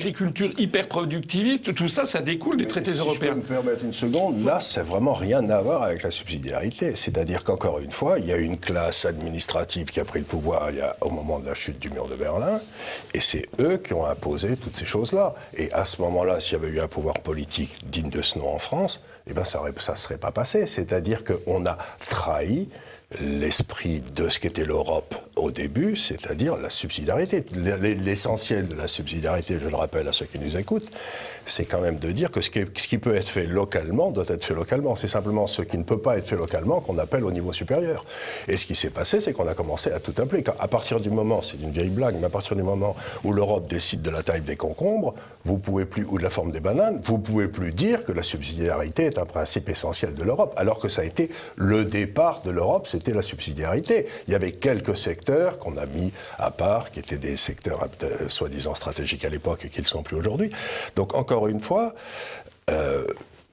agriculture 0.00 0.50
hyper 0.56 0.88
productiviste, 0.88 1.74
tout 1.74 1.88
ça, 1.88 2.06
ça 2.06 2.22
découle 2.22 2.56
des 2.56 2.66
traités 2.66 2.92
européens. 2.92 3.34
Je 3.34 3.34
peux 3.34 3.40
me 3.40 3.42
permettre 3.42 3.84
une 3.84 3.92
seconde, 3.92 4.42
là, 4.44 4.60
ça 4.60 4.80
n'a 4.80 4.88
vraiment 4.88 5.12
rien 5.12 5.48
à 5.50 5.60
voir 5.60 5.82
avec 5.82 6.02
la 6.02 6.10
subsidiarité. 6.10 6.96
C'est-à-dire 6.96 7.44
qu'encore 7.44 7.80
une 7.80 7.90
fois, 7.90 8.18
il 8.18 8.26
y 8.26 8.32
a 8.32 8.38
une 8.38 8.58
classe 8.58 9.04
administrative 9.04 9.88
qui 9.88 10.00
a 10.00 10.04
pris 10.04 10.20
le 10.20 10.24
pouvoir 10.24 10.70
il 10.70 10.78
y 10.78 10.80
a, 10.80 10.96
au 11.02 11.10
moment 11.10 11.38
de 11.38 11.46
la 11.46 11.54
chute 11.54 11.78
du 11.78 11.90
mur 11.90 12.08
de 12.08 12.16
Berlin, 12.16 12.60
et 13.12 13.20
c'est 13.20 13.46
eux 13.60 13.76
qui 13.76 13.92
ont 13.92 14.06
imposé 14.06 14.56
toutes 14.56 14.76
ces 14.76 14.86
choses-là. 14.86 15.34
Et 15.54 15.70
à 15.72 15.84
ce 15.84 16.00
moment-là, 16.00 16.40
s'il 16.40 16.54
y 16.54 16.56
avait 16.56 16.68
eu 16.68 16.80
un 16.80 16.88
pouvoir 16.88 17.20
politique 17.20 17.72
digne 17.90 18.08
de 18.08 18.22
ce 18.22 18.38
nom 18.38 18.54
en 18.54 18.58
France, 18.58 19.02
eh 19.26 19.34
ben 19.34 19.44
ça 19.44 19.60
ne 19.62 19.96
serait 19.96 20.18
pas 20.18 20.32
passé. 20.32 20.66
C'est-à-dire 20.66 21.24
qu'on 21.24 21.66
a 21.66 21.76
trahi 21.98 22.70
l'esprit 23.20 24.02
de 24.14 24.28
ce 24.28 24.38
qu'était 24.38 24.64
l'Europe 24.64 25.16
au 25.34 25.50
début, 25.50 25.96
c'est-à-dire 25.96 26.56
la 26.56 26.70
subsidiarité. 26.70 27.44
L'essentiel 27.54 28.68
de 28.68 28.74
la 28.74 28.86
subsidiarité, 28.86 29.58
je 29.60 29.68
le 29.68 29.74
rappelle 29.74 30.06
à 30.06 30.12
ceux 30.12 30.26
qui 30.26 30.38
nous 30.38 30.56
écoutent, 30.56 30.90
c'est 31.46 31.64
quand 31.64 31.80
même 31.80 31.98
de 31.98 32.12
dire 32.12 32.30
que 32.30 32.40
ce 32.40 32.50
qui, 32.50 32.98
peut 32.98 33.16
être 33.16 33.28
fait 33.28 33.46
localement 33.46 34.10
doit 34.10 34.26
être 34.28 34.44
fait 34.44 34.54
localement. 34.54 34.94
C'est 34.94 35.08
simplement 35.08 35.46
ce 35.46 35.62
qui 35.62 35.78
ne 35.78 35.82
peut 35.82 36.00
pas 36.00 36.18
être 36.18 36.28
fait 36.28 36.36
localement 36.36 36.80
qu'on 36.80 36.98
appelle 36.98 37.24
au 37.24 37.32
niveau 37.32 37.52
supérieur. 37.52 38.04
Et 38.46 38.56
ce 38.56 38.66
qui 38.66 38.74
s'est 38.74 38.90
passé, 38.90 39.20
c'est 39.20 39.32
qu'on 39.32 39.48
a 39.48 39.54
commencé 39.54 39.90
à 39.90 39.98
tout 39.98 40.14
appeler. 40.18 40.44
à 40.58 40.68
partir 40.68 41.00
du 41.00 41.10
moment, 41.10 41.42
c'est 41.42 41.56
une 41.60 41.70
vieille 41.70 41.90
blague, 41.90 42.16
mais 42.20 42.26
à 42.26 42.30
partir 42.30 42.56
du 42.56 42.62
moment 42.62 42.94
où 43.24 43.32
l'Europe 43.32 43.66
décide 43.66 44.02
de 44.02 44.10
la 44.10 44.22
taille 44.22 44.42
des 44.42 44.56
concombres, 44.56 45.14
vous 45.44 45.58
pouvez 45.58 45.86
plus, 45.86 46.04
ou 46.04 46.18
de 46.18 46.22
la 46.22 46.30
forme 46.30 46.52
des 46.52 46.60
bananes, 46.60 47.00
vous 47.02 47.18
pouvez 47.18 47.48
plus 47.48 47.72
dire 47.72 48.04
que 48.04 48.12
la 48.12 48.22
subsidiarité 48.22 49.06
est 49.06 49.18
un 49.18 49.26
principe 49.26 49.68
essentiel 49.68 50.14
de 50.14 50.22
l'Europe, 50.22 50.54
alors 50.56 50.78
que 50.78 50.88
ça 50.88 51.02
a 51.02 51.04
été 51.04 51.30
le 51.56 51.84
départ 51.84 52.42
de 52.42 52.50
l'Europe, 52.50 52.86
la 53.08 53.22
subsidiarité. 53.22 54.06
Il 54.26 54.32
y 54.32 54.36
avait 54.36 54.52
quelques 54.52 54.96
secteurs 54.96 55.58
qu'on 55.58 55.76
a 55.76 55.86
mis 55.86 56.12
à 56.38 56.50
part, 56.50 56.90
qui 56.90 57.00
étaient 57.00 57.18
des 57.18 57.36
secteurs 57.36 57.88
euh, 58.02 58.28
soi-disant 58.28 58.74
stratégiques 58.74 59.24
à 59.24 59.28
l'époque 59.28 59.64
et 59.64 59.70
qui 59.70 59.80
ne 59.80 59.86
sont 59.86 60.02
plus 60.02 60.16
aujourd'hui. 60.16 60.50
Donc 60.96 61.14
encore 61.14 61.48
une 61.48 61.60
fois, 61.60 61.94
euh, 62.70 63.04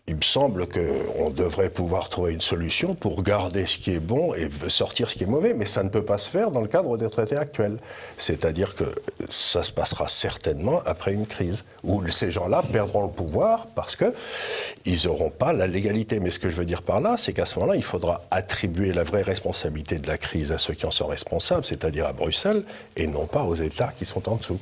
il 0.09 0.15
me 0.15 0.21
semble 0.21 0.67
qu'on 0.67 1.31
devrait 1.31 1.69
pouvoir 1.69 2.07
trouver 2.07 2.31
une 2.31 2.39
solution 2.39 2.95
pour 2.95 3.23
garder 3.23 3.65
ce 3.65 3.77
qui 3.77 3.91
est 3.91 3.99
bon 3.99 4.33
et 4.33 4.49
sortir 4.69 5.09
ce 5.09 5.15
qui 5.15 5.25
est 5.25 5.27
mauvais, 5.27 5.53
mais 5.53 5.65
ça 5.65 5.83
ne 5.83 5.89
peut 5.89 6.05
pas 6.05 6.17
se 6.17 6.29
faire 6.29 6.49
dans 6.49 6.61
le 6.61 6.69
cadre 6.69 6.97
des 6.97 7.09
traités 7.09 7.35
actuels. 7.35 7.77
C'est-à-dire 8.17 8.73
que 8.73 8.85
ça 9.29 9.63
se 9.63 9.71
passera 9.73 10.07
certainement 10.07 10.81
après 10.85 11.13
une 11.13 11.27
crise, 11.27 11.65
où 11.83 12.07
ces 12.07 12.31
gens-là 12.31 12.63
perdront 12.71 13.03
le 13.03 13.11
pouvoir 13.11 13.67
parce 13.75 13.97
qu'ils 13.97 14.99
n'auront 15.03 15.29
pas 15.29 15.51
la 15.51 15.67
légalité. 15.67 16.21
Mais 16.21 16.31
ce 16.31 16.39
que 16.39 16.49
je 16.49 16.55
veux 16.55 16.65
dire 16.65 16.83
par 16.83 17.01
là, 17.01 17.17
c'est 17.17 17.33
qu'à 17.33 17.45
ce 17.45 17.59
moment-là, 17.59 17.75
il 17.75 17.83
faudra 17.83 18.21
attribuer 18.31 18.93
la 18.93 19.03
vraie 19.03 19.23
responsabilité 19.23 19.99
de 19.99 20.07
la 20.07 20.17
crise 20.17 20.53
à 20.53 20.57
ceux 20.57 20.73
qui 20.73 20.85
en 20.85 20.91
sont 20.91 21.07
responsables, 21.07 21.65
c'est-à-dire 21.65 22.07
à 22.07 22.13
Bruxelles, 22.13 22.63
et 22.95 23.07
non 23.07 23.25
pas 23.25 23.43
aux 23.43 23.55
États 23.55 23.91
qui 23.97 24.05
sont 24.05 24.29
en 24.29 24.37
dessous. 24.37 24.59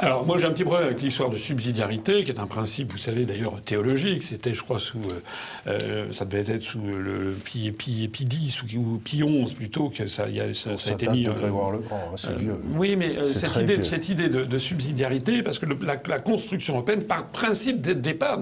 Alors 0.00 0.24
moi 0.24 0.38
j'ai 0.38 0.46
un 0.46 0.52
petit 0.52 0.62
problème 0.62 0.86
avec 0.86 1.02
l'histoire 1.02 1.28
de 1.28 1.36
subsidiarité, 1.36 2.22
qui 2.22 2.30
est 2.30 2.38
un 2.38 2.46
principe, 2.46 2.92
vous 2.92 2.98
savez 2.98 3.24
d'ailleurs 3.24 3.60
théologique. 3.62 4.22
C'était, 4.22 4.54
je 4.54 4.62
crois, 4.62 4.78
sous, 4.78 5.00
euh, 5.00 5.20
euh, 5.66 6.12
ça 6.12 6.24
devait 6.24 6.54
être 6.54 6.62
sous 6.62 6.80
le 6.80 7.36
Pi, 7.44 7.72
Pi, 7.72 8.08
10 8.08 8.62
ou, 8.76 9.00
Pi 9.02 9.24
11 9.24 9.54
plutôt 9.54 9.88
que 9.88 10.06
ça, 10.06 10.28
y 10.28 10.40
a, 10.40 10.54
ça, 10.54 10.70
a 10.70 10.92
été 10.92 11.08
mis. 11.08 11.24
De 11.24 11.32
Grégoire 11.32 11.72
le 11.72 11.78
Grand, 11.78 11.96
hein, 11.96 12.16
c'est 12.16 12.28
euh, 12.28 12.38
vieux. 12.38 12.56
Oui, 12.74 12.94
mais 12.94 13.24
cette 13.24 13.56
idée, 13.56 13.82
cette 13.82 14.08
idée, 14.08 14.28
de, 14.28 14.58
subsidiarité, 14.58 15.42
parce 15.42 15.58
que 15.58 15.66
la, 15.84 16.18
construction 16.20 16.74
européenne, 16.74 17.02
par 17.02 17.26
principe 17.26 17.80
de 17.80 17.92
départ, 17.92 18.40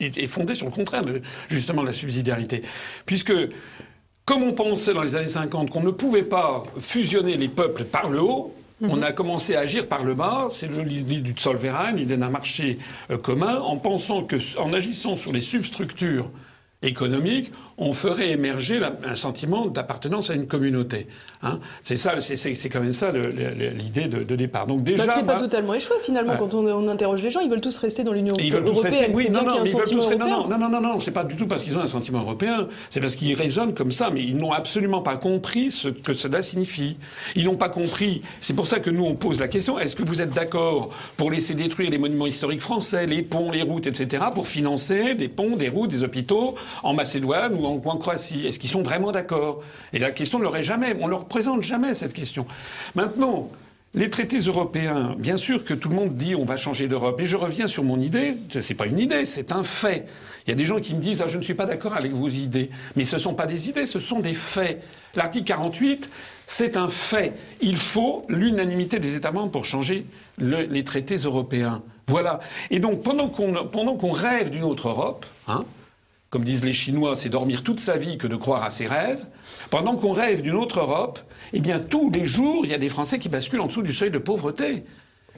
est, 0.00 0.18
est 0.18 0.26
fondée 0.26 0.54
sur 0.54 0.66
le 0.66 0.72
contraire 0.72 1.02
de 1.02 1.22
justement 1.48 1.82
la 1.82 1.92
subsidiarité, 1.92 2.62
puisque 3.06 3.32
comme 4.26 4.42
on 4.42 4.52
pensait 4.52 4.92
dans 4.92 5.02
les 5.02 5.16
années 5.16 5.26
50 5.26 5.70
qu'on 5.70 5.82
ne 5.82 5.90
pouvait 5.90 6.22
pas 6.22 6.62
fusionner 6.78 7.38
les 7.38 7.48
peuples 7.48 7.84
par 7.84 8.10
le 8.10 8.20
haut, 8.20 8.54
on 8.80 8.96
mhm. 8.96 9.02
a 9.02 9.12
commencé 9.12 9.56
à 9.56 9.60
agir 9.60 9.88
par 9.88 10.04
le 10.04 10.14
bas, 10.14 10.46
c'est 10.50 10.70
l'idée 10.70 11.20
du 11.20 11.34
Zollverein, 11.38 11.92
l'idée 11.92 12.16
d'un 12.16 12.30
marché 12.30 12.78
euh, 13.10 13.18
commun, 13.18 13.56
en 13.60 13.76
pensant 13.76 14.22
que, 14.24 14.36
en 14.58 14.72
agissant 14.72 15.16
sur 15.16 15.32
les 15.32 15.40
substructures 15.40 16.30
économiques, 16.82 17.50
on 17.78 17.92
ferait 17.92 18.30
émerger 18.30 18.80
un 19.04 19.14
sentiment 19.14 19.66
d'appartenance 19.66 20.30
à 20.30 20.34
une 20.34 20.46
communauté. 20.46 21.06
Hein. 21.42 21.60
c'est 21.84 21.94
ça, 21.94 22.14
c'est 22.18 22.68
quand 22.68 22.80
même 22.80 22.92
ça 22.92 23.12
l'idée 23.12 24.08
de, 24.08 24.36
départ. 24.36 24.66
Donc 24.66 24.82
déjà, 24.82 25.06
bah, 25.06 25.12
c'est 25.16 25.26
pas 25.26 25.36
totalement 25.36 25.74
échoué 25.74 25.94
finalement 26.02 26.36
quand 26.36 26.54
on, 26.54 26.88
interroge 26.88 27.22
les 27.22 27.30
gens, 27.30 27.40
ils 27.40 27.50
veulent 27.50 27.60
tous 27.60 27.78
rester 27.78 28.02
dans 28.02 28.12
l'Union 28.12 28.34
européenne. 28.34 29.12
Oui, 29.14 29.28
non, 29.30 29.44
non, 29.44 29.64
ils 29.64 29.70
veulent 29.70 29.82
tous 29.84 30.10
non, 30.10 30.18
non, 30.18 30.48
non, 30.48 30.58
non, 30.58 30.68
non, 30.68 30.80
non, 30.80 31.00
c'est 31.00 31.12
pas 31.12 31.22
du 31.22 31.36
tout 31.36 31.46
parce 31.46 31.62
qu'ils 31.62 31.78
ont 31.78 31.80
un 31.80 31.86
sentiment 31.86 32.20
européen, 32.20 32.66
c'est 32.90 33.00
parce 33.00 33.14
qu'ils 33.14 33.34
raisonnent 33.34 33.74
comme 33.74 33.92
ça, 33.92 34.10
mais 34.10 34.22
ils 34.22 34.36
n'ont 34.36 34.52
absolument 34.52 35.02
pas 35.02 35.16
compris 35.16 35.70
ce 35.70 35.88
que 35.88 36.12
cela 36.12 36.42
signifie. 36.42 36.96
Ils 37.36 37.44
n'ont 37.44 37.56
pas 37.56 37.68
compris. 37.68 38.22
C'est 38.40 38.54
pour 38.54 38.66
ça 38.66 38.80
que 38.80 38.90
nous 38.90 39.04
on 39.04 39.14
pose 39.14 39.38
la 39.38 39.48
question 39.48 39.78
est-ce 39.78 39.94
que 39.94 40.02
vous 40.02 40.20
êtes 40.20 40.30
d'accord 40.30 40.90
pour 41.16 41.30
laisser 41.30 41.54
détruire 41.54 41.90
les 41.90 41.98
monuments 41.98 42.26
historiques 42.26 42.60
français, 42.60 43.06
les 43.06 43.22
ponts, 43.22 43.52
les 43.52 43.62
routes, 43.62 43.86
etc., 43.86 44.24
pour 44.34 44.48
financer 44.48 45.14
des 45.14 45.28
ponts, 45.28 45.56
des 45.56 45.68
routes, 45.68 45.90
des 45.90 46.02
hôpitaux 46.02 46.56
en 46.82 46.94
Macédoine 46.94 47.54
ou 47.54 47.67
en, 47.68 47.96
Croatie 47.96 48.46
Est-ce 48.46 48.58
qu'ils 48.58 48.70
sont 48.70 48.82
vraiment 48.82 49.12
d'accord? 49.12 49.62
Et 49.92 49.98
la 49.98 50.10
question 50.10 50.38
ne 50.38 50.44
leur 50.44 50.56
est 50.56 50.62
jamais, 50.62 50.96
on 51.00 51.06
ne 51.06 51.10
leur 51.10 51.26
présente 51.26 51.62
jamais 51.62 51.94
cette 51.94 52.12
question. 52.12 52.46
Maintenant, 52.94 53.50
les 53.94 54.10
traités 54.10 54.38
européens, 54.38 55.14
bien 55.18 55.36
sûr 55.36 55.64
que 55.64 55.72
tout 55.72 55.88
le 55.88 55.94
monde 55.94 56.14
dit 56.14 56.34
on 56.34 56.44
va 56.44 56.56
changer 56.56 56.88
d'Europe. 56.88 57.20
Et 57.20 57.24
je 57.24 57.36
reviens 57.36 57.66
sur 57.66 57.84
mon 57.84 57.98
idée, 58.00 58.34
ce 58.48 58.58
n'est 58.58 58.76
pas 58.76 58.86
une 58.86 58.98
idée, 58.98 59.24
c'est 59.24 59.52
un 59.52 59.62
fait. 59.62 60.06
Il 60.46 60.50
y 60.50 60.52
a 60.52 60.56
des 60.56 60.64
gens 60.64 60.80
qui 60.80 60.94
me 60.94 61.00
disent 61.00 61.22
ah, 61.22 61.26
je 61.26 61.38
ne 61.38 61.42
suis 61.42 61.54
pas 61.54 61.66
d'accord 61.66 61.94
avec 61.94 62.12
vos 62.12 62.28
idées. 62.28 62.70
Mais 62.96 63.04
ce 63.04 63.16
ne 63.16 63.20
sont 63.20 63.34
pas 63.34 63.46
des 63.46 63.68
idées, 63.68 63.86
ce 63.86 63.98
sont 63.98 64.20
des 64.20 64.34
faits. 64.34 64.82
L'article 65.14 65.46
48, 65.46 66.10
c'est 66.46 66.76
un 66.76 66.88
fait. 66.88 67.32
Il 67.60 67.76
faut 67.76 68.26
l'unanimité 68.28 68.98
des 68.98 69.16
États 69.16 69.30
membres 69.30 69.52
pour 69.52 69.64
changer 69.64 70.06
les 70.38 70.84
traités 70.84 71.16
européens. 71.16 71.82
Voilà. 72.08 72.40
Et 72.70 72.80
donc 72.80 73.02
pendant 73.02 73.28
qu'on 73.28 74.12
rêve 74.12 74.50
d'une 74.50 74.64
autre 74.64 74.88
Europe, 74.88 75.26
hein, 75.46 75.64
comme 76.30 76.44
disent 76.44 76.64
les 76.64 76.72
Chinois, 76.72 77.16
c'est 77.16 77.30
dormir 77.30 77.62
toute 77.62 77.80
sa 77.80 77.96
vie 77.96 78.18
que 78.18 78.26
de 78.26 78.36
croire 78.36 78.62
à 78.62 78.70
ses 78.70 78.86
rêves. 78.86 79.24
Pendant 79.70 79.96
qu'on 79.96 80.12
rêve 80.12 80.42
d'une 80.42 80.54
autre 80.54 80.80
Europe, 80.80 81.18
eh 81.52 81.60
bien 81.60 81.80
tous 81.80 82.10
les 82.10 82.26
jours, 82.26 82.64
il 82.64 82.70
y 82.70 82.74
a 82.74 82.78
des 82.78 82.88
Français 82.88 83.18
qui 83.18 83.28
basculent 83.28 83.60
en 83.60 83.66
dessous 83.66 83.82
du 83.82 83.94
seuil 83.94 84.10
de 84.10 84.18
pauvreté. 84.18 84.84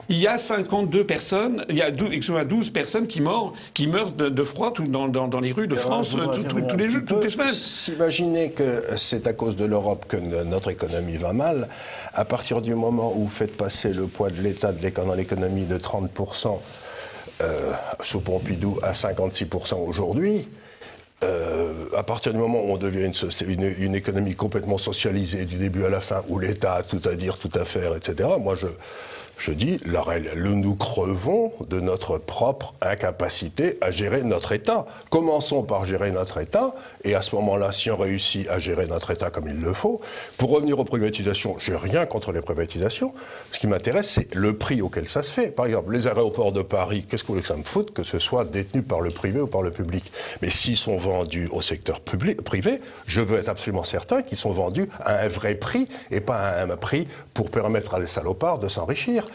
Il 0.09 0.17
y 0.17 0.27
a 0.27 0.37
52 0.37 1.05
personnes, 1.05 1.65
il 1.69 1.75
y 1.75 1.81
a 1.81 1.91
12, 1.91 2.71
personnes 2.71 3.07
qui 3.07 3.21
meurent, 3.21 3.53
qui 3.73 3.87
meurent 3.87 4.11
de, 4.11 4.43
froid 4.43 4.73
dans, 4.73 5.39
les 5.39 5.51
rues 5.51 5.67
de 5.67 5.75
France 5.75 6.11
tous 6.11 6.77
les 6.77 6.87
jours, 6.87 7.01
toutes 7.07 7.23
les 7.23 7.29
semaines. 7.29 7.49
S'imaginer 7.49 8.51
que 8.51 8.83
c'est 8.97 9.27
à 9.27 9.33
cause 9.33 9.55
de 9.55 9.65
l'Europe 9.65 10.05
que 10.07 10.17
notre 10.17 10.71
économie 10.71 11.17
va 11.17 11.33
mal, 11.33 11.69
à 12.13 12.25
partir 12.25 12.61
du 12.61 12.73
moment 12.73 13.13
où 13.15 13.23
vous 13.23 13.29
faites 13.29 13.55
passer 13.55 13.93
le 13.93 14.07
poids 14.07 14.29
de 14.29 14.41
l'État 14.41 14.73
dans 14.73 15.13
l'économie 15.13 15.65
de 15.65 15.77
30% 15.77 16.57
euh, 17.41 17.71
sous 18.01 18.21
Pompidou 18.21 18.79
à 18.81 18.93
56% 18.93 19.75
aujourd'hui, 19.87 20.47
euh, 21.23 21.85
à 21.95 22.03
partir 22.03 22.33
du 22.33 22.39
moment 22.39 22.59
où 22.63 22.71
on 22.71 22.77
devient 22.77 23.11
une, 23.47 23.95
économie 23.95 24.35
complètement 24.35 24.77
socialisée 24.77 25.45
du 25.45 25.57
début 25.57 25.85
à 25.85 25.89
la 25.89 26.01
fin, 26.01 26.23
où 26.27 26.39
l'État 26.39 26.75
a 26.75 26.83
tout 26.83 27.01
à 27.05 27.13
dire, 27.13 27.37
tout 27.37 27.51
à 27.53 27.65
faire, 27.65 27.95
etc., 27.95 28.29
moi 28.39 28.55
je, 28.55 28.67
je 29.37 29.51
dis, 29.51 29.79
nous 29.85 30.75
crevons 30.75 31.51
de 31.67 31.79
notre 31.79 32.17
propre 32.17 32.75
incapacité 32.81 33.77
à 33.81 33.89
gérer 33.89 34.23
notre 34.23 34.51
État. 34.51 34.85
Commençons 35.09 35.63
par 35.63 35.85
gérer 35.85 36.11
notre 36.11 36.39
État, 36.39 36.75
et 37.03 37.15
à 37.15 37.21
ce 37.21 37.35
moment-là, 37.35 37.71
si 37.71 37.89
on 37.89 37.97
réussit 37.97 38.47
à 38.49 38.59
gérer 38.59 38.85
notre 38.87 39.11
État 39.11 39.29
comme 39.29 39.47
il 39.47 39.59
le 39.59 39.73
faut, 39.73 40.01
pour 40.37 40.51
revenir 40.51 40.79
aux 40.79 40.85
privatisations, 40.85 41.55
je 41.57 41.71
n'ai 41.71 41.77
rien 41.77 42.05
contre 42.05 42.31
les 42.31 42.41
privatisations. 42.41 43.13
Ce 43.51 43.59
qui 43.59 43.67
m'intéresse, 43.67 44.09
c'est 44.09 44.35
le 44.35 44.57
prix 44.57 44.81
auquel 44.81 45.09
ça 45.09 45.23
se 45.23 45.31
fait. 45.31 45.47
Par 45.47 45.65
exemple, 45.65 45.93
les 45.93 46.07
aéroports 46.07 46.51
de 46.51 46.61
Paris, 46.61 47.05
qu'est-ce 47.09 47.23
que 47.23 47.27
vous 47.27 47.33
voulez 47.33 47.41
que 47.41 47.47
ça 47.47 47.57
me 47.57 47.63
foute 47.63 47.93
que 47.93 48.03
ce 48.03 48.19
soit 48.19 48.45
détenu 48.45 48.83
par 48.83 49.01
le 49.01 49.11
privé 49.11 49.41
ou 49.41 49.47
par 49.47 49.61
le 49.61 49.71
public? 49.71 50.11
Mais 50.41 50.49
s'ils 50.49 50.77
sont 50.77 50.97
vendus 50.97 51.49
au 51.51 51.61
secteur 51.61 51.99
public, 51.99 52.41
privé, 52.43 52.79
je 53.05 53.21
veux 53.21 53.39
être 53.39 53.49
absolument 53.49 53.83
certain 53.83 54.21
qu'ils 54.21 54.37
sont 54.37 54.51
vendus 54.51 54.87
à 54.99 55.19
un 55.19 55.27
vrai 55.27 55.55
prix 55.55 55.87
et 56.11 56.21
pas 56.21 56.37
à 56.37 56.63
un 56.63 56.77
prix 56.77 57.07
pour 57.33 57.49
permettre 57.49 57.95
à 57.95 57.99
des 57.99 58.07
salopards 58.07 58.59
de 58.59 58.67
s'enrichir 58.67 59.20
dire 59.21 59.31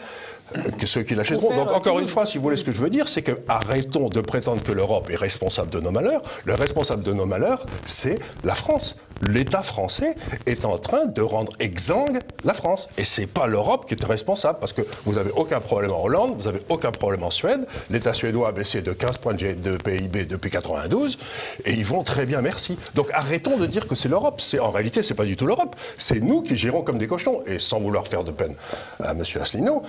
que 0.77 0.85
ceux 0.85 1.03
qui 1.03 1.15
l'achèteront. 1.15 1.55
Donc 1.55 1.71
encore 1.71 1.99
une 1.99 2.07
fois, 2.07 2.25
si 2.25 2.37
vous 2.37 2.43
voulez, 2.43 2.57
ce 2.57 2.63
que 2.63 2.71
je 2.71 2.81
veux 2.81 2.89
dire, 2.89 3.07
c'est 3.09 3.21
que 3.21 3.33
arrêtons 3.47 4.09
de 4.09 4.21
prétendre 4.21 4.63
que 4.63 4.71
l'Europe 4.71 5.09
est 5.09 5.15
responsable 5.15 5.69
de 5.69 5.79
nos 5.79 5.91
malheurs. 5.91 6.21
Le 6.45 6.55
responsable 6.55 7.03
de 7.03 7.13
nos 7.13 7.25
malheurs, 7.25 7.65
c'est 7.85 8.19
la 8.43 8.55
France. 8.55 8.95
L'État 9.21 9.63
français 9.63 10.13
est 10.45 10.63
en 10.63 10.77
train 10.77 11.05
de 11.05 11.21
rendre 11.21 11.51
exsangue 11.59 12.19
la 12.43 12.53
France. 12.53 12.87
Et 12.97 13.03
c'est 13.03 13.25
pas 13.25 13.47
l'Europe 13.47 13.87
qui 13.87 13.95
est 13.95 14.05
responsable, 14.05 14.59
parce 14.59 14.73
que 14.73 14.83
vous 15.05 15.15
n'avez 15.15 15.31
aucun 15.31 15.59
problème 15.59 15.91
en 15.91 16.03
Hollande, 16.03 16.35
vous 16.37 16.43
n'avez 16.43 16.61
aucun 16.69 16.91
problème 16.91 17.23
en 17.23 17.31
Suède. 17.31 17.65
L'État 17.89 18.13
suédois 18.13 18.49
a 18.49 18.51
baissé 18.51 18.81
de 18.81 18.93
15 18.93 19.17
points 19.17 19.33
de 19.33 19.77
PIB 19.77 20.25
depuis 20.25 20.51
92, 20.51 21.17
et 21.65 21.73
ils 21.73 21.85
vont 21.85 22.03
très 22.03 22.25
bien, 22.25 22.41
merci. 22.41 22.77
Donc 22.93 23.09
arrêtons 23.11 23.57
de 23.57 23.65
dire 23.65 23.87
que 23.87 23.95
c'est 23.95 24.09
l'Europe. 24.09 24.39
C'est 24.39 24.59
en 24.59 24.69
réalité, 24.69 25.01
c'est 25.01 25.15
pas 25.15 25.25
du 25.25 25.35
tout 25.35 25.47
l'Europe. 25.47 25.75
C'est 25.97 26.19
nous 26.19 26.41
qui 26.41 26.55
gérons 26.55 26.83
comme 26.83 26.99
des 26.99 27.07
cochons. 27.07 27.41
Et 27.47 27.59
sans 27.59 27.79
vouloir 27.79 28.07
faire 28.07 28.23
de 28.23 28.31
peine 28.31 28.55
à 29.03 29.11
M. 29.11 29.23
Asselineau, 29.41 29.81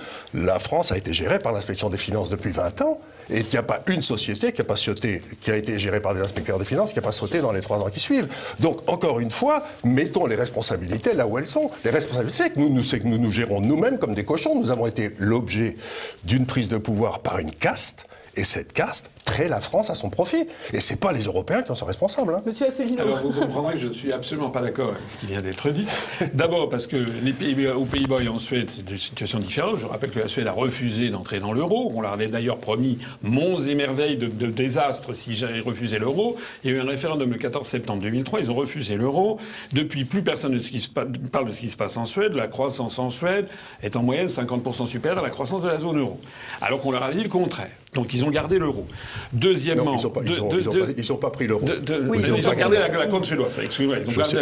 la 0.49 0.59
France 0.59 0.91
a 0.91 0.97
été 0.97 1.13
gérée 1.13 1.39
par 1.39 1.53
l'inspection 1.53 1.89
des 1.89 1.97
finances 1.97 2.29
depuis 2.29 2.51
20 2.51 2.81
ans, 2.81 2.99
et 3.29 3.41
il 3.41 3.45
n'y 3.51 3.57
a 3.57 3.63
pas 3.63 3.79
une 3.87 4.01
société 4.01 4.51
qui 4.51 4.61
a, 4.61 4.63
pas 4.63 4.75
sauté, 4.75 5.21
qui 5.39 5.51
a 5.51 5.55
été 5.55 5.77
gérée 5.77 6.01
par 6.01 6.15
des 6.15 6.21
inspecteurs 6.21 6.57
des 6.57 6.65
finances 6.65 6.89
qui 6.89 6.95
n'a 6.95 7.03
pas 7.03 7.11
sauté 7.11 7.41
dans 7.41 7.51
les 7.51 7.61
trois 7.61 7.77
ans 7.77 7.89
qui 7.89 7.99
suivent. 7.99 8.27
Donc, 8.59 8.79
encore 8.87 9.19
une 9.19 9.29
fois, 9.29 9.63
mettons 9.83 10.25
les 10.25 10.35
responsabilités 10.35 11.13
là 11.13 11.27
où 11.27 11.37
elles 11.37 11.47
sont. 11.47 11.69
Les 11.83 11.91
responsabilités, 11.91 12.43
c'est 12.43 12.57
nous, 12.57 12.69
que 12.69 13.07
nous 13.07 13.19
nous 13.19 13.31
gérons 13.31 13.61
nous-mêmes 13.61 13.99
comme 13.99 14.15
des 14.15 14.25
cochons. 14.25 14.59
Nous 14.59 14.71
avons 14.71 14.87
été 14.87 15.11
l'objet 15.19 15.77
d'une 16.23 16.47
prise 16.47 16.69
de 16.69 16.77
pouvoir 16.77 17.19
par 17.19 17.37
une 17.37 17.51
caste, 17.51 18.07
et 18.35 18.43
cette 18.43 18.73
caste 18.73 19.11
la 19.47 19.61
France 19.61 19.89
à 19.89 19.95
son 19.95 20.09
profit. 20.09 20.47
Et 20.73 20.79
ce 20.79 20.93
n'est 20.93 20.99
pas 20.99 21.13
les 21.13 21.23
Européens 21.23 21.61
qui 21.61 21.71
en 21.71 21.75
sont 21.75 21.85
responsables. 21.85 22.33
Hein. 22.33 22.41
Monsieur 22.45 22.67
Asselineau. 22.67 23.01
Alors 23.01 23.19
vous 23.19 23.31
comprendrez 23.31 23.75
que 23.75 23.79
je 23.79 23.87
ne 23.87 23.93
suis 23.93 24.11
absolument 24.11 24.49
pas 24.49 24.61
d'accord 24.61 24.89
avec 24.89 25.01
ce 25.07 25.17
qui 25.17 25.27
vient 25.27 25.41
d'être 25.41 25.69
dit. 25.69 25.85
D'abord 26.33 26.69
parce 26.69 26.87
que 26.87 26.97
les 26.97 27.33
pays, 27.33 27.67
aux 27.67 27.85
Pays-Bas 27.85 28.21
et 28.21 28.27
en 28.27 28.37
Suède, 28.37 28.69
c'est 28.69 28.83
des 28.83 28.97
situations 28.97 29.39
différentes. 29.39 29.77
Je 29.77 29.85
rappelle 29.85 30.11
que 30.11 30.19
la 30.19 30.27
Suède 30.27 30.47
a 30.47 30.51
refusé 30.51 31.09
d'entrer 31.09 31.39
dans 31.39 31.53
l'euro. 31.53 31.91
On 31.95 32.01
leur 32.01 32.13
avait 32.13 32.27
d'ailleurs 32.27 32.57
promis 32.57 32.97
monts 33.21 33.59
et 33.59 33.75
merveilles 33.75 34.17
de, 34.17 34.47
désastres 34.47 35.15
si 35.15 35.33
j'avais 35.33 35.59
refusé 35.59 35.99
l'euro. 35.99 36.35
Il 36.63 36.71
y 36.71 36.73
a 36.73 36.77
eu 36.77 36.81
un 36.81 36.87
référendum 36.87 37.29
le 37.29 37.37
14 37.37 37.65
septembre 37.65 38.01
2003. 38.01 38.39
Ils 38.41 38.51
ont 38.51 38.55
refusé 38.55 38.95
l'euro. 38.95 39.39
Depuis, 39.73 40.05
plus 40.05 40.23
personne 40.23 40.53
ne 40.53 41.27
parle 41.29 41.47
de 41.47 41.51
ce 41.51 41.59
qui 41.59 41.69
se 41.69 41.77
passe 41.77 41.97
en 41.97 42.05
Suède. 42.05 42.33
La 42.33 42.47
croissance 42.47 42.99
en 42.99 43.09
Suède 43.09 43.47
est 43.83 43.95
en 43.95 44.03
moyenne 44.03 44.27
50% 44.27 44.85
supérieure 44.85 45.19
à 45.19 45.23
la 45.23 45.29
croissance 45.29 45.61
de 45.61 45.69
la 45.69 45.77
zone 45.77 45.99
euro. 45.99 46.19
Alors 46.61 46.81
qu'on 46.81 46.91
leur 46.91 47.03
a 47.03 47.11
dit 47.11 47.23
le 47.23 47.29
contraire. 47.29 47.69
Donc 47.93 48.13
ils 48.13 48.23
ont 48.23 48.29
gardé 48.29 48.59
l'euro. 48.59 48.85
Deuxièmement, 49.33 49.97
ils 49.97 50.03
n'ont 50.03 50.09
pas, 51.17 51.29
pris 51.29 51.47
l'euro. 51.47 51.63
ils, 51.65 52.49
ont 52.49 52.53
gardé 52.53 52.77
la, 52.77 53.07
compte 53.07 53.25
suédoise. 53.25 53.51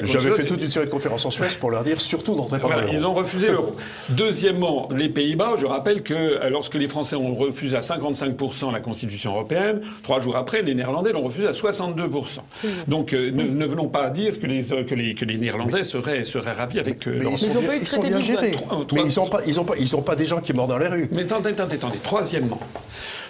J'avais 0.06 0.32
fait 0.32 0.46
toute 0.46 0.64
une 0.64 0.72
série 0.72 0.86
de 0.86 0.92
conférences 0.92 1.26
en 1.26 1.32
Suède 1.32 1.56
pour 1.60 1.72
leur 1.72 1.84
dire 1.84 2.02
surtout 2.02 2.36
d'entrer 2.36 2.60
par 2.60 2.80
l'euro. 2.80 2.94
Ils 2.94 3.06
ont 3.06 3.14
refusé 3.14 3.48
l'euro. 3.48 3.76
Deuxièmement, 4.10 4.90
les 4.96 5.10
Pays-Bas, 5.10 5.54
je 5.58 5.66
rappelle 5.66 6.04
que 6.04 6.14
euh, 6.14 6.50
lorsque 6.50 6.76
les 6.76 6.88
Français 6.88 7.16
ont 7.16 7.36
refusé 7.36 7.76
à 7.76 7.82
55% 7.82 8.72
la 8.72 8.80
Constitution 8.80 9.34
européenne, 9.34 9.82
trois 10.04 10.22
jours 10.22 10.36
après, 10.36 10.62
les 10.62 10.76
Néerlandais 10.76 11.12
l'ont 11.12 11.24
refusé 11.24 11.48
à 11.48 11.52
62%. 11.52 12.40
Donc 12.88 13.14
euh, 13.14 13.32
ne, 13.32 13.66
venons 13.66 13.88
pas 13.88 14.10
dire 14.10 14.40
que 14.40 14.48
les, 14.48 14.64
que 14.64 14.96
les, 14.96 15.16
que 15.16 15.26
les 15.26 15.38
Néerlandais 15.38 15.84
seraient, 15.84 16.24
seraient 16.24 16.54
ravis 16.54 16.80
avec 16.80 17.08
euh, 17.08 17.20
mais 17.20 17.32
ils, 17.32 17.38
sont, 17.38 17.50
ils, 17.80 17.88
sont 17.88 18.02
bien 18.02 18.20
gérés. 18.20 18.54
Mais 18.94 19.02
ils 19.06 19.20
n'ont 19.20 19.28
pas, 19.28 19.42
ils 19.46 19.56
pas, 19.56 19.74
ils 19.78 20.04
pas 20.04 20.16
des 20.16 20.26
gens 20.26 20.40
qui 20.40 20.54
mordent 20.54 20.70
dans 20.70 20.78
les 20.78 20.88
rues. 20.88 21.10
Mais 21.12 21.24
attendez, 21.24 21.50
attendez, 21.50 21.76
attendez. 21.76 21.98
Troisièmement, 22.04 22.60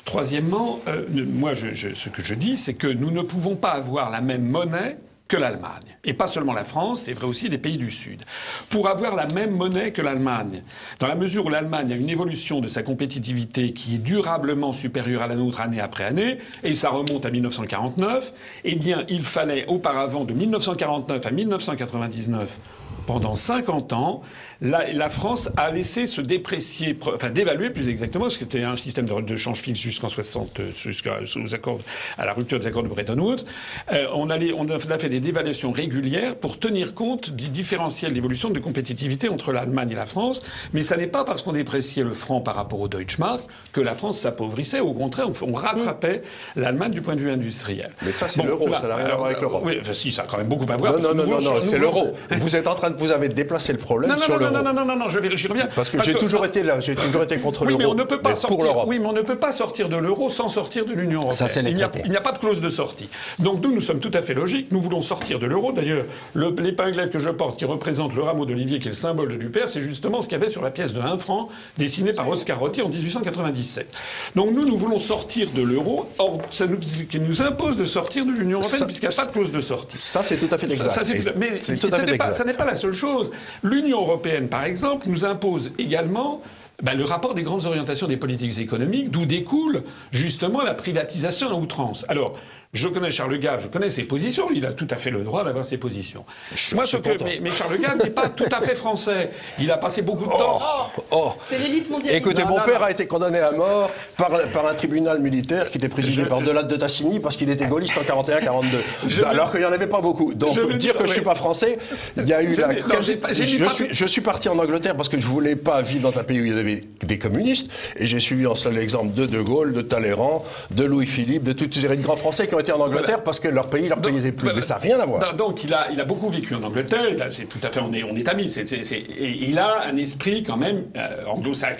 Troisièmement, 0.05 0.79
euh, 0.87 1.05
moi, 1.11 1.55
ce 1.55 2.09
que 2.09 2.23
je 2.23 2.33
dis, 2.33 2.57
c'est 2.57 2.73
que 2.73 2.87
nous 2.87 3.11
ne 3.11 3.21
pouvons 3.21 3.55
pas 3.55 3.71
avoir 3.71 4.09
la 4.09 4.21
même 4.21 4.43
monnaie 4.43 4.97
que 5.27 5.37
l'Allemagne. 5.37 5.97
Et 6.03 6.13
pas 6.13 6.27
seulement 6.27 6.53
la 6.53 6.63
France, 6.63 7.01
c'est 7.01 7.13
vrai 7.13 7.27
aussi 7.27 7.49
des 7.49 7.57
pays 7.57 7.77
du 7.77 7.91
Sud. 7.91 8.23
Pour 8.69 8.87
avoir 8.87 9.15
la 9.15 9.27
même 9.27 9.55
monnaie 9.55 9.91
que 9.91 10.01
l'Allemagne, 10.01 10.63
dans 10.99 11.07
la 11.07 11.15
mesure 11.15 11.45
où 11.45 11.49
l'Allemagne 11.49 11.91
a 11.91 11.95
une 11.95 12.09
évolution 12.09 12.61
de 12.61 12.67
sa 12.67 12.81
compétitivité 12.81 13.73
qui 13.73 13.95
est 13.95 13.99
durablement 13.99 14.73
supérieure 14.73 15.21
à 15.21 15.27
la 15.27 15.35
nôtre 15.35 15.61
année 15.61 15.81
après 15.81 16.05
année, 16.05 16.37
et 16.63 16.75
ça 16.75 16.89
remonte 16.89 17.25
à 17.25 17.29
1949, 17.29 18.33
eh 18.63 18.75
bien, 18.75 19.03
il 19.09 19.23
fallait 19.23 19.65
auparavant, 19.67 20.23
de 20.23 20.33
1949 20.33 21.25
à 21.25 21.31
1999, 21.31 22.59
pendant 23.05 23.35
50 23.35 23.93
ans, 23.93 24.21
la, 24.61 25.09
France 25.09 25.49
a 25.55 25.71
laissé 25.71 26.05
se 26.07 26.21
déprécier, 26.21 26.97
enfin 27.13 27.29
dévaluer 27.29 27.69
plus 27.69 27.89
exactement, 27.89 28.25
parce 28.25 28.37
que 28.37 28.45
c'était 28.45 28.63
un 28.63 28.75
système 28.75 29.05
de, 29.05 29.35
change 29.35 29.61
fixe 29.61 29.79
jusqu'en 29.79 30.09
60, 30.09 30.61
jusqu'aux 30.75 31.53
accords, 31.53 31.79
à 32.17 32.25
la 32.25 32.33
rupture 32.33 32.59
des 32.59 32.67
accords 32.67 32.83
de 32.83 32.87
Bretton 32.87 33.17
Woods. 33.17 33.45
Euh, 33.91 34.07
on, 34.13 34.27
on, 34.29 34.69
a 34.69 34.97
fait 34.97 35.09
des 35.09 35.19
dévaluations 35.19 35.71
régulières 35.71 36.35
pour 36.35 36.59
tenir 36.59 36.93
compte 36.93 37.31
du 37.31 37.49
différentiel 37.49 38.13
d'évolution 38.13 38.49
de 38.49 38.59
compétitivité 38.59 39.29
entre 39.29 39.51
l'Allemagne 39.51 39.91
et 39.91 39.95
la 39.95 40.05
France. 40.05 40.41
Mais 40.73 40.81
ça 40.81 40.97
n'est 40.97 41.07
pas 41.07 41.23
parce 41.23 41.41
qu'on 41.41 41.53
dépréciait 41.53 42.03
le 42.03 42.13
franc 42.13 42.41
par 42.41 42.55
rapport 42.55 42.79
au 42.79 42.87
Deutschmark 42.87 43.45
que 43.73 43.81
la 43.81 43.93
France 43.93 44.19
s'appauvrissait. 44.19 44.79
Au 44.79 44.93
contraire, 44.93 45.27
on, 45.41 45.53
rattrapait 45.53 46.21
l'Allemagne 46.55 46.91
du 46.91 47.01
point 47.01 47.15
de 47.15 47.21
vue 47.21 47.31
industriel. 47.31 47.91
Mais 48.03 48.11
ça, 48.11 48.29
c'est 48.29 48.43
l'euro, 48.43 48.69
ça 48.73 48.87
n'a 48.87 48.95
rien 48.95 49.05
à 49.05 49.15
voir 49.15 49.25
avec 49.27 49.41
l'Europe. 49.41 49.63
Oui, 49.65 49.79
si, 49.91 50.11
ça 50.11 50.23
a 50.23 50.25
quand 50.25 50.37
même 50.37 50.47
beaucoup 50.47 50.71
à 50.71 50.75
voir. 50.75 50.93
Non, 50.99 51.13
non, 51.13 51.25
non, 51.25 51.41
non, 51.41 51.61
c'est 51.61 51.79
l'euro. 51.79 52.13
Vous 52.31 52.55
êtes 52.55 52.67
en 52.67 52.75
train 52.75 52.89
de, 52.89 52.97
vous 52.97 53.11
avez 53.11 53.29
déplacé 53.29 53.71
le 53.71 53.79
problème 53.79 54.17
sur 54.17 54.37
l'euro. 54.37 54.46
Non, 54.51 54.63
non, 54.63 54.73
non, 54.73 54.85
non, 54.85 54.95
non, 54.95 55.09
je, 55.09 55.19
vais, 55.19 55.35
je 55.35 55.47
reviens. 55.47 55.67
Parce 55.75 55.89
que 55.89 56.01
j'ai 56.03 56.13
toujours 56.13 56.45
été 56.45 56.63
là, 56.63 56.79
j'ai 56.79 56.95
toujours 57.07 57.23
été 57.23 57.39
contre 57.39 57.65
l'euro. 57.65 57.77
Oui, 57.77 57.85
mais 57.85 57.91
on 57.91 57.95
ne 57.95 58.03
peut 58.03 58.21
pas 58.21 58.35
sortir. 58.35 58.87
Oui, 58.87 58.99
mais 58.99 59.05
on 59.05 59.13
ne 59.13 59.21
peut 59.21 59.37
pas 59.37 59.51
sortir 59.51 59.89
de 59.89 59.97
l'euro 59.97 60.29
sans 60.29 60.49
sortir 60.49 60.85
de 60.85 60.93
l'Union 60.93 61.21
européenne. 61.21 61.67
il 61.67 61.75
n'y 61.75 61.83
a, 61.83 62.21
pas 62.21 62.31
de 62.31 62.37
clause 62.37 62.61
de 62.61 62.69
sortie. 62.69 63.09
Donc 63.39 63.61
nous, 63.61 63.73
nous 63.73 63.81
sommes 63.81 63.99
tout 63.99 64.11
à 64.13 64.21
fait 64.21 64.33
logiques. 64.33 64.71
Nous 64.71 64.81
voulons 64.81 65.01
sortir 65.01 65.39
de 65.39 65.45
l'euro. 65.45 65.71
D'ailleurs, 65.71 66.05
l'épinglette 66.35 67.11
que 67.11 67.19
je 67.19 67.29
porte, 67.29 67.57
qui 67.57 67.65
représente 67.65 68.15
le 68.15 68.23
rameau 68.23 68.45
d'olivier, 68.45 68.79
qui 68.79 68.87
est 68.87 68.91
le 68.91 68.95
symbole 68.95 69.29
de 69.29 69.35
l'UPR, 69.35 69.67
c'est 69.67 69.81
justement 69.81 70.21
ce 70.21 70.27
qu'il 70.27 70.37
y 70.37 70.41
avait 70.41 70.51
sur 70.51 70.61
la 70.61 70.71
pièce 70.71 70.93
de 70.93 71.01
1 71.01 71.17
franc 71.19 71.49
dessinée 71.77 72.13
par 72.13 72.27
Oscar 72.29 72.59
Rotti 72.59 72.81
en 72.81 72.89
1897. 72.89 73.87
Donc 74.35 74.51
nous, 74.51 74.65
nous 74.65 74.77
voulons 74.77 74.99
sortir 74.99 75.49
de 75.51 75.61
l'euro. 75.61 76.09
Or, 76.17 76.41
ça 76.51 76.67
nous, 76.67 76.79
qui 76.79 77.19
nous 77.19 77.41
impose 77.41 77.77
de 77.77 77.85
sortir 77.85 78.25
de 78.25 78.31
l'Union 78.31 78.59
européenne 78.59 78.85
puisqu'il 78.85 79.09
n'y 79.09 79.13
a 79.13 79.17
pas 79.17 79.25
de 79.25 79.31
clause 79.31 79.51
de 79.51 79.61
sortie. 79.61 79.97
Ça, 79.97 80.23
c'est 80.23 80.37
tout 80.37 80.49
à 80.51 80.57
fait 80.57 80.67
exact. 80.67 80.89
Ça, 80.89 81.01
mais 81.35 81.59
ce 81.61 81.71
n'est 82.03 82.17
pas, 82.17 82.31
pas 82.57 82.65
la 82.65 82.75
seule 82.75 82.93
chose. 82.93 83.31
L'Union 83.63 84.01
européenne, 84.01 84.36
par 84.45 84.63
exemple, 84.63 85.07
nous 85.09 85.25
impose 85.25 85.71
également 85.79 86.41
ben, 86.83 86.95
le 86.95 87.03
rapport 87.03 87.33
des 87.33 87.41
grandes 87.41 87.65
orientations 87.65 88.07
des 88.07 88.17
politiques 88.17 88.59
économiques, 88.59 89.09
d'où 89.09 89.25
découle 89.25 89.83
justement 90.11 90.61
la 90.61 90.75
privatisation 90.75 91.49
à 91.49 91.53
outrance. 91.55 92.05
Alors, 92.07 92.37
Je 92.77 92.87
connais 92.87 93.09
Charles 93.09 93.39
Gave, 93.39 93.63
je 93.63 93.67
connais 93.67 93.89
ses 93.89 94.03
positions. 94.03 94.49
Il 94.53 94.65
a 94.65 94.71
tout 94.71 94.87
à 94.89 94.95
fait 94.95 95.09
le 95.09 95.23
droit 95.23 95.43
d'avoir 95.43 95.65
ses 95.65 95.77
positions. 95.77 96.25
Moi, 96.73 96.85
ce 96.85 96.97
que, 96.97 97.23
mais, 97.23 97.49
Charles 97.49 97.79
Gave 97.79 97.97
n'est 98.03 98.11
pas 98.11 98.29
tout 98.29 98.45
à 98.51 98.61
fait 98.61 98.75
français. 98.75 99.31
Il 99.59 99.71
a 99.71 99.77
passé 99.77 100.03
beaucoup 100.03 100.25
de 100.25 100.31
temps. 100.31 100.59
Oh, 100.97 101.03
oh. 101.11 101.31
C'est 101.49 101.57
l'élite 101.57 101.89
mondiale. 101.89 102.15
Écoutez, 102.15 102.45
mon 102.45 102.59
père 102.61 102.83
a 102.83 102.91
été 102.91 103.07
condamné 103.07 103.39
à 103.39 103.51
mort 103.51 103.91
par, 104.15 104.29
par 104.53 104.67
un 104.67 104.73
tribunal 104.75 105.19
militaire 105.19 105.69
qui 105.69 105.77
était 105.77 105.89
présidé 105.89 106.25
par 106.25 106.41
Delade 106.41 106.67
de 106.67 106.75
Tassigny 106.75 107.19
parce 107.19 107.35
qu'il 107.35 107.49
était 107.49 107.67
gaulliste 107.67 107.97
en 107.97 108.21
41-42. 108.21 109.25
Alors 109.25 109.51
qu'il 109.51 109.61
n'y 109.61 109.65
en 109.65 109.73
avait 109.73 109.87
pas 109.87 110.01
beaucoup. 110.01 110.33
Donc, 110.33 110.71
dire 110.77 110.93
que 110.93 111.03
je 111.03 111.09
ne 111.09 111.13
suis 111.13 111.21
pas 111.21 111.35
français, 111.35 111.79
il 112.17 112.27
y 112.27 112.33
a 112.33 112.43
eu 112.43 112.53
la. 112.55 112.69
je, 113.01 113.69
suis, 113.69 113.87
je 113.91 114.05
suis 114.05 114.21
parti 114.21 114.49
en 114.49 114.59
Angleterre 114.59 114.95
parce 114.95 115.09
que 115.09 115.19
je 115.19 115.25
ne 115.25 115.31
voulais 115.31 115.55
pas 115.55 115.81
vivre 115.81 116.09
dans 116.11 116.19
un 116.19 116.23
pays 116.23 116.41
où 116.41 116.45
il 116.45 116.55
y 116.55 116.59
avait 116.59 116.83
des 117.05 117.17
communistes. 117.17 117.69
Et 117.95 118.05
j'ai 118.05 118.19
suivi 118.19 118.45
en 118.45 118.55
cela 118.55 118.75
l'exemple 118.75 119.13
de 119.13 119.25
De 119.25 119.41
Gaulle, 119.41 119.73
de 119.73 119.81
Talleyrand, 119.81 120.43
de 120.71 120.83
Louis-Philippe, 120.83 121.43
de 121.43 121.53
toutes 121.53 121.75
ces 121.75 121.87
grands 121.97 122.17
Français 122.17 122.47
qui 122.47 122.55
ont 122.55 122.59
été 122.59 122.66
en 122.71 122.79
Angleterre 122.79 123.23
parce 123.23 123.39
que 123.39 123.47
leur 123.47 123.69
pays 123.69 123.87
leur 123.87 124.01
payait 124.01 124.31
plus. 124.31 124.53
Mais 124.53 124.61
ça 124.61 124.75
n'a 124.75 124.79
rien 124.79 124.99
à 124.99 125.05
voir. 125.05 125.33
Donc 125.33 125.63
il 125.63 125.73
a, 125.73 125.91
il 125.91 125.99
a 125.99 126.05
beaucoup 126.05 126.29
vécu 126.29 126.55
en 126.55 126.63
Angleterre. 126.63 127.27
C'est 127.29 127.45
tout 127.45 127.59
à 127.63 127.71
fait, 127.71 127.79
on 127.79 127.93
est, 127.93 128.03
on 128.03 128.15
est 128.15 128.27
amis. 128.27 128.53
et 128.57 129.47
il 129.49 129.59
a 129.59 129.83
un 129.85 129.95
esprit 129.97 130.43
quand 130.43 130.57
même 130.57 130.85
euh, 130.95 131.25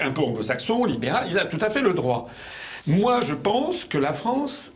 un 0.02 0.12
peu 0.12 0.22
anglo-saxon, 0.22 0.86
libéral. 0.86 1.28
Il 1.30 1.38
a 1.38 1.46
tout 1.46 1.60
à 1.62 1.70
fait 1.70 1.82
le 1.82 1.94
droit. 1.94 2.30
Moi, 2.86 3.22
je 3.22 3.34
pense 3.34 3.86
que 3.86 3.98
la 3.98 4.14
France, 4.14 4.74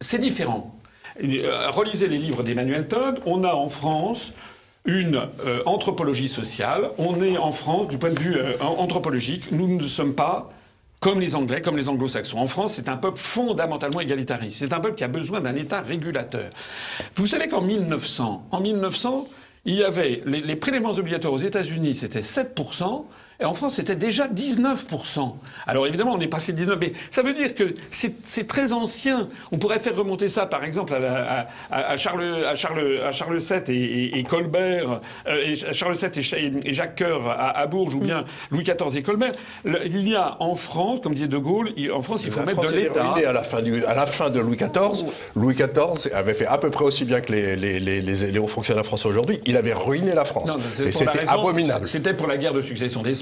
c'est 0.00 0.18
différent. 0.18 0.74
Euh, 1.22 1.70
relisez 1.70 2.08
les 2.08 2.18
livres 2.18 2.42
d'Emmanuel 2.42 2.88
Todd. 2.88 3.20
On 3.26 3.44
a 3.44 3.54
en 3.54 3.68
France 3.68 4.32
une 4.84 5.28
euh, 5.46 5.62
anthropologie 5.64 6.28
sociale. 6.28 6.90
On 6.98 7.22
est 7.22 7.38
en 7.38 7.52
France, 7.52 7.88
du 7.88 7.98
point 7.98 8.10
de 8.10 8.18
vue 8.18 8.36
anthropologique, 8.60 9.50
nous 9.50 9.78
ne 9.78 9.86
sommes 9.86 10.14
pas 10.14 10.50
comme 11.04 11.20
les 11.20 11.36
Anglais, 11.36 11.60
comme 11.60 11.76
les 11.76 11.90
Anglo-Saxons. 11.90 12.38
En 12.38 12.46
France, 12.46 12.76
c'est 12.76 12.88
un 12.88 12.96
peuple 12.96 13.18
fondamentalement 13.18 14.00
égalitariste. 14.00 14.56
C'est 14.56 14.72
un 14.72 14.80
peuple 14.80 14.94
qui 14.94 15.04
a 15.04 15.08
besoin 15.08 15.42
d'un 15.42 15.54
État 15.54 15.82
régulateur. 15.82 16.48
Vous 17.16 17.26
savez 17.26 17.46
qu'en 17.46 17.60
1900, 17.60 18.46
en 18.50 18.60
1900, 18.60 19.28
il 19.66 19.74
y 19.74 19.84
avait 19.84 20.22
les, 20.24 20.56
prélèvements 20.56 20.92
obligatoires 20.92 21.34
aux 21.34 21.38
États-Unis, 21.38 21.94
c'était 21.94 22.22
7 22.22 22.58
et 23.40 23.44
en 23.44 23.52
France, 23.52 23.76
c'était 23.76 23.96
déjà 23.96 24.28
19%. 24.28 25.34
Alors 25.66 25.86
évidemment, 25.86 26.12
on 26.12 26.20
est 26.20 26.28
passé 26.28 26.52
de 26.52 26.64
19%, 26.64 26.78
mais 26.80 26.92
ça 27.10 27.22
veut 27.22 27.34
dire 27.34 27.54
que 27.54 27.74
c'est 27.90 28.46
très 28.46 28.72
ancien. 28.72 29.28
On 29.50 29.58
pourrait 29.58 29.78
faire 29.78 29.96
remonter 29.96 30.28
ça, 30.28 30.46
par 30.46 30.64
exemple, 30.64 30.94
à, 30.94 31.48
à, 31.70 31.96
Charles, 31.96 32.44
à, 32.44 32.54
Charles, 32.54 33.00
à 33.06 33.12
Charles 33.12 33.38
VII 33.38 34.10
et, 34.14 34.22
Colbert, 34.24 35.00
euh, 35.26 35.44
et 35.44 35.74
Charles 35.74 35.96
VII 35.96 36.60
et, 36.64 36.72
Jacques 36.72 36.98
Coeur 36.98 37.28
à, 37.28 37.66
Bourges, 37.66 37.94
ou 37.94 38.00
bien 38.00 38.24
Louis 38.50 38.64
XIV 38.64 38.96
et 38.96 39.02
Colbert. 39.02 39.32
il 39.64 40.08
y 40.08 40.14
a 40.14 40.36
en 40.40 40.54
France, 40.54 41.00
comme 41.02 41.14
disait 41.14 41.28
De 41.28 41.38
Gaulle, 41.38 41.70
en 41.92 42.02
France, 42.02 42.22
il 42.24 42.30
faut 42.30 42.42
mettre 42.42 42.70
de 42.70 42.76
l'État. 42.76 43.14
À, 43.14 43.32
la 43.32 43.42
fin 43.42 43.58
à 43.86 43.94
la 43.94 44.06
fin 44.06 44.30
de 44.30 44.40
Louis 44.40 44.56
XIV, 44.56 45.06
Louis 45.34 45.54
XIV 45.54 46.12
avait 46.14 46.34
fait 46.34 46.46
à 46.46 46.58
peu 46.58 46.70
près 46.70 46.84
aussi 46.84 47.04
bien 47.04 47.20
que 47.20 47.32
les, 47.32 47.56
les, 47.56 47.80
les, 47.80 48.00
les 48.00 48.38
hauts 48.38 48.46
fonctionnaires 48.46 48.84
français 48.84 49.08
aujourd'hui. 49.08 49.40
Il 49.46 49.56
avait 49.56 49.72
ruiné 49.72 50.14
la 50.14 50.24
France. 50.24 50.56
et 50.84 50.92
c'était 50.92 51.28
abominable. 51.28 51.86
C'était 51.86 52.14
pour 52.14 52.26
la 52.26 52.36
guerre 52.36 52.54
de 52.54 52.62
succession 52.62 53.02
des 53.02 53.14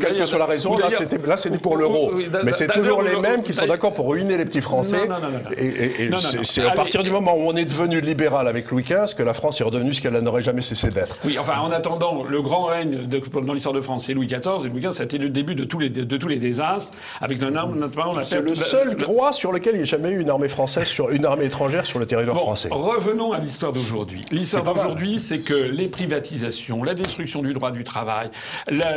quelle 0.00 0.16
que 0.16 0.26
soit 0.26 0.38
la 0.38 0.46
raison, 0.46 0.76
là 0.76 0.88
c'était 1.36 1.58
pour 1.58 1.76
l'euro. 1.76 2.12
Mais 2.44 2.52
c'est 2.52 2.72
toujours 2.72 3.02
les 3.02 3.16
mêmes 3.16 3.42
qui 3.42 3.52
sont 3.52 3.66
d'accord 3.66 3.94
pour 3.94 4.10
ruiner 4.10 4.36
les 4.36 4.44
petits 4.44 4.60
Français. 4.60 5.08
Et 5.56 6.10
c'est 6.44 6.64
à 6.64 6.72
partir 6.72 7.02
du 7.02 7.10
moment 7.10 7.34
où 7.34 7.42
on 7.42 7.54
est 7.54 7.64
devenu 7.64 8.00
libéral 8.00 8.48
avec 8.48 8.70
Louis 8.70 8.82
XV 8.82 9.14
que 9.16 9.22
la 9.22 9.34
France 9.34 9.60
est 9.60 9.64
redevenue 9.64 9.92
ce 9.92 10.00
qu'elle 10.00 10.18
n'aurait 10.18 10.42
jamais 10.42 10.62
cessé 10.62 10.90
d'être. 10.90 11.16
Oui, 11.24 11.38
enfin 11.38 11.58
en 11.60 11.70
attendant, 11.70 12.24
le 12.24 12.42
grand 12.42 12.64
règne 12.64 13.06
dans 13.06 13.52
l'histoire 13.52 13.74
de 13.74 13.80
France, 13.80 14.06
c'est 14.06 14.14
Louis 14.14 14.26
XIV. 14.26 14.66
Et 14.66 14.68
Louis 14.68 14.80
XV, 14.80 14.92
c'était 14.92 15.18
le 15.18 15.28
début 15.28 15.54
de 15.54 15.64
tous 15.64 15.78
les, 15.78 15.90
de 15.90 16.16
tous 16.16 16.28
les 16.28 16.38
désastres, 16.38 16.90
avec 17.20 17.40
notamment 17.40 18.14
C'est 18.20 18.40
le 18.40 18.54
seul 18.54 18.96
droit 18.96 19.32
sur 19.32 19.52
lequel 19.52 19.74
il 19.74 19.78
n'y 19.78 19.82
a 19.82 19.86
jamais 19.86 20.10
eu 20.10 20.20
une 20.20 20.30
armée 20.30 20.48
française, 20.48 20.86
sur, 20.86 21.10
une 21.10 21.24
armée 21.24 21.46
étrangère 21.46 21.86
sur 21.86 21.98
le 21.98 22.06
territoire 22.06 22.38
français. 22.38 22.68
Revenons 22.70 23.32
à 23.32 23.38
l'histoire 23.38 23.72
d'aujourd'hui. 23.72 24.24
L'histoire 24.30 24.62
d'aujourd'hui, 24.62 25.18
c'est 25.18 25.40
que 25.40 25.54
les 25.54 25.88
privatisations, 25.88 26.82
la 26.84 26.94
destruction 26.94 27.42
du 27.42 27.52
droit 27.52 27.70
du 27.70 27.84
travail, 27.84 28.30
la, 28.68 28.91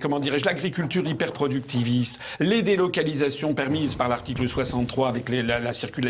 comment 0.00 0.20
dirais-je, 0.20 0.44
l'agriculture 0.44 1.06
hyper 1.06 1.32
productiviste, 1.32 2.18
les 2.40 2.62
délocalisations 2.62 3.54
permises 3.54 3.94
par 3.94 4.08
l'article 4.08 4.48
63 4.48 5.08
avec 5.08 5.28
la, 5.28 5.60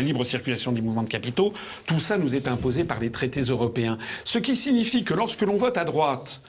libre 0.01 0.23
circulation 0.23 0.71
des 0.71 0.81
mouvements 0.81 1.03
de 1.03 1.09
capitaux, 1.09 1.53
tout 1.85 1.99
ça 1.99 2.17
nous 2.17 2.35
est 2.35 2.47
imposé 2.47 2.83
par 2.83 2.99
les 2.99 3.11
traités 3.11 3.41
européens. 3.41 3.97
Ce 4.23 4.39
qui 4.39 4.55
signifie 4.55 5.03
que 5.03 5.13
lorsque 5.13 5.41
l'on 5.41 5.57
vote 5.57 5.77
à 5.77 5.83
droite, 5.83 6.41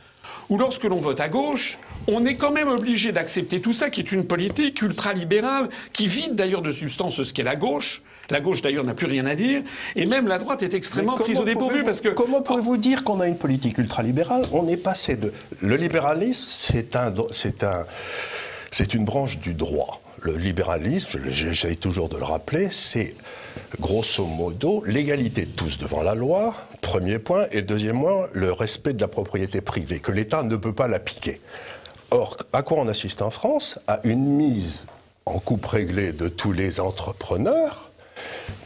ou 0.48 0.58
lorsque 0.58 0.84
l'on 0.84 0.98
vote 0.98 1.20
à 1.20 1.28
gauche, 1.28 1.78
on 2.06 2.26
est 2.26 2.34
quand 2.36 2.50
même 2.50 2.68
obligé 2.68 3.12
d'accepter 3.12 3.60
tout 3.60 3.72
ça, 3.72 3.90
qui 3.90 4.00
est 4.00 4.12
une 4.12 4.26
politique 4.26 4.82
ultralibérale, 4.82 5.68
qui 5.92 6.06
vide 6.06 6.34
d'ailleurs 6.34 6.62
de 6.62 6.72
substance 6.72 7.22
ce 7.22 7.32
qu'est 7.32 7.42
la 7.42 7.56
gauche. 7.56 8.02
La 8.30 8.40
gauche 8.40 8.62
d'ailleurs 8.62 8.84
n'a 8.84 8.94
plus 8.94 9.06
rien 9.06 9.26
à 9.26 9.34
dire, 9.34 9.62
et 9.96 10.06
même 10.06 10.28
la 10.28 10.38
droite 10.38 10.62
est 10.62 10.74
extrêmement 10.74 11.16
prise 11.16 11.38
au 11.38 11.44
dépourvu 11.44 11.84
parce 11.84 12.00
que. 12.00 12.08
Comment 12.08 12.42
pouvez-vous 12.42 12.76
dire 12.76 13.04
qu'on 13.04 13.20
a 13.20 13.28
une 13.28 13.36
politique 13.36 13.78
ultralibérale 13.78 14.44
On 14.52 14.68
est 14.68 14.76
passé 14.76 15.16
de. 15.16 15.32
Le 15.60 15.76
libéralisme, 15.76 16.44
c'est 16.46 16.96
un, 16.96 17.12
c'est 17.30 17.64
un, 17.64 17.84
c'est 18.70 18.94
une 18.94 19.04
branche 19.04 19.38
du 19.38 19.54
droit. 19.54 20.00
Le 20.22 20.36
libéralisme, 20.36 21.20
j'essaye 21.28 21.76
toujours 21.76 22.08
de 22.08 22.16
le 22.16 22.24
rappeler, 22.24 22.68
c'est 22.70 23.14
grosso 23.78 24.24
modo 24.24 24.82
l'égalité 24.86 25.44
de 25.44 25.50
tous 25.52 25.78
devant 25.78 26.02
la 26.02 26.14
loi, 26.14 26.54
premier 26.80 27.18
point, 27.18 27.46
et 27.52 27.62
deuxièmement, 27.62 28.24
le 28.32 28.52
respect 28.52 28.94
de 28.94 29.00
la 29.00 29.08
propriété 29.08 29.60
privée, 29.60 30.00
que 30.00 30.12
l'État 30.12 30.42
ne 30.42 30.56
peut 30.56 30.72
pas 30.72 30.88
la 30.88 30.98
piquer. 30.98 31.40
Or, 32.10 32.36
à 32.52 32.62
quoi 32.62 32.78
on 32.78 32.88
assiste 32.88 33.22
en 33.22 33.30
France? 33.30 33.78
À 33.86 34.00
une 34.04 34.24
mise 34.24 34.86
en 35.26 35.38
coupe 35.38 35.66
réglée 35.66 36.12
de 36.12 36.28
tous 36.28 36.52
les 36.52 36.80
entrepreneurs 36.80 37.90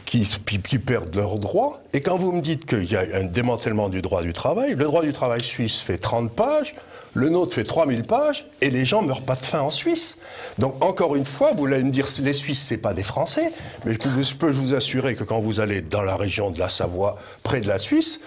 qui, 0.09 0.79
perdent 0.79 1.15
leurs 1.15 1.37
droits. 1.37 1.81
Et 1.93 2.01
quand 2.01 2.17
vous 2.17 2.31
me 2.31 2.41
dites 2.41 2.65
qu'il 2.65 2.91
y 2.91 2.95
a 2.95 3.05
un 3.13 3.25
démantèlement 3.25 3.89
du 3.89 4.01
droit 4.01 4.23
du 4.23 4.33
travail, 4.33 4.73
le 4.73 4.85
droit 4.85 5.03
du 5.03 5.13
travail 5.13 5.43
suisse 5.43 5.79
fait 5.79 5.99
30 5.99 6.31
pages, 6.31 6.73
le 7.13 7.29
nôtre 7.29 7.53
fait 7.53 7.63
3000 7.63 8.03
pages, 8.03 8.47
et 8.61 8.71
les 8.71 8.85
gens 8.85 9.03
meurent 9.03 9.21
pas 9.21 9.35
de 9.35 9.45
faim 9.45 9.61
en 9.61 9.71
Suisse. 9.71 10.17
Donc 10.57 10.83
encore 10.83 11.15
une 11.15 11.25
fois, 11.25 11.51
vous 11.55 11.67
allez 11.67 11.83
me 11.83 11.91
dire, 11.91 12.07
les 12.21 12.33
Suisses, 12.33 12.61
c'est 12.61 12.77
pas 12.77 12.93
des 12.93 13.03
Français, 13.03 13.53
mais 13.85 13.93
je 13.93 14.35
peux 14.35 14.49
vous 14.49 14.73
assurer 14.73 15.15
que 15.15 15.23
quand 15.23 15.39
vous 15.39 15.59
allez 15.59 15.81
dans 15.81 16.01
la 16.01 16.15
région 16.15 16.49
de 16.49 16.59
la 16.59 16.69
Savoie, 16.69 17.17
près 17.43 17.61
de 17.61 17.67
la 17.67 17.77
Suisse, 17.77 18.19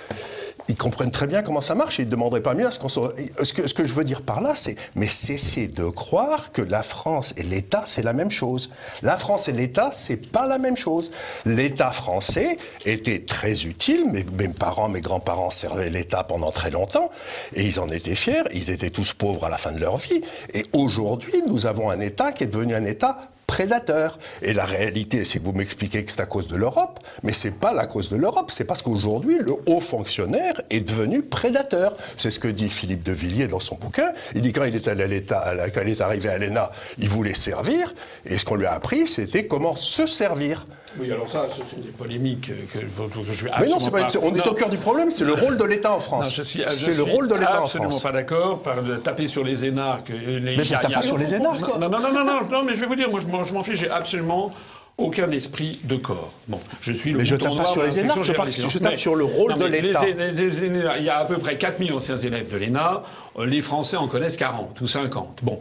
ils 0.68 0.76
comprennent 0.76 1.10
très 1.10 1.26
bien 1.26 1.42
comment 1.42 1.60
ça 1.60 1.74
marche 1.74 1.98
et 1.98 2.02
ils 2.02 2.06
ne 2.06 2.10
demanderaient 2.10 2.42
pas 2.42 2.54
mieux 2.54 2.66
à 2.66 2.70
ce 2.70 2.78
qu'on 2.78 2.88
soit... 2.88 3.12
Ce 3.42 3.52
que, 3.52 3.86
je 3.86 3.94
veux 3.94 4.04
dire 4.04 4.22
par 4.22 4.40
là, 4.40 4.54
c'est 4.54 4.76
mais 4.94 5.08
cessez 5.08 5.66
de 5.66 5.88
croire 5.88 6.52
que 6.52 6.62
la 6.62 6.82
France 6.82 7.34
et 7.36 7.42
l'État, 7.42 7.82
c'est 7.86 8.02
la 8.02 8.12
même 8.12 8.30
chose. 8.30 8.70
La 9.02 9.16
France 9.16 9.48
et 9.48 9.52
l'État, 9.52 9.90
c'est 9.92 10.30
pas 10.30 10.46
la 10.46 10.58
même 10.58 10.76
chose. 10.76 11.10
L'État 11.44 11.90
français 11.90 12.56
était 12.84 13.24
très 13.24 13.64
utile, 13.64 14.06
mes 14.10 14.48
parents, 14.48 14.88
mes 14.88 15.00
grands-parents 15.00 15.50
servaient 15.50 15.90
l'État 15.90 16.24
pendant 16.24 16.50
très 16.50 16.70
longtemps 16.70 17.10
et 17.54 17.64
ils 17.64 17.80
en 17.80 17.88
étaient 17.88 18.14
fiers, 18.14 18.42
ils 18.52 18.70
étaient 18.70 18.90
tous 18.90 19.12
pauvres 19.12 19.44
à 19.44 19.48
la 19.48 19.58
fin 19.58 19.72
de 19.72 19.80
leur 19.80 19.96
vie. 19.96 20.22
Et 20.54 20.66
aujourd'hui, 20.72 21.42
nous 21.46 21.66
avons 21.66 21.90
un 21.90 22.00
État 22.00 22.32
qui 22.32 22.44
est 22.44 22.48
devenu 22.48 22.74
un 22.74 22.84
État 22.84 23.18
prédateurs. 23.52 24.18
Et 24.40 24.54
la 24.54 24.64
réalité, 24.64 25.26
c'est 25.26 25.38
que 25.38 25.44
vous 25.44 25.52
m'expliquez 25.52 26.06
que 26.06 26.10
c'est 26.10 26.22
à 26.22 26.26
cause 26.26 26.48
de 26.48 26.56
l'Europe, 26.56 27.00
mais 27.22 27.34
c'est 27.34 27.50
pas 27.50 27.74
la 27.74 27.84
cause 27.84 28.08
de 28.08 28.16
l'Europe, 28.16 28.50
c'est 28.50 28.64
parce 28.64 28.80
qu'aujourd'hui, 28.80 29.36
le 29.38 29.52
haut 29.66 29.80
fonctionnaire 29.80 30.54
est 30.70 30.80
devenu 30.80 31.22
prédateur. 31.22 31.94
C'est 32.16 32.30
ce 32.30 32.40
que 32.40 32.48
dit 32.48 32.70
Philippe 32.70 33.04
de 33.04 33.12
Villiers 33.12 33.48
dans 33.48 33.60
son 33.60 33.74
bouquin. 33.74 34.10
Il 34.34 34.40
dit 34.40 34.54
quand 34.54 34.64
il 34.64 34.74
est 34.74 34.88
allé 34.88 35.04
à 35.04 35.06
l'État, 35.06 35.54
quand 35.74 35.82
il 35.82 35.90
est 35.90 36.00
arrivé 36.00 36.30
à 36.30 36.38
l'ENA, 36.38 36.70
il 36.96 37.10
voulait 37.10 37.34
servir, 37.34 37.92
et 38.24 38.38
ce 38.38 38.44
qu'on 38.46 38.56
lui 38.56 38.64
a 38.64 38.72
appris, 38.72 39.06
c'était 39.06 39.46
comment 39.46 39.76
se 39.76 40.06
servir. 40.06 40.66
Oui, 41.00 41.10
alors 41.10 41.28
ça, 41.28 41.46
ce 41.48 41.58
sont 41.58 41.80
des 41.80 41.90
polémiques 41.90 42.48
que, 42.72 42.80
que 42.80 43.32
je 43.32 43.44
vais 43.44 43.50
Mais 43.60 43.68
non, 43.68 43.78
pas, 43.78 44.06
on 44.22 44.34
est 44.34 44.46
au 44.46 44.52
cœur 44.52 44.68
du 44.68 44.78
problème, 44.78 45.10
c'est 45.10 45.24
le 45.24 45.32
rôle 45.32 45.56
de 45.56 45.64
l'État 45.64 45.92
en 45.92 46.00
France. 46.00 46.40
C'est 46.42 46.96
le 46.96 47.02
rôle 47.02 47.28
de 47.28 47.34
l'État 47.34 47.62
en 47.62 47.66
France. 47.66 47.72
Je 47.72 47.78
absolument 47.78 48.00
pas 48.00 48.12
d'accord 48.12 48.62
par 48.62 48.76
taper 49.02 49.26
sur 49.26 49.42
les 49.42 49.64
énarques. 49.64 50.10
Les, 50.10 50.56
mais 50.56 50.64
je 50.64 50.74
tape 50.74 50.92
pas 50.92 51.02
sur 51.02 51.18
les 51.18 51.34
énarques. 51.34 51.60
Non, 51.60 51.88
non, 51.88 52.00
non, 52.00 52.12
non, 52.12 52.24
non, 52.24 52.40
non, 52.50 52.64
mais 52.64 52.74
je 52.74 52.80
vais 52.80 52.86
vous 52.86 52.96
dire, 52.96 53.10
moi 53.10 53.20
je 53.20 53.26
m'en 53.50 53.62
fiche, 53.62 53.78
j'ai 53.78 53.90
absolument 53.90 54.54
aucun 54.98 55.30
esprit 55.30 55.80
de 55.84 55.96
corps. 55.96 56.32
Bon, 56.48 56.60
je 56.80 56.92
suis 56.92 57.12
le 57.12 57.18
Mais 57.18 57.24
je 57.24 57.36
tape 57.36 57.56
pas 57.56 57.66
sur 57.66 57.82
les 57.82 57.98
énarques, 57.98 58.22
je, 58.22 58.32
je, 58.68 58.78
tape 58.78 58.96
sur 58.96 59.14
le 59.14 59.24
rôle 59.24 59.54
de 59.54 59.64
l'État. 59.64 60.06
Il 60.08 61.04
y 61.04 61.08
a 61.08 61.18
à 61.18 61.24
peu 61.24 61.38
près 61.38 61.56
4000 61.56 61.92
anciens 61.92 62.16
élèves 62.16 62.50
de 62.50 62.56
l'ENA. 62.56 63.02
Les 63.38 63.62
Français 63.62 63.96
en 63.96 64.08
connaissent 64.08 64.36
40 64.36 64.78
ou 64.80 64.86
50, 64.86 65.40
bon, 65.42 65.58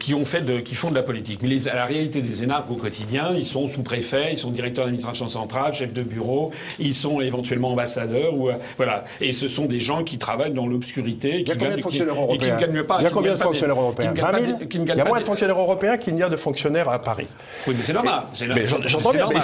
qui, 0.00 0.12
ont 0.12 0.24
fait 0.24 0.40
de, 0.40 0.58
qui 0.58 0.74
font 0.74 0.90
de 0.90 0.94
la 0.94 1.02
politique. 1.02 1.42
Mais 1.42 1.56
la 1.72 1.84
réalité 1.84 2.20
des 2.20 2.42
énarques 2.42 2.70
au 2.70 2.74
quotidien, 2.74 3.32
ils 3.36 3.46
sont 3.46 3.68
sous-préfets, 3.68 4.32
ils 4.32 4.38
sont 4.38 4.50
directeurs 4.50 4.84
d'administration 4.84 5.28
centrale, 5.28 5.72
chefs 5.72 5.92
de 5.92 6.02
bureau, 6.02 6.50
ils 6.80 6.94
sont 6.94 7.20
éventuellement 7.20 7.70
ambassadeurs, 7.70 8.34
ou, 8.34 8.48
euh, 8.48 8.54
voilà. 8.76 9.04
Et 9.20 9.30
ce 9.32 9.46
sont 9.46 9.66
des 9.66 9.78
gens 9.78 10.02
qui 10.02 10.18
travaillent 10.18 10.52
dans 10.52 10.66
l'obscurité. 10.66 11.40
Il 11.40 11.48
y 11.48 11.52
a 11.52 11.54
combien 11.54 11.76
de 11.76 11.80
fonctionnaires 11.82 12.16
européens 12.16 12.58
Il 12.58 13.02
y 13.04 13.06
a 13.06 13.10
combien 13.10 13.34
de 13.34 13.38
fonctionnaires 13.38 13.80
européens 13.80 14.14
20 14.14 14.40
000 14.40 14.58
Il 14.72 14.84
y 14.86 15.00
a 15.00 15.04
moins 15.04 15.20
de 15.20 15.24
fonctionnaires 15.24 15.58
européens 15.58 15.96
qu'il 15.96 16.14
n'y 16.14 16.22
a 16.22 16.28
de 16.28 16.36
fonctionnaires 16.36 16.88
à 16.88 16.98
Paris. 16.98 17.28
Oui, 17.68 17.74
mais 17.76 17.84
c'est 17.84 17.92
normal. 17.92 18.24
J'entends 18.86 19.12
bien, 19.12 19.26
mais 19.28 19.36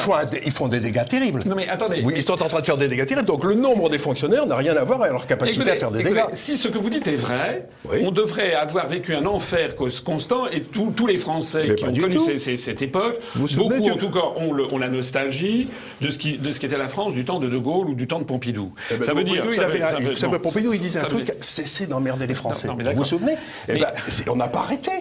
ils 0.44 0.52
font, 0.52 0.68
des 0.68 0.80
dégâts 0.80 1.06
terribles. 1.08 1.42
Non, 1.46 1.54
mais 1.54 1.68
attendez. 1.68 2.02
Oui, 2.04 2.14
ils 2.16 2.22
sont 2.22 2.32
en 2.42 2.48
train 2.48 2.60
de 2.60 2.66
faire 2.66 2.76
des 2.76 2.88
dégâts 2.88 3.06
terribles. 3.06 3.26
Donc 3.26 3.44
le 3.44 3.54
nombre 3.54 3.88
des 3.88 3.98
fonctionnaires 3.98 4.46
n'a 4.46 4.56
rien 4.56 4.76
à 4.76 4.84
voir 4.84 5.00
avec 5.00 5.12
leur 5.12 5.26
capacité 5.26 5.70
à 5.70 5.76
faire 5.76 5.90
des 5.90 6.02
dégâts. 6.02 6.24
Si 6.32 6.56
ce 6.56 6.68
que 6.68 6.78
vous 6.78 6.90
dites 6.90 7.06
est 7.06 7.16
vrai, 7.16 7.67
on 7.90 8.10
devrait 8.10 8.54
avoir 8.54 8.86
vécu 8.86 9.14
un 9.14 9.26
enfer 9.26 9.74
constant 9.76 10.48
et 10.48 10.62
tous 10.62 11.06
les 11.06 11.18
Français 11.18 11.74
qui 11.76 11.84
ont 11.84 11.92
connu 11.92 12.18
cette 12.36 12.82
époque, 12.82 13.18
beaucoup 13.34 13.88
en 13.88 13.96
tout 13.96 14.10
cas 14.10 14.24
ont, 14.36 14.78
la 14.78 14.88
nostalgie 14.88 15.68
de 16.00 16.10
ce, 16.10 16.18
qui, 16.18 16.38
de 16.38 16.50
ce 16.52 16.60
qu'était 16.60 16.78
la 16.78 16.88
France 16.88 17.14
du 17.14 17.24
temps 17.24 17.40
de 17.40 17.48
De 17.48 17.58
Gaulle 17.58 17.88
ou 17.88 17.94
du 17.94 18.06
temps 18.06 18.18
de 18.18 18.24
Pompidou. 18.24 18.72
Eh 18.90 18.96
ben, 18.96 19.04
ça 19.04 19.14
veut 19.14 19.24
dire. 19.24 19.44
Pompidou, 20.42 20.72
il 20.72 20.80
disait 20.80 21.00
un 21.00 21.04
truc 21.04 21.32
cessez 21.40 21.86
d'emmerder 21.86 22.26
les 22.26 22.34
Français. 22.34 22.68
vous 22.68 22.92
vous 22.94 23.04
souvenez? 23.04 23.34
Eh 23.68 23.78
ben, 23.78 23.88
On 24.30 24.36
n'a 24.36 24.48
pas 24.48 24.60
arrêté. 24.60 24.92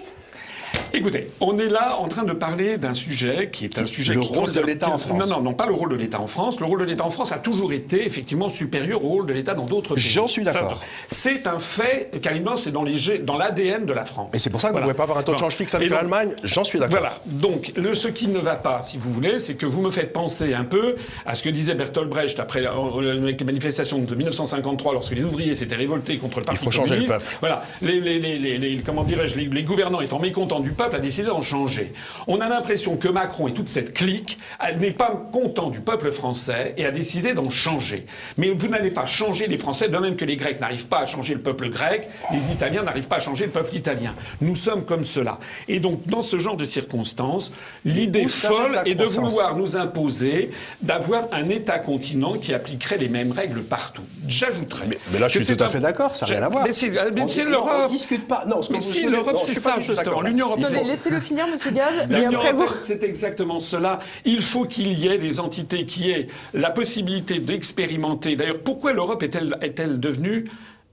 Écoutez, 0.98 1.30
on 1.42 1.60
est 1.60 1.70
là 1.70 1.98
en 2.00 2.08
train 2.08 2.24
de 2.24 2.34
parler 2.34 2.80
d'un 2.80 2.92
sujet 2.92 3.52
qui 3.52 3.66
est 3.66 3.78
un 3.78 3.86
sujet 3.86 4.16
le 4.16 4.22
qui 4.22 4.34
rôle 4.34 4.52
de 4.52 4.62
l'État 4.62 4.90
en 4.90 4.98
France. 4.98 5.20
Non, 5.20 5.36
non, 5.36 5.42
non, 5.44 5.54
pas 5.54 5.68
le 5.68 5.74
rôle 5.74 5.90
de 5.90 5.96
l'État 5.96 6.20
en 6.20 6.26
France. 6.26 6.60
Le 6.60 6.66
rôle 6.66 6.80
de 6.80 6.86
l'État 6.86 7.06
en 7.06 7.12
France 7.12 7.32
a 7.32 7.38
toujours 7.38 7.72
été 7.72 8.04
effectivement 8.04 8.50
supérieur 8.50 9.06
au 9.06 9.10
rôle 9.10 9.28
de 9.28 9.34
l'État 9.34 9.54
dans 9.54 9.66
d'autres 9.66 9.94
pays. 9.94 10.04
J'en 10.04 10.28
suis 10.28 10.42
d'accord. 10.42 10.84
C'est 11.08 11.46
un 11.46 11.60
fait, 11.60 12.20
quasiment, 12.22 12.56
c'est 12.56 12.72
dans 12.72 13.38
l'ADN 13.38 13.86
de 13.86 13.94
la 13.94 14.06
France. 14.06 14.32
Et 14.34 14.40
c'est 14.40 14.50
pour 14.50 14.60
ça 14.60 14.70
que 14.70 14.74
vous 14.74 14.80
ne 14.80 14.84
pouvez 14.86 14.96
pas 14.96 15.04
avoir 15.04 15.20
un 15.20 15.24
taux 15.24 15.34
de 15.34 15.38
change 15.38 15.54
fixe 15.54 15.76
avec 15.76 15.92
l'Allemagne. 15.92 16.34
J'en 16.44 16.64
suis 16.64 16.80
d'accord. 16.80 17.00
Voilà. 17.00 17.14
Donc, 17.26 17.74
le, 17.76 17.94
ce 17.94 18.08
qui 18.08 18.28
ne 18.28 18.40
va 18.40 18.56
pas, 18.56 18.82
si 18.82 18.98
vous 18.98 19.14
voulez, 19.14 19.38
c'est 19.38 19.54
que 19.54 19.68
vous 19.68 19.82
me 19.82 19.92
faites 19.92 20.14
penser 20.14 20.56
un 20.56 20.64
peu 20.64 20.96
à 21.28 21.36
ce 21.36 21.44
que 21.44 21.50
disait 21.50 21.76
Bertolt 21.76 22.10
Brecht 22.10 22.40
après 22.40 22.62
les 22.62 23.46
manifestations 23.46 24.00
de 24.00 24.16
1953, 24.16 24.94
lorsque 24.94 25.14
les 25.14 25.24
ouvriers 25.24 25.54
s'étaient 25.54 25.76
révoltés 25.76 26.18
contre 26.18 26.40
le 26.40 26.46
Parti 26.46 26.60
Il 26.60 26.66
faut 26.66 26.72
changer 26.72 26.98
le 26.98 27.06
peuple. 27.06 27.26
Voilà. 27.40 27.64
Les, 27.84 28.00
les, 28.00 28.18
les, 28.40 28.82
comment 28.84 29.04
dirais-je, 29.04 29.40
les, 29.40 29.64
gouvernants 29.64 30.02
étant 30.02 30.20
mécontents 30.20 30.62
du 30.62 30.72
peuple, 30.72 30.87
a 30.94 31.00
décidé 31.00 31.28
d'en 31.28 31.42
changer. 31.42 31.94
On 32.28 32.40
a 32.40 32.50
l'impression 32.50 32.98
que 32.98 33.08
Macron 33.08 33.48
et 33.48 33.54
toute 33.54 33.70
cette 33.70 33.94
clique 33.94 34.40
n'est 34.80 34.92
pas 34.92 35.28
content 35.32 35.70
du 35.70 35.80
peuple 35.80 36.12
français 36.12 36.74
et 36.78 36.86
a 36.86 36.92
décidé 36.92 37.34
d'en 37.34 37.50
changer. 37.50 38.06
Mais 38.38 38.50
vous 38.50 38.68
n'allez 38.68 38.92
pas 38.92 39.06
changer 39.06 39.48
les 39.48 39.58
Français, 39.58 39.90
de 39.90 39.98
même 39.98 40.16
que 40.16 40.26
les 40.26 40.38
Grecs 40.38 40.60
n'arrivent 40.60 40.88
pas 40.88 41.00
à 41.00 41.06
changer 41.06 41.34
le 41.34 41.42
peuple 41.42 41.70
grec, 41.70 42.08
les 42.32 42.52
Italiens 42.52 42.84
n'arrivent 42.84 43.08
pas 43.08 43.18
à 43.18 43.20
changer 43.20 43.46
le 43.46 43.52
peuple 43.52 43.76
italien. 43.76 44.14
Nous 44.42 44.56
sommes 44.56 44.86
comme 44.86 45.04
cela. 45.04 45.40
Et 45.68 45.80
donc, 45.80 46.06
dans 46.06 46.22
ce 46.22 46.38
genre 46.38 46.58
de 46.58 46.66
circonstances, 46.66 47.52
l'idée 47.86 48.26
folle 48.26 48.80
est 48.86 48.96
de 48.96 49.06
vouloir 49.06 49.56
nous 49.56 49.78
imposer 49.78 50.52
d'avoir 50.82 51.26
un 51.32 51.50
État-continent 51.50 52.38
qui 52.38 52.54
appliquerait 52.54 52.98
les 52.98 53.10
mêmes 53.10 53.32
règles 53.32 53.64
partout. 53.64 54.04
J'ajouterais. 54.28 54.86
Mais, 55.12 55.20
là, 55.20 55.28
je 55.28 55.40
suis 55.40 55.56
tout 55.56 55.64
à 55.64 55.70
fait 55.70 55.80
d'accord, 55.80 56.16
ça 56.16 56.26
n'a 56.26 56.34
rien 56.34 56.44
à 56.44 56.50
voir. 56.50 56.66
Mais 56.66 56.74
c'est 56.74 57.44
l'Europe. 57.44 57.72
On 57.86 57.88
discute 57.88 58.28
pas. 58.28 58.46
Non, 58.48 58.62
mais 58.70 58.82
si 58.82 59.08
l'Europe, 59.08 59.38
c'est 59.40 59.60
ça, 59.60 59.78
justement. 59.80 60.22
L'Union 60.22 60.48
européenne. 60.48 60.67
Laissez-le 60.86 61.20
finir, 61.20 61.48
Monsieur 61.48 61.72
Gall, 61.72 62.08
et 62.12 62.26
après 62.26 62.54
vous. 62.54 62.68
C'est 62.84 63.04
exactement 63.04 63.60
cela. 63.60 64.00
Il 64.26 64.42
faut 64.42 64.66
qu'il 64.66 64.94
y 64.94 65.08
ait 65.08 65.18
des 65.18 65.40
entités 65.40 65.86
qui 65.86 66.12
aient 66.12 66.28
la 66.54 66.70
possibilité 66.70 67.40
d'expérimenter. 67.40 68.36
D'ailleurs, 68.36 68.60
pourquoi 68.60 68.94
l'Europe 68.94 69.24
est-elle 69.24 69.58
est 69.62 69.80
devenue 69.80 70.46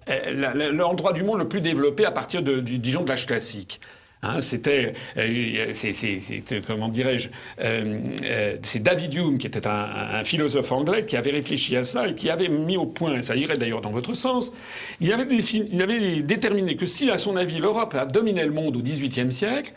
euh, 0.08 0.70
l'endroit 0.72 1.12
du 1.12 1.22
monde 1.22 1.38
le 1.38 1.48
plus 1.48 1.60
développé 1.60 2.04
à 2.04 2.10
partir 2.10 2.42
de, 2.42 2.60
du 2.60 2.78
Dijon 2.78 3.02
de 3.02 3.08
l'âge 3.08 3.26
classique? 3.26 3.80
Hein, 4.24 4.40
c'était, 4.40 4.94
euh, 5.18 5.72
comment 6.66 6.88
dirais-je, 6.88 7.28
euh, 7.60 8.58
c'est 8.62 8.82
David 8.82 9.12
Hume 9.12 9.38
qui 9.38 9.46
était 9.46 9.66
un, 9.66 10.22
philosophe 10.24 10.72
anglais 10.72 11.04
qui 11.04 11.16
avait 11.16 11.30
réfléchi 11.30 11.76
à 11.76 11.84
ça 11.84 12.08
et 12.08 12.14
qui 12.14 12.30
avait 12.30 12.48
mis 12.48 12.78
au 12.78 12.86
point, 12.86 13.20
ça 13.20 13.36
irait 13.36 13.56
d'ailleurs 13.56 13.82
dans 13.82 13.90
votre 13.90 14.14
sens, 14.14 14.52
il 15.00 15.12
avait, 15.12 15.26
il 15.36 15.82
avait 15.82 16.22
déterminé 16.22 16.76
que 16.76 16.86
si, 16.86 17.10
à 17.10 17.18
son 17.18 17.36
avis, 17.36 17.58
l'Europe 17.58 17.94
a 17.94 18.06
dominé 18.06 18.44
le 18.44 18.52
monde 18.52 18.76
au 18.76 18.80
XVIIIe 18.80 19.32
siècle, 19.32 19.72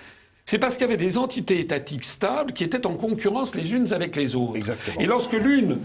c'est 0.45 0.59
parce 0.59 0.75
qu'il 0.75 0.83
y 0.83 0.89
avait 0.89 0.95
des 0.95 1.17
entités 1.17 1.59
étatiques 1.59 2.05
stables 2.05 2.53
qui 2.53 2.63
étaient 2.63 2.87
en 2.87 2.95
concurrence 2.95 3.53
les 3.53 3.73
unes 3.73 3.91
avec 3.91 4.15
les 4.15 4.33
autres. 4.35 4.55
Exactement. 4.55 5.01
Et 5.01 5.05
lorsque 5.05 5.33
l'une 5.33 5.77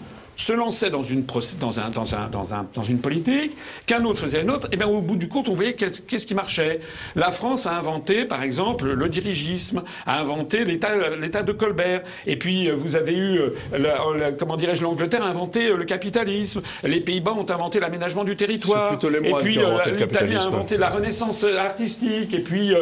se 0.42 0.52
lançait 0.52 0.90
dans 0.90 1.02
une, 1.02 1.24
dans 1.60 1.80
un, 1.80 1.90
dans 1.90 2.14
un, 2.14 2.28
dans 2.28 2.54
un, 2.54 2.66
dans 2.74 2.82
une 2.82 2.98
politique, 2.98 3.56
qu'un 3.86 4.04
autre 4.04 4.18
faisait 4.18 4.42
une 4.42 4.50
autre, 4.50 4.68
et 4.72 4.76
bien 4.76 4.88
au 4.88 5.00
bout 5.00 5.16
du 5.16 5.28
compte, 5.28 5.48
on 5.48 5.54
voyait 5.54 5.74
qu'est-ce, 5.74 6.26
qui 6.26 6.34
marchait. 6.34 6.80
La 7.14 7.30
France 7.30 7.66
a 7.66 7.76
inventé, 7.76 8.24
par 8.24 8.42
exemple, 8.42 8.92
le 8.92 9.08
dirigisme, 9.08 9.82
a 10.04 10.18
inventé 10.18 10.64
l'État, 10.64 11.42
de 11.42 11.52
Colbert, 11.52 12.02
et 12.26 12.36
puis 12.36 12.68
euh, 12.68 12.74
vous 12.74 12.96
avez 12.96 13.14
eu, 13.14 13.40
euh, 13.72 14.32
comment 14.38 14.56
dirais-je, 14.56 14.82
l'Angleterre 14.82 15.22
a 15.22 15.28
inventé 15.28 15.68
euh, 15.68 15.76
le 15.76 15.84
capitalisme, 15.84 16.62
les 16.82 17.00
Pays-Bas 17.00 17.32
ont 17.32 17.48
inventé 17.48 17.78
l'aménagement 17.78 18.24
du 18.24 18.34
territoire, 18.34 18.94
et 18.94 19.32
puis 19.40 19.58
l'Italie 19.96 20.36
a 20.36 20.42
inventé 20.42 20.76
la 20.76 20.88
renaissance 20.88 21.44
artistique, 21.44 22.34
et 22.34 22.40
puis 22.40 22.74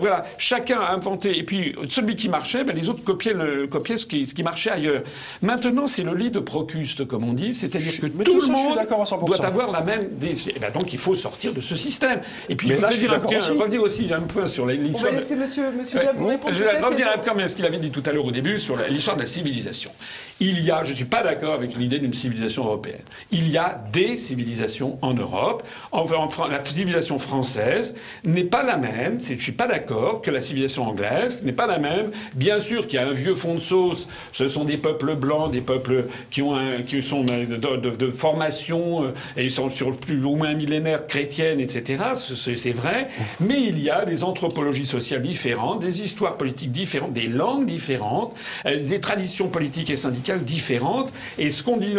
voilà, 0.00 0.24
chacun 0.36 0.80
a 0.80 0.92
inventé, 0.92 1.38
et 1.38 1.44
puis 1.44 1.74
celui 1.88 2.16
qui 2.16 2.28
marchait, 2.28 2.64
ben, 2.64 2.74
les 2.74 2.88
autres 2.88 3.04
copiaient, 3.04 3.34
le, 3.34 3.66
copiaient 3.68 3.96
ce, 3.96 4.06
qui, 4.06 4.26
ce 4.26 4.34
qui 4.34 4.42
marchait 4.42 4.70
ailleurs. 4.70 5.02
Maintenant, 5.42 5.86
c'est 5.86 6.02
le 6.02 6.14
lit 6.14 6.30
de 6.30 6.40
Procuste 6.40 7.03
comme 7.04 7.24
on 7.24 7.32
dit, 7.32 7.54
c'est-à-dire 7.54 8.00
que 8.00 8.06
tout, 8.06 8.40
le 8.40 8.46
monde 8.48 8.78
doit 9.26 9.46
avoir 9.46 9.70
la 9.70 9.80
même. 9.80 10.08
Eh 10.22 10.58
ben 10.58 10.70
donc 10.72 10.92
il 10.92 10.98
faut 10.98 11.14
sortir 11.14 11.52
de 11.52 11.60
ce 11.60 11.76
système. 11.76 12.20
Et 12.48 12.56
puis 12.56 12.70
je 12.70 12.74
voudrais 12.74 12.96
dire 12.96 13.12
revenir 13.58 13.82
aussi 13.82 14.12
un 14.12 14.20
point 14.20 14.46
sur 14.46 14.66
l'histoire. 14.66 15.10
On 15.10 15.14
va 15.14 15.20
laisser 15.20 15.36
Monsieur, 15.36 15.70
monsieur 15.72 16.00
vous 16.16 16.26
répondre. 16.26 16.54
Je 16.54 16.64
vais 16.64 16.80
revenir 16.80 17.06
peu 17.20 17.42
à 17.42 17.48
ce 17.48 17.56
qu'il 17.56 17.64
avait 17.66 17.78
dit 17.78 17.90
tout 17.90 18.02
à 18.06 18.12
l'heure 18.12 18.24
au 18.24 18.30
début 18.30 18.58
sur 18.58 18.76
l'histoire 18.88 19.16
de 19.16 19.22
la 19.22 19.26
civilisation. 19.26 19.90
Il 20.40 20.60
y 20.60 20.70
a, 20.70 20.82
je 20.84 20.90
ne 20.90 20.96
suis 20.96 21.04
pas 21.04 21.22
d'accord 21.22 21.54
avec 21.54 21.76
l'idée 21.76 21.98
d'une 21.98 22.12
civilisation 22.12 22.64
européenne. 22.64 23.02
Il 23.30 23.48
y 23.48 23.56
a 23.56 23.80
des 23.92 24.16
civilisations 24.16 24.98
en 25.02 25.14
Europe. 25.14 25.62
Enfin, 25.92 26.48
la 26.48 26.64
civilisation 26.64 27.18
française 27.18 27.94
n'est 28.24 28.44
pas 28.44 28.62
la 28.62 28.76
même. 28.76 29.20
Je 29.20 29.34
ne 29.34 29.38
suis 29.38 29.52
pas 29.52 29.66
d'accord 29.66 30.22
que 30.22 30.30
la 30.30 30.40
civilisation 30.40 30.86
anglaise 30.86 31.44
n'est 31.44 31.52
pas 31.52 31.66
la 31.66 31.78
même. 31.78 32.10
Bien 32.34 32.58
sûr 32.58 32.86
qu'il 32.86 32.98
y 32.98 33.02
a 33.02 33.06
un 33.06 33.12
vieux 33.12 33.34
fond 33.34 33.54
de 33.54 33.60
sauce. 33.60 34.08
Ce 34.32 34.48
sont 34.48 34.64
des 34.64 34.76
peuples 34.76 35.14
blancs, 35.14 35.50
des 35.50 35.60
peuples 35.60 36.06
qui 36.30 36.42
ont 36.42 36.54
un, 36.54 36.82
qui 36.86 37.02
sont 37.02 37.24
de, 37.24 38.10
formation, 38.10 39.04
euh, 39.04 39.14
et 39.36 39.44
ils 39.44 39.50
sont 39.50 39.68
sur 39.68 39.96
plus 39.96 40.24
ou 40.24 40.36
moins 40.36 40.54
millénaire 40.54 41.06
chrétienne, 41.06 41.60
etc. 41.60 42.02
C'est 42.14 42.72
vrai. 42.72 43.08
Mais 43.40 43.60
il 43.60 43.80
y 43.80 43.90
a 43.90 44.04
des 44.04 44.24
anthropologies 44.24 44.86
sociales 44.86 45.22
différentes, 45.22 45.80
des 45.80 46.02
histoires 46.02 46.36
politiques 46.36 46.72
différentes, 46.72 47.12
des 47.12 47.28
langues 47.28 47.66
différentes, 47.66 48.34
euh, 48.66 48.84
des 48.84 49.00
traditions 49.00 49.48
politiques 49.48 49.90
et 49.90 49.96
syndicales 49.96 50.44
différentes. 50.44 51.12
Et 51.38 51.50
ce 51.50 51.62
qu'on 51.62 51.76
dit, 51.76 51.94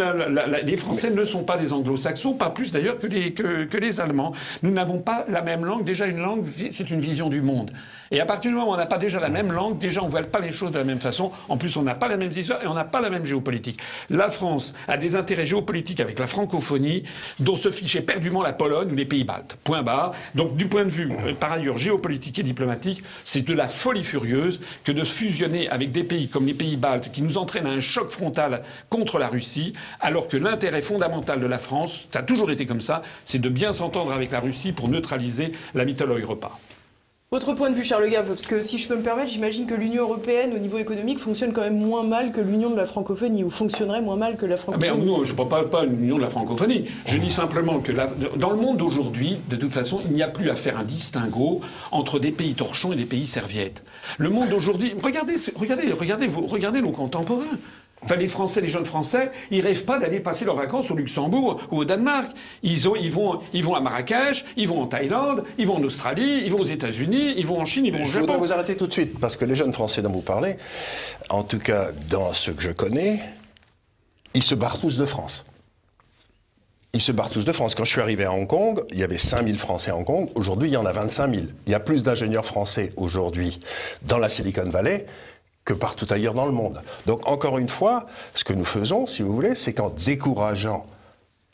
les 0.64 0.76
Français 0.76 1.10
ne 1.10 1.24
sont 1.24 1.44
pas 1.44 1.56
des 1.56 1.72
anglo-saxons, 1.72 2.34
pas 2.34 2.50
plus 2.50 2.72
d'ailleurs 2.72 2.98
que 2.98 3.06
que, 3.06 3.64
que 3.64 3.78
les 3.78 4.00
Allemands. 4.00 4.32
Nous 4.62 4.70
n'avons 4.70 4.98
pas 4.98 5.24
la 5.28 5.42
même 5.42 5.64
langue. 5.64 5.84
Déjà, 5.84 6.06
une 6.06 6.20
langue, 6.20 6.44
c'est 6.70 6.90
une 6.90 7.00
vision 7.00 7.28
du 7.28 7.40
monde. 7.40 7.70
Et 8.10 8.20
à 8.20 8.26
partir 8.26 8.50
du 8.50 8.56
moment 8.56 8.70
où 8.70 8.74
on 8.74 8.76
n'a 8.76 8.86
pas 8.86 8.98
déjà 8.98 9.18
la 9.18 9.28
même 9.28 9.52
langue, 9.52 9.78
déjà 9.78 10.02
on 10.02 10.06
ne 10.06 10.10
voit 10.10 10.22
pas 10.22 10.38
les 10.38 10.52
choses 10.52 10.70
de 10.70 10.78
la 10.78 10.84
même 10.84 11.00
façon. 11.00 11.32
En 11.48 11.56
plus, 11.56 11.76
on 11.76 11.82
n'a 11.82 11.94
pas 11.94 12.08
la 12.08 12.16
même 12.16 12.30
histoire 12.30 12.62
et 12.62 12.66
on 12.66 12.74
n'a 12.74 12.84
pas 12.84 13.00
la 13.00 13.10
même 13.10 13.24
géopolitique. 13.24 13.80
La 14.10 14.30
France 14.30 14.74
a 14.88 14.96
des 14.96 15.16
intérêts 15.16 15.44
géopolitiques 15.44 16.00
avec 16.00 16.18
la 16.18 16.26
francophonie, 16.26 17.04
dont 17.40 17.56
se 17.56 17.70
fichait 17.70 18.00
perdument 18.00 18.42
la 18.42 18.52
Pologne 18.52 18.92
ou 18.92 18.94
les 18.94 19.04
pays 19.04 19.24
baltes. 19.24 19.58
Point 19.64 19.82
barre. 19.82 20.12
Donc, 20.34 20.56
du 20.56 20.68
point 20.68 20.84
de 20.84 20.90
vue, 20.90 21.10
euh, 21.12 21.34
par 21.34 21.52
ailleurs, 21.52 21.78
géopolitique 21.78 22.38
et 22.38 22.42
diplomatique, 22.42 23.02
c'est 23.24 23.42
de 23.42 23.54
la 23.54 23.68
folie 23.68 24.02
furieuse 24.02 24.60
que 24.84 24.92
de 24.92 25.04
fusionner 25.04 25.68
avec 25.68 25.92
des 25.92 26.04
pays 26.04 26.28
comme 26.28 26.46
les 26.46 26.54
pays 26.54 26.76
baltes 26.76 27.12
qui 27.12 27.22
nous 27.22 27.38
entraînent 27.38 27.66
à 27.66 27.70
un 27.70 27.80
choc 27.80 28.08
frontal 28.08 28.62
contre 28.88 29.18
la 29.18 29.28
Russie, 29.28 29.72
alors 30.00 30.28
que 30.28 30.36
l'intérêt 30.36 30.82
fondamental 30.82 31.40
de 31.40 31.46
la 31.46 31.58
France, 31.58 32.08
ça 32.12 32.20
a 32.20 32.22
toujours 32.22 32.50
été 32.50 32.66
comme 32.66 32.80
ça, 32.80 33.02
c'est 33.24 33.40
de 33.40 33.48
bien 33.48 33.72
s'entendre 33.72 34.12
avec 34.12 34.30
la 34.30 34.40
Russie 34.40 34.72
pour 34.72 34.88
neutraliser 34.88 35.52
la 35.74 35.84
mythologie 35.84 36.16
Votre 37.32 37.54
point 37.54 37.70
de 37.70 37.74
vue, 37.74 37.82
Charles 37.82 38.08
Gave, 38.08 38.28
parce 38.28 38.46
que 38.46 38.62
si 38.62 38.78
je 38.78 38.86
peux 38.86 38.94
me 38.94 39.02
permettre, 39.02 39.32
j'imagine 39.32 39.66
que 39.66 39.74
l'Union 39.74 40.04
européenne, 40.04 40.52
au 40.54 40.58
niveau 40.58 40.78
économique, 40.78 41.18
fonctionne 41.18 41.52
quand 41.52 41.62
même 41.62 41.76
moins 41.76 42.06
mal 42.06 42.30
que 42.30 42.40
l'Union 42.40 42.70
de 42.70 42.76
la 42.76 42.86
francophonie, 42.86 43.42
ou 43.42 43.50
fonctionnerait 43.50 44.00
moins 44.00 44.14
mal 44.14 44.36
que 44.36 44.46
la 44.46 44.56
francophonie. 44.56 44.92
Ah 44.94 44.96
ben, 44.96 45.24
je 45.24 45.32
ne 45.32 45.36
parle 45.36 45.68
pas 45.68 45.84
de 45.84 45.90
l'Union 45.90 46.18
de 46.18 46.22
la 46.22 46.30
francophonie. 46.30 46.86
Je 47.04 47.18
dis 47.18 47.28
simplement 47.28 47.80
que 47.80 47.90
dans 48.36 48.50
le 48.50 48.56
monde 48.56 48.76
d'aujourd'hui, 48.76 49.38
de 49.48 49.56
toute 49.56 49.74
façon, 49.74 50.00
il 50.04 50.12
n'y 50.12 50.22
a 50.22 50.28
plus 50.28 50.50
à 50.50 50.54
faire 50.54 50.78
un 50.78 50.84
distinguo 50.84 51.62
entre 51.90 52.20
des 52.20 52.30
pays 52.30 52.54
torchons 52.54 52.92
et 52.92 52.96
des 52.96 53.06
pays 53.06 53.26
serviettes. 53.26 53.82
Le 54.18 54.30
monde 54.30 54.48
d'aujourd'hui, 54.48 54.94
regardez, 55.02 55.34
regardez, 55.56 55.90
regardez, 55.90 56.28
regardez 56.28 56.80
nos 56.80 56.92
contemporains. 56.92 57.58
Enfin, 58.06 58.14
les 58.14 58.28
Français, 58.28 58.60
les 58.60 58.68
jeunes 58.68 58.84
Français, 58.84 59.32
ils 59.50 59.62
rêvent 59.62 59.84
pas 59.84 59.98
d'aller 59.98 60.20
passer 60.20 60.44
leurs 60.44 60.54
vacances 60.54 60.92
au 60.92 60.94
Luxembourg 60.94 61.60
ou 61.72 61.78
au 61.78 61.84
Danemark. 61.84 62.30
Ils, 62.62 62.88
ont, 62.88 62.94
ils, 62.94 63.10
vont, 63.10 63.40
ils 63.52 63.64
vont 63.64 63.74
à 63.74 63.80
Marrakech, 63.80 64.44
ils 64.56 64.68
vont 64.68 64.82
en 64.82 64.86
Thaïlande, 64.86 65.42
ils 65.58 65.66
vont 65.66 65.78
en 65.78 65.82
Australie, 65.82 66.42
ils 66.44 66.52
vont 66.52 66.60
aux 66.60 66.62
États-Unis, 66.62 67.34
ils 67.36 67.44
vont 67.44 67.60
en 67.60 67.64
Chine, 67.64 67.84
ils 67.84 67.92
vont 67.92 68.02
au 68.02 68.04
Japon. 68.04 68.14
Je 68.14 68.20
voudrais 68.20 68.38
vous 68.38 68.52
arrêter 68.52 68.76
tout 68.76 68.86
de 68.86 68.92
suite, 68.92 69.18
parce 69.18 69.34
que 69.34 69.44
les 69.44 69.56
jeunes 69.56 69.72
Français 69.72 70.02
dont 70.02 70.12
vous 70.12 70.20
parlez, 70.20 70.56
en 71.30 71.42
tout 71.42 71.58
cas 71.58 71.88
dans 72.08 72.32
ce 72.32 72.52
que 72.52 72.62
je 72.62 72.70
connais, 72.70 73.18
ils 74.34 74.42
se 74.44 74.54
barrent 74.54 74.78
tous 74.78 74.98
de 74.98 75.04
France. 75.04 75.44
Ils 76.92 77.02
se 77.02 77.10
barrent 77.10 77.30
tous 77.30 77.44
de 77.44 77.52
France. 77.52 77.74
Quand 77.74 77.84
je 77.84 77.90
suis 77.90 78.00
arrivé 78.00 78.24
à 78.24 78.32
Hong 78.32 78.46
Kong, 78.46 78.84
il 78.92 79.00
y 79.00 79.02
avait 79.02 79.18
5000 79.18 79.58
Français 79.58 79.90
à 79.90 79.96
Hong 79.96 80.06
Kong. 80.06 80.30
Aujourd'hui, 80.36 80.68
il 80.68 80.74
y 80.74 80.76
en 80.76 80.86
a 80.86 80.92
25 80.92 81.34
000. 81.34 81.46
Il 81.66 81.72
y 81.72 81.74
a 81.74 81.80
plus 81.80 82.04
d'ingénieurs 82.04 82.46
français 82.46 82.92
aujourd'hui 82.96 83.58
dans 84.02 84.18
la 84.18 84.28
Silicon 84.28 84.70
Valley 84.70 85.06
que 85.66 85.74
partout 85.74 86.06
ailleurs 86.08 86.32
dans 86.32 86.46
le 86.46 86.52
monde. 86.52 86.80
Donc 87.04 87.28
encore 87.28 87.58
une 87.58 87.68
fois, 87.68 88.06
ce 88.34 88.44
que 88.44 88.54
nous 88.54 88.64
faisons, 88.64 89.04
si 89.04 89.20
vous 89.20 89.34
voulez, 89.34 89.54
c'est 89.54 89.74
qu'en 89.74 89.90
décourageant 89.90 90.86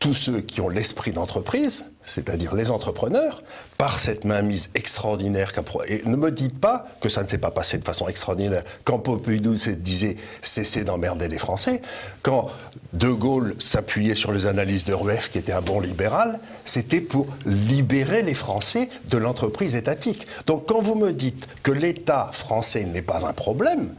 tous 0.03 0.14
ceux 0.14 0.40
qui 0.40 0.61
ont 0.61 0.68
l'esprit 0.68 1.12
d'entreprise, 1.12 1.86
c'est-à-dire 2.03 2.57
les 2.57 2.72
entrepreneurs, 2.72 3.40
par 3.78 4.00
cette 4.00 4.24
mainmise 4.24 4.68
extraordinaire. 4.74 5.53
Et 5.86 6.03
ne 6.07 6.16
me 6.16 6.32
dites 6.32 6.59
pas 6.59 6.86
que 7.00 7.09
ça 7.09 7.22
ne 7.22 7.28
s'est 7.28 7.38
pas 7.38 7.53
passé 7.53 7.78
de 7.78 7.84
façon 7.84 8.09
extraordinaire. 8.09 8.64
Quand 8.82 8.98
Pompidou 8.98 9.55
disait 9.55 10.16
cessez 10.42 10.82
d'emmerder 10.82 11.28
les 11.28 11.38
Français, 11.38 11.82
quand 12.22 12.50
De 12.94 13.11
Gaulle 13.11 13.55
s'appuyait 13.61 14.16
sur 14.16 14.32
les 14.32 14.46
analyses 14.46 14.84
de 14.84 14.92
Rueff, 14.92 15.30
qui 15.30 15.38
était 15.38 15.53
un 15.53 15.62
bon 15.62 15.78
libéral, 15.78 16.40
c'était 16.64 17.00
pour 17.00 17.28
libérer 17.46 18.22
les 18.22 18.34
Français 18.34 18.88
de 19.09 19.18
l'entreprise 19.18 19.76
étatique. 19.76 20.26
Donc 20.46 20.66
quand 20.66 20.82
vous 20.82 20.96
me 20.96 21.12
dites 21.12 21.46
que 21.62 21.70
l'État 21.70 22.30
français 22.32 22.84
n'est 22.86 23.03
pas 23.03 23.24
un 23.24 23.32
problème, 23.32 23.94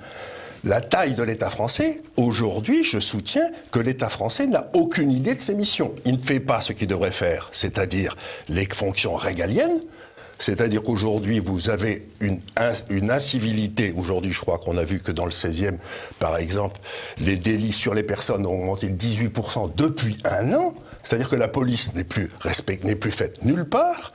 la 0.63 0.79
taille 0.79 1.13
de 1.13 1.23
l'État 1.23 1.49
français, 1.49 2.01
aujourd'hui, 2.15 2.83
je 2.83 2.99
soutiens 2.99 3.49
que 3.71 3.79
l'État 3.79 4.09
français 4.09 4.47
n'a 4.47 4.69
aucune 4.73 5.11
idée 5.11 5.35
de 5.35 5.41
ses 5.41 5.55
missions. 5.55 5.93
Il 6.05 6.13
ne 6.13 6.21
fait 6.21 6.39
pas 6.39 6.61
ce 6.61 6.71
qu'il 6.71 6.87
devrait 6.87 7.11
faire, 7.11 7.49
c'est-à-dire 7.51 8.15
les 8.47 8.65
fonctions 8.65 9.15
régaliennes, 9.15 9.81
c'est-à-dire 10.39 10.81
qu'aujourd'hui, 10.81 11.39
vous 11.39 11.69
avez 11.69 12.07
une, 12.19 12.39
incivilité. 13.09 13.93
Aujourd'hui, 13.95 14.31
je 14.31 14.39
crois 14.39 14.57
qu'on 14.57 14.77
a 14.77 14.83
vu 14.83 14.99
que 14.99 15.11
dans 15.11 15.25
le 15.25 15.31
16e, 15.31 15.77
par 16.19 16.37
exemple, 16.37 16.79
les 17.17 17.37
délits 17.37 17.73
sur 17.73 17.93
les 17.93 18.03
personnes 18.03 18.45
ont 18.45 18.53
augmenté 18.53 18.89
de 18.89 18.97
18% 18.97 19.75
depuis 19.75 20.17
un 20.25 20.53
an. 20.53 20.73
C'est-à-dire 21.03 21.29
que 21.29 21.35
la 21.35 21.47
police 21.47 21.93
n'est 21.93 22.03
plus, 22.03 22.29
n'est 22.83 22.95
plus 22.95 23.11
faite 23.11 23.43
nulle 23.43 23.65
part. 23.65 24.11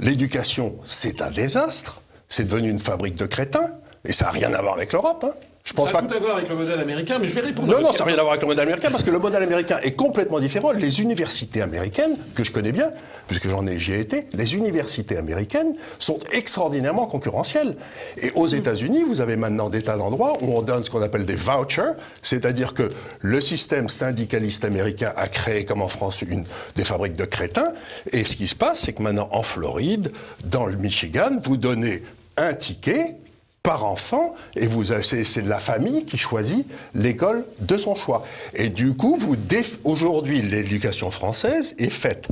L'éducation, 0.00 0.76
c'est 0.84 1.20
un 1.20 1.30
désastre. 1.30 2.00
C'est 2.28 2.44
devenu 2.44 2.70
une 2.70 2.78
fabrique 2.78 3.16
de 3.16 3.26
crétins. 3.26 3.72
Et 4.06 4.12
ça 4.12 4.26
n'a 4.26 4.30
rien 4.30 4.52
à 4.54 4.62
voir 4.62 4.74
avec 4.74 4.92
l'Europe. 4.92 5.24
Hein. 5.24 5.34
Je 5.66 5.72
pense 5.72 5.86
ça 5.86 5.92
pas. 5.92 6.02
tout 6.02 6.14
à 6.14 6.18
voir 6.18 6.36
avec 6.36 6.50
le 6.50 6.56
modèle 6.56 6.78
américain, 6.78 7.18
mais 7.18 7.26
je 7.26 7.34
vais 7.34 7.40
répondre. 7.40 7.72
Non, 7.72 7.80
non, 7.80 7.92
ça 7.94 8.00
n'a 8.00 8.10
rien 8.10 8.18
à 8.18 8.20
voir 8.20 8.32
avec 8.32 8.42
le 8.42 8.48
modèle 8.48 8.64
américain 8.64 8.90
parce 8.90 9.02
que 9.02 9.10
le 9.10 9.18
modèle 9.18 9.42
américain 9.42 9.78
est 9.82 9.92
complètement 9.92 10.38
différent. 10.38 10.72
Les 10.72 11.00
universités 11.00 11.62
américaines, 11.62 12.18
que 12.34 12.44
je 12.44 12.52
connais 12.52 12.70
bien, 12.70 12.92
puisque 13.28 13.48
j'en 13.48 13.66
ai, 13.66 13.78
j'y 13.78 13.92
ai 13.92 14.00
été, 14.00 14.28
les 14.34 14.56
universités 14.56 15.16
américaines 15.16 15.74
sont 15.98 16.18
extraordinairement 16.32 17.06
concurrentielles. 17.06 17.76
Et 18.20 18.30
aux 18.34 18.48
mm. 18.48 18.56
États-Unis, 18.56 19.04
vous 19.04 19.22
avez 19.22 19.36
maintenant 19.36 19.70
des 19.70 19.80
tas 19.80 19.96
d'endroits 19.96 20.36
où 20.42 20.54
on 20.54 20.60
donne 20.60 20.84
ce 20.84 20.90
qu'on 20.90 21.00
appelle 21.00 21.24
des 21.24 21.34
vouchers, 21.34 21.92
c'est-à-dire 22.20 22.74
que 22.74 22.90
le 23.22 23.40
système 23.40 23.88
syndicaliste 23.88 24.66
américain 24.66 25.14
a 25.16 25.28
créé, 25.28 25.64
comme 25.64 25.80
en 25.80 25.88
France, 25.88 26.20
une, 26.20 26.44
des 26.76 26.84
fabriques 26.84 27.16
de 27.16 27.24
crétins. 27.24 27.72
Et 28.12 28.24
ce 28.24 28.36
qui 28.36 28.48
se 28.48 28.54
passe, 28.54 28.80
c'est 28.80 28.92
que 28.92 29.02
maintenant, 29.02 29.30
en 29.32 29.42
Floride, 29.42 30.12
dans 30.44 30.66
le 30.66 30.76
Michigan, 30.76 31.38
vous 31.42 31.56
donnez 31.56 32.02
un 32.36 32.52
ticket 32.52 33.16
par 33.64 33.86
enfant, 33.86 34.34
et 34.56 34.66
vous 34.66 34.92
c'est 35.02 35.46
la 35.46 35.58
famille 35.58 36.04
qui 36.04 36.18
choisit 36.18 36.66
l'école 36.94 37.46
de 37.60 37.76
son 37.78 37.94
choix. 37.94 38.22
Et 38.54 38.68
du 38.68 38.94
coup, 38.94 39.16
vous 39.18 39.36
aujourd'hui, 39.84 40.42
l'éducation 40.42 41.10
française 41.10 41.74
est 41.78 41.90
faite 41.90 42.28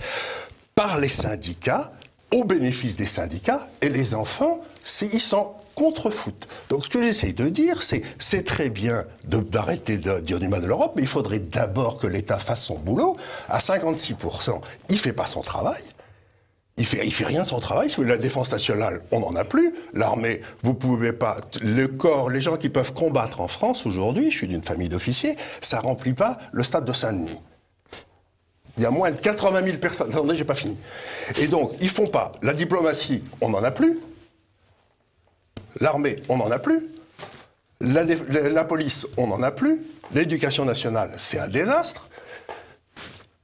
par 0.75 1.01
les 1.01 1.09
syndicats, 1.09 1.91
au 2.33 2.45
bénéfice 2.45 2.97
des 2.97 3.07
syndicats, 3.07 3.67
et 3.81 3.89
les 3.89 4.15
enfants, 4.15 4.61
ils 5.01 5.21
sont 5.21 5.53
contre-foot. 5.75 6.49
Donc 6.69 6.85
ce 6.85 6.91
que 6.91 7.03
j'essaye 7.03 7.33
de 7.33 7.49
dire, 7.49 7.83
c'est 7.83 8.03
c'est 8.19 8.45
très 8.45 8.69
bien 8.69 9.05
d'arrêter 9.25 9.97
de, 9.97 10.21
dire 10.21 10.39
du 10.39 10.49
mal 10.49 10.61
de 10.61 10.67
l'Europe, 10.67 10.93
mais 10.97 11.03
il 11.03 11.09
faudrait 11.09 11.39
d'abord 11.39 11.97
que 11.97 12.07
l'État 12.07 12.39
fasse 12.39 12.63
son 12.63 12.79
boulot. 12.79 13.17
À 13.49 13.59
56%, 13.59 14.61
il 14.91 14.97
ne 14.97 15.01
fait 15.01 15.15
pas 15.15 15.27
son 15.27 15.41
travail. 15.41 15.83
Il 16.83 16.87
fait, 16.87 17.09
fait 17.11 17.27
rien 17.27 17.45
de 17.45 17.49
son 17.49 17.61
travail. 17.61 17.95
La 17.99 18.19
défense 18.19 18.51
nationale, 18.51 19.03
on 19.13 19.21
n'en 19.21 19.37
a 19.37 19.45
plus. 19.45 19.73
L'armée, 19.95 20.41
vous 20.63 20.75
pouvez 20.75 21.13
pas. 21.13 21.37
Le 21.63 21.87
corps, 21.87 22.29
les 22.29 22.41
gens 22.41 22.57
qui 22.57 22.71
peuvent 22.71 22.93
combattre 22.93 23.41
en 23.41 23.47
France 23.47 23.87
aujourd'hui, 23.87 24.33
je 24.33 24.37
suis 24.37 24.49
d'une 24.49 24.65
famille 24.65 24.89
d'officiers, 24.89 25.37
ça 25.61 25.79
remplit 25.79 26.15
pas 26.15 26.39
le 26.51 26.65
stade 26.65 26.85
de 26.85 26.93
Saint-Denis. 26.93 27.41
Il 28.77 28.83
y 28.83 28.87
a 28.87 28.91
moins 28.91 29.13
de 29.13 29.17
80 29.17 29.63
000 29.65 29.77
personnes. 29.77 30.09
Attendez, 30.09 30.35
j'ai 30.35 30.43
pas 30.43 30.57
fini. 30.57 30.77
Et 31.41 31.47
donc, 31.47 31.71
ils 31.81 31.89
font 31.89 32.09
pas. 32.09 32.33
La 32.43 32.53
diplomatie, 32.53 33.23
on 33.41 33.51
n'en 33.51 33.63
a 33.63 33.71
plus. 33.71 34.01
L'armée, 35.79 36.17
on 36.29 36.37
n'en 36.37 36.51
a 36.51 36.59
plus. 36.59 36.89
La, 37.81 38.03
la, 38.03 38.65
police, 38.65 39.07
on 39.17 39.29
n'en 39.29 39.41
a 39.45 39.53
plus. 39.53 39.83
L'éducation 40.15 40.65
nationale, 40.65 41.13
c'est 41.17 41.39
un 41.39 41.47
désastre. 41.47 42.09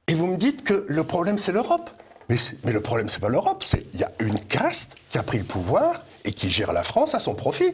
Et 0.09 0.13
vous 0.13 0.27
me 0.27 0.35
dites 0.35 0.65
que 0.65 0.83
le 0.89 1.05
problème, 1.05 1.37
c'est 1.37 1.53
l'Europe. 1.53 1.89
Mais, 2.29 2.71
le 2.71 2.81
problème, 2.81 3.09
c'est 3.09 3.19
pas 3.19 3.29
l'Europe, 3.29 3.63
c'est 3.63 3.85
il 3.93 3.99
y 3.99 4.03
a 4.03 4.11
une 4.19 4.39
caste 4.39 4.95
qui 5.09 5.17
a 5.17 5.23
pris 5.23 5.39
le 5.39 5.43
pouvoir 5.43 6.05
et 6.25 6.31
qui 6.31 6.51
gère 6.51 6.73
la 6.73 6.83
France 6.83 7.15
à 7.15 7.19
son 7.19 7.33
profit. 7.33 7.73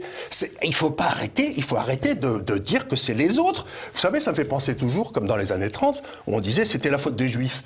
Il 0.64 0.74
faut 0.74 0.92
pas 0.92 1.06
arrêter, 1.06 1.54
il 1.58 1.64
faut 1.64 1.76
arrêter 1.76 2.16
de, 2.16 2.58
dire 2.58 2.88
que 2.88 2.96
c'est 2.96 3.14
les 3.14 3.38
autres. 3.38 3.66
Vous 3.94 4.00
savez, 4.00 4.22
ça 4.22 4.32
me 4.32 4.36
fait 4.36 4.46
penser 4.46 4.76
toujours, 4.76 5.12
comme 5.12 5.28
dans 5.28 5.36
les 5.36 5.52
années 5.52 5.70
30, 5.70 6.02
où 6.28 6.36
on 6.38 6.40
disait 6.40 6.64
c'était 6.64 6.90
la 6.90 6.98
faute 6.98 7.18
des 7.18 7.28
Juifs. 7.28 7.64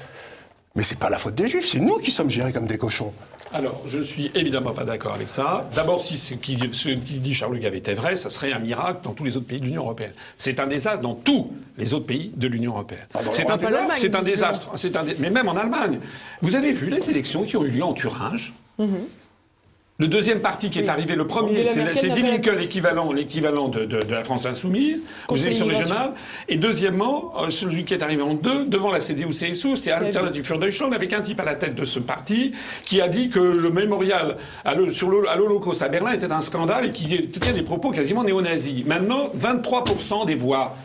Mais 0.75 0.83
c'est 0.83 0.99
pas 0.99 1.09
la 1.09 1.17
faute 1.17 1.35
des 1.35 1.49
Juifs, 1.49 1.67
c'est 1.67 1.79
nous 1.79 1.97
qui 1.97 2.11
sommes 2.11 2.29
gérés 2.29 2.53
comme 2.53 2.67
des 2.67 2.77
cochons. 2.77 3.11
Alors, 3.51 3.81
je 3.87 3.99
ne 3.99 4.03
suis 4.03 4.29
évidemment 4.35 4.73
pas 4.73 4.83
d'accord 4.83 5.15
avec 5.15 5.27
ça. 5.27 5.61
D'abord, 5.73 5.99
si 5.99 6.17
ce 6.17 6.35
qui, 6.35 6.55
dit 6.55 7.33
Charles 7.33 7.59
Gave 7.59 7.73
était 7.73 7.95
vrai, 7.95 8.15
ça 8.15 8.29
serait 8.29 8.53
un 8.53 8.59
miracle 8.59 8.99
dans 9.03 9.13
tous 9.13 9.23
les 9.23 9.37
autres 9.37 9.47
pays 9.47 9.59
de 9.59 9.65
l'Union 9.65 9.83
européenne. 9.83 10.13
C'est 10.37 10.59
un 10.59 10.67
désastre 10.67 11.01
dans 11.01 11.15
tous 11.15 11.51
les 11.77 11.95
autres 11.95 12.05
pays 12.05 12.31
de 12.37 12.47
l'Union 12.47 12.73
européenne. 12.73 13.07
C'est 13.33 13.49
un, 13.49 13.53
un, 13.53 14.21
désastre. 14.21 14.71
Un, 14.71 15.03
mais 15.17 15.31
même 15.31 15.47
en 15.47 15.55
Allemagne. 15.55 15.99
Vous 16.41 16.55
avez 16.55 16.71
vu 16.71 16.89
les 16.91 17.09
élections 17.09 17.43
qui 17.43 17.57
ont 17.57 17.65
eu 17.65 17.71
lieu 17.71 17.83
en 17.83 17.93
Thuringe? 17.93 18.53
Mm-hmm. 18.79 18.85
Le 19.99 20.07
deuxième 20.07 20.39
parti 20.39 20.69
qui 20.69 20.79
est 20.79 20.87
arrivé, 20.87 21.15
le 21.15 21.27
premier, 21.27 21.65
c'est 21.65 22.09
Die 22.09 22.23
l'équivalent, 22.57 23.11
l'équivalent 23.11 23.67
de, 23.67 23.99
la 24.09 24.21
France 24.23 24.45
insoumise 24.45 25.03
aux 25.27 25.35
élections 25.35 25.65
régionales. 25.65 26.13
Et 26.47 26.55
deuxièmement, 26.55 27.33
euh, 27.37 27.49
celui 27.49 27.83
qui 27.83 27.93
est 27.93 28.01
arrivé 28.01 28.21
en 28.21 28.33
deux, 28.33 28.63
devant 28.63 28.91
la 28.91 29.01
CDU-CSU, 29.01 29.75
c'est 29.75 29.91
Alternative 29.91 30.45
für 30.45 30.57
Deutschland, 30.57 30.93
avec 30.93 31.11
un 31.11 31.19
type 31.19 31.41
à 31.41 31.43
la 31.43 31.55
tête 31.55 31.75
de 31.75 31.83
ce 31.83 31.99
parti 31.99 32.53
qui 32.85 33.01
a 33.01 33.09
dit 33.09 33.27
que 33.27 33.41
le 33.41 33.69
mémorial 33.71 34.37
à 34.63 34.73
sur 34.93 35.09
l'Holocauste 35.09 35.81
à 35.81 35.89
Berlin 35.89 36.13
était 36.13 36.31
un 36.31 36.39
scandale 36.39 36.85
et 36.85 36.91
qui 36.91 37.27
tient 37.27 37.51
des 37.51 37.61
propos 37.61 37.91
quasiment 37.91 38.23
néo-nazis. 38.23 38.85
Maintenant, 38.85 39.29
23% 39.37 40.25
des 40.25 40.35
voix 40.35 40.77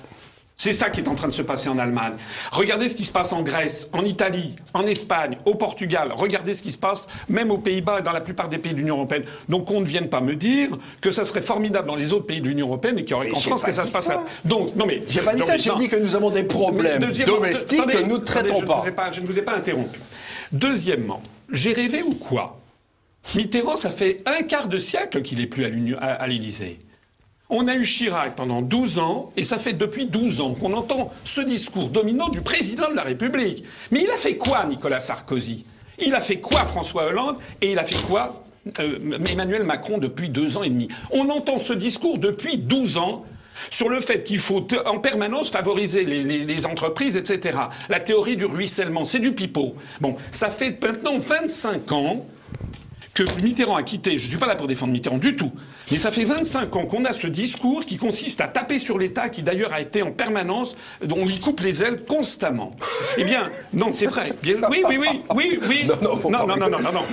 c'est 0.56 0.72
ça 0.72 0.88
qui 0.88 1.00
est 1.00 1.08
en 1.08 1.14
train 1.14 1.28
de 1.28 1.32
se 1.32 1.42
passer 1.42 1.68
en 1.68 1.78
Allemagne. 1.78 2.14
Regardez 2.52 2.88
ce 2.88 2.94
qui 2.94 3.04
se 3.04 3.12
passe 3.12 3.32
en 3.32 3.42
Grèce, 3.42 3.88
en 3.92 4.04
Italie, 4.04 4.54
en 4.72 4.86
Espagne, 4.86 5.36
au 5.44 5.56
Portugal. 5.56 6.12
Regardez 6.14 6.54
ce 6.54 6.62
qui 6.62 6.72
se 6.72 6.78
passe 6.78 7.06
même 7.28 7.50
aux 7.50 7.58
Pays-Bas 7.58 7.98
et 7.98 8.02
dans 8.02 8.12
la 8.12 8.20
plupart 8.20 8.48
des 8.48 8.58
pays 8.58 8.72
de 8.72 8.78
l'Union 8.78 8.96
européenne. 8.96 9.24
Donc 9.48 9.70
on 9.70 9.80
ne 9.80 9.86
vienne 9.86 10.08
pas 10.08 10.20
me 10.20 10.36
dire 10.36 10.70
que 11.00 11.10
ça 11.10 11.24
serait 11.24 11.42
formidable 11.42 11.88
dans 11.88 11.96
les 11.96 12.12
autres 12.12 12.26
pays 12.26 12.40
de 12.40 12.48
l'Union 12.48 12.68
européenne 12.68 12.98
et 12.98 13.02
qu'il 13.02 13.10
y 13.10 13.14
aurait 13.14 13.28
qu'en 13.28 13.40
France 13.40 13.64
que 13.64 13.72
ça 13.72 13.84
se 13.84 13.92
passerait. 13.92 14.18
Donc 14.44 14.74
non 14.76 14.86
mais 14.86 15.02
j'ai 15.06 15.20
pas 15.20 15.34
dit 15.34 15.42
ça. 15.42 15.56
J'ai 15.56 15.74
dit 15.76 15.88
que 15.88 15.96
nous 15.96 16.14
avons 16.14 16.30
des 16.30 16.44
problèmes 16.44 17.12
domestiques 17.26 17.86
que 17.86 18.04
nous 18.04 18.18
ne 18.18 18.24
traitons 18.24 18.60
pas. 18.62 18.84
Je 19.12 19.20
ne 19.20 19.26
vous 19.26 19.38
ai 19.38 19.42
pas 19.42 19.56
interrompu. 19.56 19.98
Deuxièmement, 20.52 21.22
j'ai 21.50 21.72
rêvé 21.72 22.02
ou 22.02 22.14
quoi? 22.14 22.60
Mitterrand, 23.34 23.76
ça 23.76 23.90
fait 23.90 24.22
un 24.26 24.42
quart 24.42 24.68
de 24.68 24.78
siècle 24.78 25.22
qu'il 25.22 25.40
est 25.40 25.46
plus 25.46 25.64
à 25.96 26.26
l'Élysée. 26.26 26.78
On 27.56 27.68
a 27.68 27.76
eu 27.76 27.84
Chirac 27.84 28.34
pendant 28.34 28.62
12 28.62 28.98
ans, 28.98 29.30
et 29.36 29.44
ça 29.44 29.58
fait 29.58 29.74
depuis 29.74 30.06
12 30.06 30.40
ans 30.40 30.54
qu'on 30.54 30.72
entend 30.72 31.12
ce 31.22 31.40
discours 31.40 31.88
dominant 31.88 32.28
du 32.28 32.40
président 32.40 32.90
de 32.90 32.96
la 32.96 33.04
République. 33.04 33.62
Mais 33.92 34.02
il 34.02 34.10
a 34.10 34.16
fait 34.16 34.36
quoi, 34.36 34.64
Nicolas 34.64 34.98
Sarkozy? 34.98 35.64
Il 36.00 36.16
a 36.16 36.20
fait 36.20 36.40
quoi, 36.40 36.64
François 36.64 37.04
Hollande? 37.04 37.36
Et 37.60 37.70
il 37.70 37.78
a 37.78 37.84
fait 37.84 38.04
quoi, 38.08 38.44
euh, 38.80 39.18
Emmanuel 39.30 39.62
Macron, 39.62 39.98
depuis 39.98 40.30
deux 40.30 40.56
ans 40.56 40.64
et 40.64 40.68
demi? 40.68 40.88
On 41.12 41.30
entend 41.30 41.58
ce 41.58 41.72
discours 41.72 42.18
depuis 42.18 42.58
12 42.58 42.96
ans 42.96 43.24
sur 43.70 43.88
le 43.88 44.00
fait 44.00 44.24
qu'il 44.24 44.38
faut 44.38 44.66
en 44.84 44.98
permanence 44.98 45.50
favoriser 45.50 46.04
les, 46.04 46.24
les, 46.24 46.66
entreprises, 46.66 47.16
etc. 47.16 47.56
La 47.88 48.00
théorie 48.00 48.36
du 48.36 48.46
ruissellement, 48.46 49.04
c'est 49.04 49.20
du 49.20 49.32
pipeau. 49.32 49.76
Bon, 50.00 50.16
ça 50.32 50.50
fait 50.50 50.76
maintenant 50.82 51.20
25 51.20 51.92
ans 51.92 52.26
que 53.14 53.22
Mitterrand 53.42 53.76
a 53.76 53.84
quitté, 53.84 54.18
je 54.18 54.24
ne 54.24 54.28
suis 54.30 54.38
pas 54.38 54.46
là 54.46 54.56
pour 54.56 54.66
défendre 54.66 54.92
Mitterrand 54.92 55.18
du 55.18 55.36
tout, 55.36 55.52
mais 55.90 55.98
ça 55.98 56.10
fait 56.10 56.24
25 56.24 56.74
ans 56.74 56.86
qu'on 56.86 57.04
a 57.04 57.12
ce 57.12 57.28
discours 57.28 57.86
qui 57.86 57.96
consiste 57.96 58.40
à 58.40 58.48
taper 58.48 58.80
sur 58.80 58.98
l'État, 58.98 59.28
qui 59.28 59.42
d'ailleurs 59.42 59.72
a 59.72 59.80
été 59.80 60.02
en 60.02 60.10
permanence, 60.10 60.74
dont 61.04 61.18
on 61.18 61.26
lui 61.26 61.38
coupe 61.38 61.60
les 61.60 61.84
ailes 61.84 62.04
constamment. 62.04 62.74
Eh 63.16 63.24
bien, 63.24 63.48
non, 63.72 63.92
c'est 63.92 64.06
vrai. 64.06 64.32
oui, 64.42 64.56
oui, 64.88 64.96
oui, 64.98 65.20
oui, 65.34 65.58
oui. 65.68 65.86
Non, 66.02 66.16
non, 66.28 66.46
non, 66.46 66.56
non, 66.56 66.68
non, 66.70 66.92
non, 66.92 67.04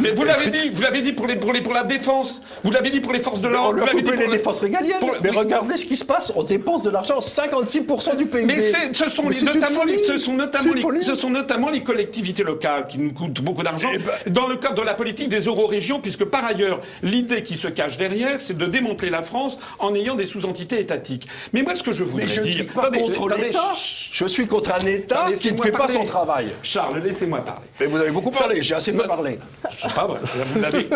Mais 0.00 0.12
vous 0.12 0.24
l'avez 0.24 0.50
dit, 0.50 0.70
vous 0.70 0.82
l'avez 0.82 1.02
dit 1.02 1.12
pour, 1.12 1.26
les, 1.26 1.36
pour, 1.36 1.52
les, 1.52 1.60
pour 1.60 1.74
la 1.74 1.84
défense, 1.84 2.40
vous 2.64 2.70
l'avez 2.70 2.90
dit 2.90 3.00
pour 3.00 3.12
les 3.12 3.18
forces 3.18 3.42
de 3.42 3.48
l'ordre. 3.48 3.84
On 3.92 3.96
lui 3.96 4.16
les 4.16 4.28
défenses 4.28 4.60
régaliennes. 4.60 5.00
Mais 5.22 5.30
regardez 5.30 5.76
ce 5.76 5.84
qui 5.84 5.96
se 5.96 6.04
passe, 6.04 6.32
on 6.34 6.44
dépense 6.44 6.82
de 6.82 6.90
l'argent, 6.90 7.18
56% 7.18 8.16
du 8.16 8.26
PIB. 8.26 8.46
Mais 8.46 8.60
ce 8.60 9.08
sont, 9.08 9.24
notamment, 9.24 9.84
les, 9.84 9.98
ce, 9.98 10.16
sont 10.16 10.32
notamment 10.34 10.90
les, 10.90 11.02
ce 11.02 11.14
sont 11.14 11.30
notamment 11.30 11.68
les 11.68 11.82
collectivités 11.82 12.42
locales 12.42 12.86
qui 12.88 12.98
nous 12.98 13.12
coûtent 13.12 13.42
beaucoup 13.42 13.62
d'argent 13.62 13.90
eh 13.92 13.98
ben- 13.98 14.32
dans 14.32 14.46
le 14.48 14.56
cadre 14.56 14.76
de 14.76 14.86
la 14.86 14.94
politique 14.94 15.28
des 15.28 15.41
euro-régions, 15.46 16.00
puisque 16.00 16.24
par 16.24 16.44
ailleurs, 16.44 16.80
l'idée 17.02 17.42
qui 17.42 17.56
se 17.56 17.68
cache 17.68 17.98
derrière, 17.98 18.38
c'est 18.40 18.56
de 18.56 18.66
démanteler 18.66 19.10
la 19.10 19.22
France 19.22 19.58
en 19.78 19.94
ayant 19.94 20.14
des 20.14 20.26
sous-entités 20.26 20.80
étatiques. 20.80 21.28
Mais 21.52 21.62
moi, 21.62 21.74
ce 21.74 21.82
que 21.82 21.92
je 21.92 22.04
voudrais 22.04 22.26
dire... 22.26 22.42
je 22.42 22.46
ne 22.46 22.52
suis 22.52 22.64
pas 22.64 22.90
contre 22.90 23.28
l'État, 23.28 23.72
je 23.74 24.24
suis 24.26 24.46
contre 24.46 24.72
un 24.74 24.86
État 24.86 25.28
qui 25.32 25.52
ne 25.52 25.56
fait 25.56 25.72
pas 25.72 25.88
son 25.88 26.04
travail. 26.04 26.52
Charles, 26.62 27.00
laissez-moi 27.00 27.44
parler. 27.44 27.66
Mais 27.80 27.86
vous 27.86 27.98
avez 27.98 28.10
beaucoup 28.10 28.30
parlé, 28.30 28.62
j'ai 28.62 28.74
assez 28.74 28.92
peu 28.92 29.06
parlé. 29.06 29.38
C'est 29.76 29.92
pas 29.92 30.06
vrai, 30.06 30.20
vous 30.54 30.64
avez... 30.64 30.88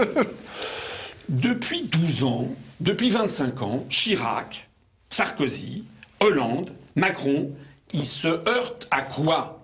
Depuis 1.29 1.83
12 1.83 2.23
ans, 2.23 2.49
depuis 2.81 3.11
25 3.11 3.63
ans, 3.63 3.85
Chirac, 3.89 4.69
Sarkozy, 5.09 5.85
Hollande, 6.21 6.71
Macron, 6.95 7.51
ils 7.93 8.07
se 8.07 8.29
heurtent 8.29 8.87
à 8.91 9.03
quoi? 9.03 9.61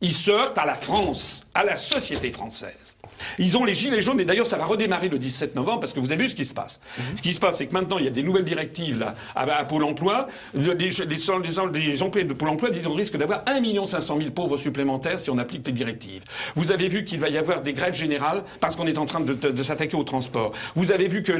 Ils 0.00 0.12
se 0.12 0.30
heurtent 0.30 0.58
à 0.58 0.66
la 0.66 0.74
France, 0.74 1.40
à 1.54 1.64
la 1.64 1.76
société 1.76 2.30
française. 2.30 2.95
Ils 3.38 3.56
ont 3.56 3.64
les 3.64 3.74
gilets 3.74 4.00
jaunes, 4.00 4.20
et 4.20 4.24
d'ailleurs 4.24 4.46
ça 4.46 4.56
va 4.56 4.64
redémarrer 4.64 5.08
le 5.08 5.18
17 5.18 5.54
novembre, 5.54 5.80
parce 5.80 5.92
que 5.92 6.00
vous 6.00 6.12
avez 6.12 6.22
vu 6.22 6.28
ce 6.28 6.36
qui 6.36 6.44
se 6.44 6.54
passe. 6.54 6.80
Ce 7.14 7.22
qui 7.22 7.32
se 7.32 7.38
passe, 7.38 7.58
c'est 7.58 7.66
que 7.66 7.74
maintenant, 7.74 7.98
il 7.98 8.04
y 8.04 8.08
a 8.08 8.12
des 8.12 8.22
nouvelles 8.22 8.44
directives 8.44 8.98
là, 8.98 9.14
à, 9.34 9.64
Pôle 9.64 9.84
emploi. 9.84 10.28
Les, 10.54 10.74
les, 10.74 12.02
employés 12.02 12.26
de 12.26 12.32
Pôle 12.32 12.48
emploi 12.48 12.70
disent 12.70 12.86
qu'on 12.86 12.94
risque 12.94 13.16
d'avoir 13.16 13.42
1 13.46 13.86
500 13.86 14.18
000 14.18 14.30
pauvres 14.30 14.56
supplémentaires 14.56 15.18
si 15.18 15.30
on 15.30 15.38
applique 15.38 15.66
les 15.66 15.72
directives. 15.72 16.22
Vous 16.54 16.72
avez 16.72 16.88
vu 16.88 17.04
qu'il 17.04 17.20
va 17.20 17.28
y 17.28 17.38
avoir 17.38 17.62
des 17.62 17.72
grèves 17.72 17.94
générales 17.94 18.42
parce 18.60 18.76
qu'on 18.76 18.86
est 18.86 18.98
en 18.98 19.06
train 19.06 19.20
de, 19.20 19.62
s'attaquer 19.62 19.96
au 19.96 20.04
transport. 20.04 20.52
Vous 20.74 20.92
avez 20.92 21.08
vu 21.08 21.22
que 21.22 21.32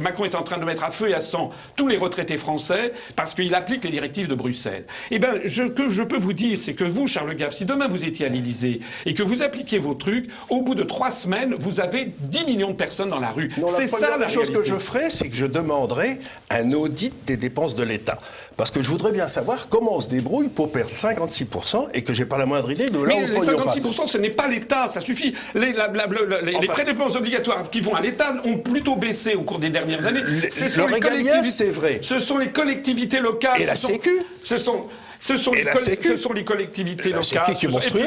Macron 0.00 0.24
est 0.24 0.34
en 0.34 0.42
train 0.42 0.58
de 0.58 0.64
mettre 0.64 0.84
à 0.84 0.90
feu 0.90 1.10
et 1.10 1.14
à 1.14 1.20
sang 1.20 1.50
tous 1.76 1.88
les 1.88 1.96
retraités 1.96 2.36
français 2.36 2.92
parce 3.16 3.34
qu'il 3.34 3.54
applique 3.54 3.84
les 3.84 3.90
directives 3.90 4.28
de 4.28 4.34
Bruxelles. 4.34 4.86
Eh 5.10 5.18
bien, 5.18 5.34
ce 5.46 5.62
que 5.62 5.88
je 5.88 6.02
peux 6.02 6.18
vous 6.18 6.32
dire, 6.32 6.58
c'est 6.60 6.74
que 6.74 6.84
vous, 6.84 7.06
Charles 7.06 7.34
Gaff, 7.34 7.54
si 7.54 7.64
demain 7.64 7.88
vous 7.88 8.04
étiez 8.04 8.26
à 8.26 8.28
l'Élysée 8.28 8.80
et 9.06 9.14
que 9.14 9.22
vous 9.22 9.42
appliquiez 9.42 9.78
vos 9.78 9.94
trucs, 9.94 10.28
au 10.48 10.62
bout 10.62 10.74
de 10.74 10.82
trois 10.94 11.10
semaines, 11.10 11.56
vous 11.58 11.80
avez 11.80 12.12
10 12.20 12.44
millions 12.44 12.70
de 12.70 12.76
personnes 12.76 13.10
dans 13.10 13.18
la 13.18 13.30
rue. 13.30 13.50
C'est 13.66 13.88
ça 13.88 14.16
la 14.16 14.28
chose 14.28 14.50
que 14.50 14.62
je 14.62 14.74
ferai, 14.74 15.10
c'est 15.10 15.28
que 15.28 15.34
je 15.34 15.46
demanderai 15.46 16.20
un 16.50 16.70
audit 16.72 17.12
des 17.26 17.36
dépenses 17.36 17.74
de 17.74 17.82
l'État. 17.82 18.16
Parce 18.56 18.70
que 18.70 18.80
je 18.80 18.88
voudrais 18.88 19.10
bien 19.10 19.26
savoir 19.26 19.68
comment 19.68 19.96
on 19.96 20.00
se 20.00 20.08
débrouille 20.08 20.48
pour 20.48 20.70
perdre 20.70 20.92
56% 20.92 21.88
et 21.94 22.02
que 22.04 22.14
j'ai 22.14 22.26
pas 22.26 22.38
la 22.38 22.46
moindre 22.46 22.70
idée 22.70 22.90
de 22.90 22.98
là 23.02 23.12
Mais 23.12 23.26
les 23.26 23.40
56%, 23.40 24.06
ce 24.06 24.18
n'est 24.18 24.30
pas 24.30 24.46
l'État, 24.46 24.88
ça 24.88 25.00
suffit. 25.00 25.34
Les, 25.56 25.72
les, 25.72 26.66
prélèvements 26.68 27.08
obligatoires 27.08 27.68
qui 27.68 27.80
vont 27.80 27.96
à 27.96 28.00
l'État 28.00 28.32
ont 28.44 28.58
plutôt 28.58 28.94
baissé 28.94 29.34
au 29.34 29.42
cours 29.42 29.58
des 29.58 29.70
dernières 29.70 30.06
années. 30.06 30.22
Ce 30.48 30.68
sont 30.68 30.86
le 30.86 30.94
régalien, 30.94 31.42
c'est 31.42 31.72
vrai. 31.72 31.98
Ce 32.02 32.20
sont 32.20 32.38
les 32.38 32.50
collectivités 32.50 33.18
locales. 33.18 33.60
Et 33.60 33.66
la 33.66 33.74
Sécu? 33.74 34.12
Ce 34.44 34.56
sont 34.58 34.84
ce 35.24 35.38
sont, 35.38 35.52
les, 35.52 35.64
ce 36.02 36.16
sont 36.16 36.34
les 36.34 36.44
collectivités 36.44 37.10
locales. 37.10 37.54
Qui 37.54 37.66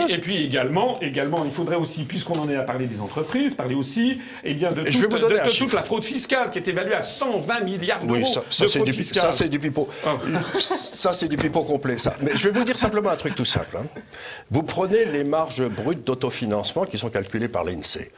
et, 0.10 0.18
puis, 0.20 0.46
également, 0.46 1.00
également, 1.02 1.46
il 1.46 1.52
faudrait 1.52 1.76
aussi, 1.76 2.04
puisqu'on 2.04 2.36
en 2.36 2.48
est 2.48 2.56
à 2.56 2.62
parler 2.62 2.86
des 2.86 3.02
entreprises, 3.02 3.56
parler 3.56 3.74
aussi 3.74 4.20
eh 4.44 4.54
bien, 4.54 4.72
de, 4.72 4.84
toute, 4.84 5.74
la 5.74 5.82
fraude 5.82 6.06
fiscale 6.06 6.52
qui 6.52 6.60
est 6.60 6.68
évaluée 6.68 6.94
à 6.94 7.02
120 7.02 7.62
milliards 7.62 8.04
d'euros. 8.04 8.20
Oui, 8.20 8.24
ça, 8.24 8.44
ça 8.52 8.68
c'est 8.68 9.50
du, 9.50 9.58
pipeau. 9.58 9.88
Ah. 10.06 10.18
ça, 10.60 11.12
c'est 11.12 11.28
du 11.28 11.38
pipeau 11.38 11.64
complet, 11.64 11.98
ça. 11.98 12.16
Mais 12.22 12.34
je 12.36 12.50
vais 12.50 12.60
vous 12.60 12.66
dire 12.66 12.78
simplement 12.78 13.10
un 13.10 13.16
truc 13.16 13.34
tout 13.34 13.46
simple. 13.46 13.78
Hein. 13.78 13.88
Vous 14.52 14.62
prenez 14.62 15.06
les 15.06 15.24
marges 15.24 15.68
brutes 15.68 16.04
d'autofinancement 16.04 16.86
qui 16.86 17.00
sont 17.00 17.10
calculées 17.10 17.50
par 17.50 17.64
l'INSEE 17.64 18.10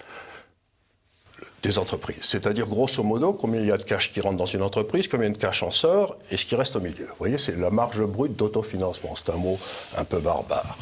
des 1.61 1.77
entreprises. 1.77 2.21
C'est-à-dire, 2.21 2.67
grosso 2.67 3.03
modo, 3.03 3.33
combien 3.33 3.61
il 3.61 3.67
y 3.67 3.71
a 3.71 3.77
de 3.77 3.83
cash 3.83 4.11
qui 4.11 4.21
rentre 4.21 4.37
dans 4.37 4.45
une 4.45 4.61
entreprise, 4.61 5.07
combien 5.07 5.29
de 5.29 5.37
cash 5.37 5.63
en 5.63 5.71
sort, 5.71 6.15
et 6.31 6.37
ce 6.37 6.45
qui 6.45 6.55
reste 6.55 6.75
au 6.75 6.81
milieu. 6.81 7.05
Vous 7.05 7.15
voyez, 7.19 7.37
c'est 7.37 7.57
la 7.57 7.69
marge 7.69 8.01
brute 8.03 8.35
d'autofinancement. 8.35 9.15
C'est 9.15 9.31
un 9.31 9.37
mot 9.37 9.59
un 9.97 10.03
peu 10.03 10.19
barbare. 10.19 10.77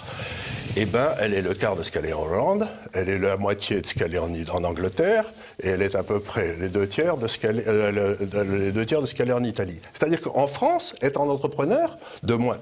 Eh 0.80 0.86
bien, 0.86 1.10
elle 1.20 1.34
est 1.34 1.42
le 1.42 1.56
quart 1.56 1.76
de 1.76 1.82
ce 1.82 1.92
qu'elle 1.92 2.06
est 2.06 2.14
en 2.14 2.22
Hollande, 2.22 2.68
elle 2.94 3.10
est 3.10 3.18
la 3.18 3.36
moitié 3.36 3.82
de 3.82 3.88
ce 3.88 3.96
qu'elle 3.96 4.14
est 4.14 4.20
en, 4.20 4.64
Angleterre, 4.64 5.26
et 5.60 5.70
elle 5.70 5.82
est 5.82 5.96
à 5.96 6.04
peu 6.04 6.20
près 6.20 6.56
les 6.60 6.70
deux 6.70 6.88
tiers 6.88 7.18
de 7.18 7.28
ce 7.28 7.40
qu'elle 7.40 7.62
est, 7.62 7.68
euh, 7.68 8.16
ce 9.08 9.16
qu'elle 9.16 9.30
est 9.30 9.34
en 9.34 9.44
Italie. 9.44 9.80
C'est-à-dire 9.94 10.22
qu'en 10.22 10.46
France, 10.46 10.94
étant 11.02 11.28
entrepreneur, 11.30 11.98
de 12.22 12.36
moins, 12.36 12.60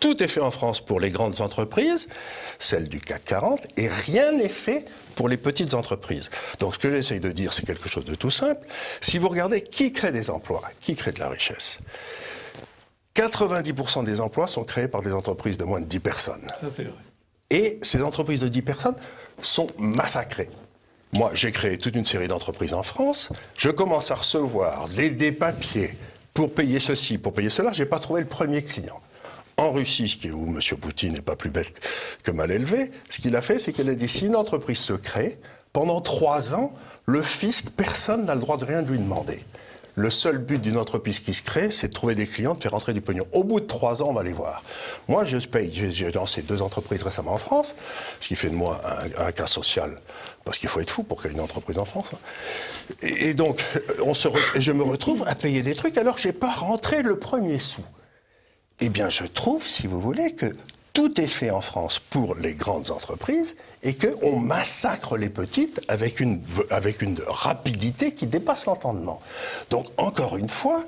tout 0.00 0.22
est 0.22 0.28
fait 0.28 0.42
en 0.42 0.50
France 0.50 0.82
pour 0.82 1.00
les 1.00 1.08
grandes 1.08 1.40
entreprises, 1.40 2.08
celles 2.58 2.88
du 2.88 3.00
CAC 3.00 3.24
40, 3.24 3.60
et 3.78 3.88
rien 3.88 4.32
n'est 4.32 4.50
fait 4.50 4.84
pour 5.14 5.28
les 5.28 5.36
petites 5.36 5.74
entreprises. 5.74 6.30
Donc 6.58 6.74
ce 6.74 6.78
que 6.78 6.90
j'essaye 6.90 7.20
de 7.20 7.32
dire, 7.32 7.52
c'est 7.52 7.66
quelque 7.66 7.88
chose 7.88 8.04
de 8.04 8.14
tout 8.14 8.30
simple. 8.30 8.66
Si 9.00 9.18
vous 9.18 9.28
regardez 9.28 9.62
qui 9.62 9.92
crée 9.92 10.12
des 10.12 10.30
emplois, 10.30 10.62
qui 10.80 10.94
crée 10.94 11.12
de 11.12 11.20
la 11.20 11.28
richesse, 11.28 11.78
90% 13.16 14.04
des 14.04 14.20
emplois 14.20 14.48
sont 14.48 14.64
créés 14.64 14.88
par 14.88 15.02
des 15.02 15.12
entreprises 15.12 15.56
de 15.56 15.64
moins 15.64 15.80
de 15.80 15.86
10 15.86 16.00
personnes. 16.00 16.46
Ça, 16.60 16.70
c'est 16.70 16.84
vrai. 16.84 16.98
Et 17.50 17.78
ces 17.82 18.02
entreprises 18.02 18.40
de 18.40 18.48
10 18.48 18.62
personnes 18.62 18.96
sont 19.42 19.66
massacrées. 19.78 20.50
Moi, 21.12 21.32
j'ai 21.34 21.50
créé 21.50 21.76
toute 21.76 21.96
une 21.96 22.06
série 22.06 22.28
d'entreprises 22.28 22.72
en 22.72 22.84
France. 22.84 23.30
Je 23.56 23.68
commence 23.68 24.12
à 24.12 24.14
recevoir 24.14 24.88
des, 24.88 25.10
des 25.10 25.32
papiers 25.32 25.96
pour 26.32 26.52
payer 26.54 26.78
ceci, 26.78 27.18
pour 27.18 27.32
payer 27.32 27.50
cela. 27.50 27.72
Je 27.72 27.82
n'ai 27.82 27.88
pas 27.88 27.98
trouvé 27.98 28.20
le 28.20 28.28
premier 28.28 28.62
client 28.62 29.00
en 29.60 29.72
Russie, 29.72 30.18
où 30.32 30.46
M. 30.46 30.60
Poutine 30.80 31.12
n'est 31.12 31.22
pas 31.22 31.36
plus 31.36 31.50
bête 31.50 31.80
que 32.22 32.30
mal 32.30 32.50
élevé, 32.50 32.90
ce 33.08 33.20
qu'il 33.20 33.36
a 33.36 33.42
fait, 33.42 33.58
c'est 33.58 33.72
qu'il 33.72 33.88
a 33.88 33.94
dit 33.94 34.08
si 34.08 34.26
une 34.26 34.36
entreprise 34.36 34.78
se 34.78 34.94
crée, 34.94 35.38
pendant 35.72 36.00
trois 36.00 36.54
ans, 36.54 36.72
le 37.06 37.22
fisc, 37.22 37.66
personne 37.76 38.24
n'a 38.24 38.34
le 38.34 38.40
droit 38.40 38.56
de 38.56 38.64
rien 38.64 38.82
lui 38.82 38.98
demander. 38.98 39.40
Le 39.96 40.08
seul 40.08 40.38
but 40.38 40.60
d'une 40.60 40.78
entreprise 40.78 41.20
qui 41.20 41.34
se 41.34 41.42
crée, 41.42 41.70
c'est 41.70 41.88
de 41.88 41.92
trouver 41.92 42.14
des 42.14 42.26
clients, 42.26 42.54
de 42.54 42.62
faire 42.62 42.70
rentrer 42.72 42.92
du 42.94 43.00
pognon. 43.00 43.26
Au 43.32 43.44
bout 43.44 43.60
de 43.60 43.66
trois 43.66 44.02
ans, 44.02 44.06
on 44.08 44.12
va 44.12 44.22
les 44.22 44.32
voir. 44.32 44.62
Moi, 45.08 45.24
je 45.24 45.36
paye. 45.38 45.70
J'ai 45.74 46.10
lancé 46.12 46.42
deux 46.42 46.62
entreprises 46.62 47.02
récemment 47.02 47.34
en 47.34 47.38
France, 47.38 47.74
ce 48.20 48.28
qui 48.28 48.36
fait 48.36 48.50
de 48.50 48.54
moi 48.54 48.80
un, 49.18 49.32
cas 49.32 49.46
social, 49.46 49.96
parce 50.44 50.58
qu'il 50.58 50.68
faut 50.68 50.80
être 50.80 50.90
fou 50.90 51.02
pour 51.02 51.18
créer 51.18 51.32
une 51.32 51.40
entreprise 51.40 51.78
en 51.78 51.84
France. 51.84 52.06
Hein. 52.14 52.18
Et, 53.02 53.34
donc, 53.34 53.62
je 54.56 54.72
me 54.72 54.84
retrouve 54.84 55.24
à 55.26 55.34
payer 55.34 55.62
des 55.62 55.74
trucs 55.74 55.98
alors 55.98 56.16
que 56.16 56.22
j'ai 56.22 56.32
pas 56.32 56.50
rentré 56.50 57.02
le 57.02 57.18
premier 57.18 57.58
sou. 57.58 57.82
Eh 58.80 58.88
bien, 58.88 59.08
je 59.08 59.24
trouve, 59.24 59.66
si 59.66 59.86
vous 59.86 60.00
voulez, 60.00 60.34
que 60.34 60.52
tout 60.92 61.20
est 61.20 61.26
fait 61.26 61.50
en 61.50 61.60
France 61.60 61.98
pour 61.98 62.34
les 62.34 62.54
grandes 62.54 62.90
entreprises 62.90 63.56
et 63.82 63.94
qu'on 63.94 64.38
massacre 64.38 65.16
les 65.16 65.28
petites 65.28 65.80
avec 65.88 66.20
une, 66.20 66.40
rapidité 67.26 68.12
qui 68.14 68.26
dépasse 68.26 68.66
l'entendement. 68.66 69.20
Donc, 69.70 69.86
encore 69.98 70.36
une 70.36 70.48
fois, 70.48 70.84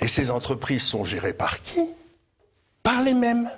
et 0.00 0.08
ces 0.08 0.30
entreprises 0.30 0.84
sont 0.84 1.04
gérées 1.04 1.34
par 1.34 1.62
qui? 1.62 1.80
Par 2.82 3.02
les 3.02 3.14
mêmes. 3.14 3.50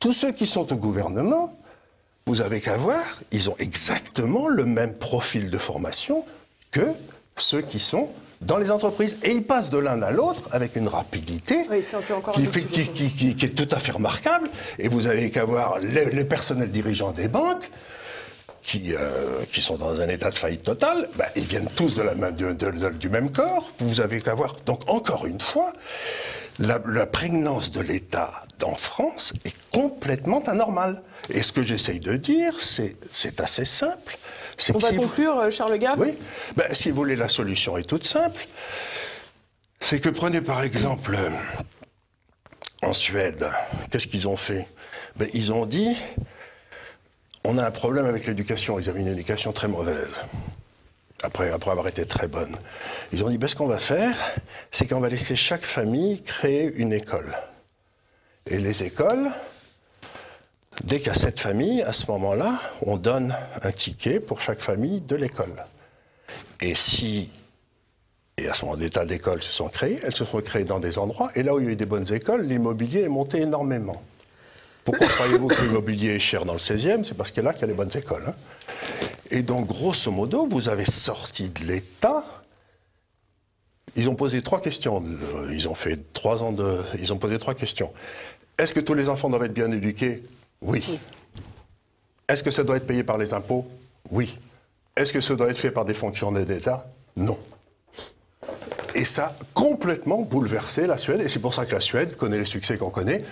Tous 0.00 0.12
ceux 0.12 0.32
qui 0.32 0.46
sont 0.46 0.72
au 0.72 0.76
gouvernement, 0.76 1.56
vous 2.26 2.40
avez 2.40 2.60
qu'à 2.60 2.76
voir, 2.76 3.04
ils 3.30 3.50
ont 3.50 3.56
exactement 3.58 4.48
le 4.48 4.64
même 4.64 4.94
profil 4.94 5.50
de 5.50 5.58
formation 5.58 6.24
que 6.70 6.86
ceux 7.36 7.60
qui 7.60 7.78
sont 7.78 8.10
dans 8.46 8.58
les 8.58 8.70
entreprises. 8.70 9.16
Et 9.22 9.32
ils 9.32 9.44
passent 9.44 9.70
de 9.70 9.78
l'un 9.78 10.00
à 10.02 10.10
l'autre 10.10 10.42
avec 10.52 10.76
une 10.76 10.88
rapidité 10.88 11.66
qui, 12.32 13.44
est 13.44 13.54
tout 13.54 13.68
à 13.70 13.78
fait 13.78 13.92
remarquable. 13.92 14.48
Et 14.78 14.88
vous 14.88 15.06
avez 15.06 15.30
qu'à 15.30 15.44
voir 15.44 15.78
les, 15.80 16.24
personnels 16.24 16.70
dirigeants 16.70 17.12
des 17.12 17.28
banques. 17.28 17.70
Qui, 18.62 18.94
euh, 18.94 19.44
qui, 19.52 19.60
sont 19.60 19.76
dans 19.76 20.00
un 20.00 20.08
état 20.08 20.28
de 20.28 20.36
faillite 20.36 20.64
totale, 20.64 21.08
ben, 21.14 21.26
ils 21.36 21.44
viennent 21.44 21.68
tous 21.76 21.94
de 21.94 22.02
la, 22.02 22.90
du 22.90 23.08
même 23.08 23.30
corps. 23.30 23.70
Vous 23.78 24.00
avez 24.00 24.20
qu'à 24.20 24.34
voir. 24.34 24.56
Donc, 24.66 24.80
encore 24.88 25.24
une 25.24 25.40
fois, 25.40 25.72
la, 26.58 26.80
la 26.84 27.06
prégnance 27.06 27.70
de 27.70 27.80
l'État 27.80 28.42
en 28.64 28.74
France 28.74 29.34
est 29.44 29.54
complètement 29.70 30.42
anormale. 30.48 31.00
Et 31.30 31.44
ce 31.44 31.52
que 31.52 31.62
j'essaye 31.62 32.00
de 32.00 32.16
dire, 32.16 32.54
c'est 32.58 33.40
assez 33.40 33.64
simple. 33.64 34.18
On 34.74 34.78
va 34.78 34.92
conclure, 34.92 35.38
euh, 35.38 35.50
Charles 35.50 35.78
Gab. 35.78 35.98
Oui. 35.98 36.16
Ben, 36.56 36.72
si 36.72 36.90
vous 36.90 36.96
voulez, 36.96 37.16
la 37.16 37.28
solution 37.28 37.76
est 37.76 37.84
toute 37.84 38.04
simple. 38.04 38.46
C'est 39.80 40.00
que 40.00 40.08
prenez 40.08 40.40
par 40.40 40.62
exemple 40.62 41.14
euh, 41.14 41.30
en 42.82 42.92
Suède, 42.92 43.48
qu'est-ce 43.90 44.06
qu'ils 44.06 44.26
ont 44.26 44.36
fait? 44.36 44.66
Ben, 45.16 45.28
Ils 45.32 45.52
ont 45.52 45.66
dit 45.66 45.96
on 47.44 47.58
a 47.58 47.66
un 47.66 47.70
problème 47.70 48.06
avec 48.06 48.26
l'éducation. 48.26 48.80
Ils 48.80 48.88
avaient 48.88 49.00
une 49.00 49.06
éducation 49.06 49.52
très 49.52 49.68
mauvaise. 49.68 50.24
Après, 51.22 51.50
après 51.50 51.70
avoir 51.70 51.86
été 51.86 52.04
très 52.04 52.26
bonne. 52.26 52.56
Ils 53.12 53.24
ont 53.24 53.30
dit 53.30 53.38
ben, 53.38 53.46
ce 53.46 53.54
qu'on 53.54 53.68
va 53.68 53.78
faire, 53.78 54.16
c'est 54.70 54.88
qu'on 54.88 55.00
va 55.00 55.08
laisser 55.08 55.36
chaque 55.36 55.62
famille 55.62 56.22
créer 56.22 56.72
une 56.74 56.92
école. 56.92 57.36
Et 58.46 58.58
les 58.58 58.82
écoles, 58.82 59.30
Dès 60.84 61.08
a 61.08 61.14
cette 61.14 61.40
famille, 61.40 61.82
à 61.82 61.92
ce 61.92 62.10
moment-là, 62.10 62.60
on 62.82 62.96
donne 62.96 63.34
un 63.62 63.72
ticket 63.72 64.20
pour 64.20 64.40
chaque 64.40 64.60
famille 64.60 65.00
de 65.00 65.16
l'école. 65.16 65.64
Et 66.60 66.74
si, 66.74 67.32
et 68.36 68.48
à 68.48 68.54
ce 68.54 68.64
moment, 68.64 68.76
des 68.76 68.90
tas 68.90 69.04
d'écoles 69.04 69.42
se 69.42 69.52
sont 69.52 69.68
créées, 69.68 69.98
elles 70.04 70.14
se 70.14 70.24
sont 70.24 70.40
créées 70.40 70.64
dans 70.64 70.80
des 70.80 70.98
endroits, 70.98 71.30
et 71.34 71.42
là 71.42 71.54
où 71.54 71.60
il 71.60 71.66
y 71.66 71.68
a 71.68 71.72
eu 71.72 71.76
des 71.76 71.86
bonnes 71.86 72.12
écoles, 72.12 72.46
l'immobilier 72.46 73.02
est 73.02 73.08
monté 73.08 73.40
énormément. 73.40 74.02
Pourquoi 74.84 75.06
croyez-vous 75.08 75.48
que 75.48 75.62
l'immobilier 75.62 76.14
est 76.14 76.20
cher 76.20 76.44
dans 76.44 76.52
le 76.52 76.60
16e 76.60 77.02
C'est 77.02 77.16
parce 77.16 77.32
que 77.32 77.40
là 77.40 77.52
qu'il 77.52 77.62
y 77.62 77.64
a 77.64 77.68
les 77.68 77.74
bonnes 77.74 77.96
écoles. 77.96 78.22
Hein. 78.28 78.34
Et 79.30 79.42
donc, 79.42 79.66
grosso 79.66 80.12
modo, 80.12 80.46
vous 80.46 80.68
avez 80.68 80.84
sorti 80.84 81.50
de 81.50 81.64
l'État. 81.64 82.24
Ils 83.96 84.08
ont 84.08 84.14
posé 84.14 84.42
trois 84.42 84.60
questions. 84.60 85.02
Ils 85.50 85.66
ont 85.66 85.74
fait 85.74 86.12
trois 86.12 86.44
ans 86.44 86.52
de. 86.52 86.78
Ils 87.00 87.12
ont 87.12 87.18
posé 87.18 87.38
trois 87.40 87.54
questions. 87.54 87.92
Est-ce 88.58 88.72
que 88.72 88.80
tous 88.80 88.94
les 88.94 89.08
enfants 89.08 89.28
doivent 89.28 89.44
être 89.44 89.54
bien 89.54 89.72
éduqués? 89.72 90.22
Oui. 90.62 90.98
Est-ce 92.28 92.42
que 92.42 92.50
ça 92.50 92.64
doit 92.64 92.76
être 92.76 92.86
payé 92.86 93.04
par 93.04 93.18
les 93.18 93.34
impôts? 93.34 93.64
Oui. 94.10 94.38
Est-ce 94.96 95.12
que 95.12 95.20
ça 95.20 95.34
doit 95.34 95.50
être 95.50 95.58
fait 95.58 95.70
par 95.70 95.84
des 95.84 95.94
fonctionnaires 95.94 96.44
d'État? 96.44 96.86
Non. 97.16 97.38
Et 98.94 99.04
ça 99.04 99.26
a 99.26 99.34
complètement 99.52 100.22
bouleversé 100.22 100.86
la 100.86 100.96
Suède, 100.96 101.20
et 101.20 101.28
c'est 101.28 101.38
pour 101.38 101.54
ça 101.54 101.66
que 101.66 101.74
la 101.74 101.80
Suède 101.80 102.16
connaît 102.16 102.38
les 102.38 102.46
succès 102.46 102.78
qu'on 102.78 102.90
connaît, 102.90 103.22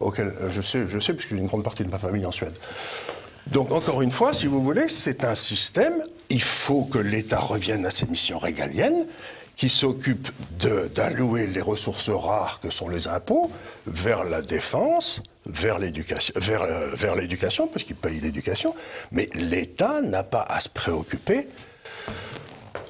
auxquels 0.00 0.34
je 0.48 0.60
sais, 0.60 0.86
je 0.86 0.98
sais, 0.98 1.14
puisque 1.14 1.30
j'ai 1.30 1.38
une 1.38 1.46
grande 1.46 1.64
partie 1.64 1.84
de 1.84 1.90
ma 1.90 1.98
famille 1.98 2.26
en 2.26 2.32
Suède. 2.32 2.54
Donc 3.46 3.72
encore 3.72 4.02
une 4.02 4.10
fois, 4.10 4.34
si 4.34 4.46
vous 4.46 4.62
voulez, 4.62 4.88
c'est 4.88 5.24
un 5.24 5.34
système, 5.34 6.02
il 6.28 6.42
faut 6.42 6.84
que 6.84 6.98
l'État 6.98 7.38
revienne 7.38 7.86
à 7.86 7.90
ses 7.90 8.06
missions 8.06 8.38
régaliennes, 8.38 9.06
qui 9.56 9.68
s'occupe 9.68 10.28
d'allouer 10.94 11.46
les 11.46 11.60
ressources 11.60 12.10
rares 12.10 12.60
que 12.60 12.70
sont 12.70 12.88
les 12.88 13.08
impôts 13.08 13.50
vers 13.86 14.24
la 14.24 14.42
défense, 14.42 15.22
vers 15.46 15.78
l'éducation, 15.78 16.32
vers, 16.36 16.62
euh, 16.62 16.90
vers 16.94 17.16
l'éducation, 17.16 17.66
parce 17.66 17.84
qu'il 17.84 17.96
paye 17.96 18.20
l'éducation, 18.20 18.74
mais 19.12 19.28
l'État 19.34 20.00
n'a 20.00 20.22
pas 20.22 20.44
à 20.48 20.60
se 20.60 20.68
préoccuper 20.68 21.48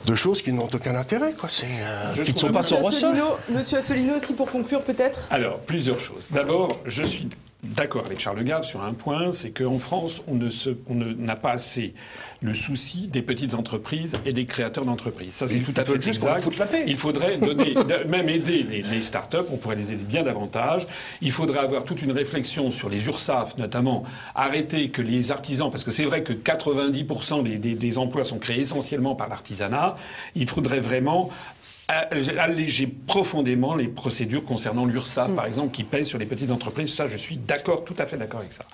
de 0.06 0.14
choses 0.14 0.42
qui 0.42 0.52
n'ont 0.52 0.68
aucun 0.72 0.94
intérêt, 0.96 1.32
quoi. 1.32 1.48
C'est, 1.48 1.66
euh, 1.66 2.22
qui 2.22 2.34
ne 2.34 2.38
sont 2.38 2.52
pas 2.52 2.62
son 2.62 2.76
ressort. 2.82 3.40
Monsieur 3.48 3.78
Asselineau, 3.78 4.16
aussi 4.16 4.34
pour 4.34 4.50
conclure 4.50 4.82
peut-être? 4.82 5.26
Alors, 5.30 5.58
plusieurs 5.60 5.98
choses. 5.98 6.26
D'abord, 6.30 6.78
je 6.84 7.02
suis 7.02 7.28
d'accord 7.64 8.04
avec 8.06 8.20
Charles 8.20 8.44
Gave 8.44 8.62
sur 8.62 8.82
un 8.82 8.92
point, 8.94 9.32
c'est 9.32 9.50
qu'en 9.50 9.78
France, 9.78 10.22
on 10.26 10.34
ne 10.34 11.14
n'a 11.14 11.36
pas 11.36 11.52
assez 11.52 11.94
le 12.42 12.54
souci 12.54 13.08
des 13.08 13.22
petites 13.22 13.54
entreprises 13.54 14.14
et 14.26 14.32
des 14.32 14.44
créateurs 14.44 14.84
d'entreprises. 14.84 15.34
Ça, 15.34 15.48
c'est 15.48 15.60
tout 15.60 15.72
à 15.76 15.84
fait 15.84 15.94
exact. 15.94 16.48
Il 16.86 16.96
faudrait 16.96 17.38
donner, 17.38 17.74
même 18.08 18.28
aider 18.28 18.66
les, 18.68 18.82
les 18.82 19.02
start-up, 19.02 19.46
on 19.50 19.56
pourrait 19.56 19.76
les 19.76 19.92
aider 19.92 20.04
bien 20.04 20.22
davantage. 20.22 20.86
Il 21.22 21.32
faudrait 21.32 21.60
avoir 21.60 21.84
toute 21.84 22.02
une 22.02 22.12
réflexion 22.12 22.70
sur 22.70 22.90
les 22.90 23.06
URSAF, 23.06 23.56
notamment 23.56 24.04
arrêter 24.34 24.90
que 24.90 25.00
les 25.00 25.32
artisans, 25.32 25.70
parce 25.70 25.84
que 25.84 25.90
c'est 25.90 26.04
vrai 26.04 26.22
que 26.22 26.32
90% 26.34 27.42
des, 27.42 27.58
des, 27.58 27.74
des 27.74 27.98
emplois 27.98 28.24
sont 28.24 28.38
créés 28.38 28.60
essentiellement 28.60 29.14
par 29.14 29.28
l'artisanat, 29.28 29.96
il 30.34 30.48
faudrait 30.48 30.80
vraiment 30.80 31.30
alléger 31.88 32.86
profondément 32.86 33.74
les 33.74 33.88
procédures 33.88 34.44
concernant 34.44 34.86
l'URSSAF, 34.86 35.30
mm. 35.30 35.34
par 35.34 35.46
exemple, 35.46 35.74
qui 35.74 35.84
pèsent 35.84 36.08
sur 36.08 36.18
les 36.18 36.26
petites 36.26 36.50
entreprises. 36.50 36.94
Ça, 36.94 37.06
je 37.06 37.16
suis 37.16 37.36
d'accord, 37.36 37.84
tout 37.84 37.94
à 37.98 38.06
fait 38.06 38.16
d'accord 38.16 38.40
avec 38.40 38.52
ça. 38.52 38.64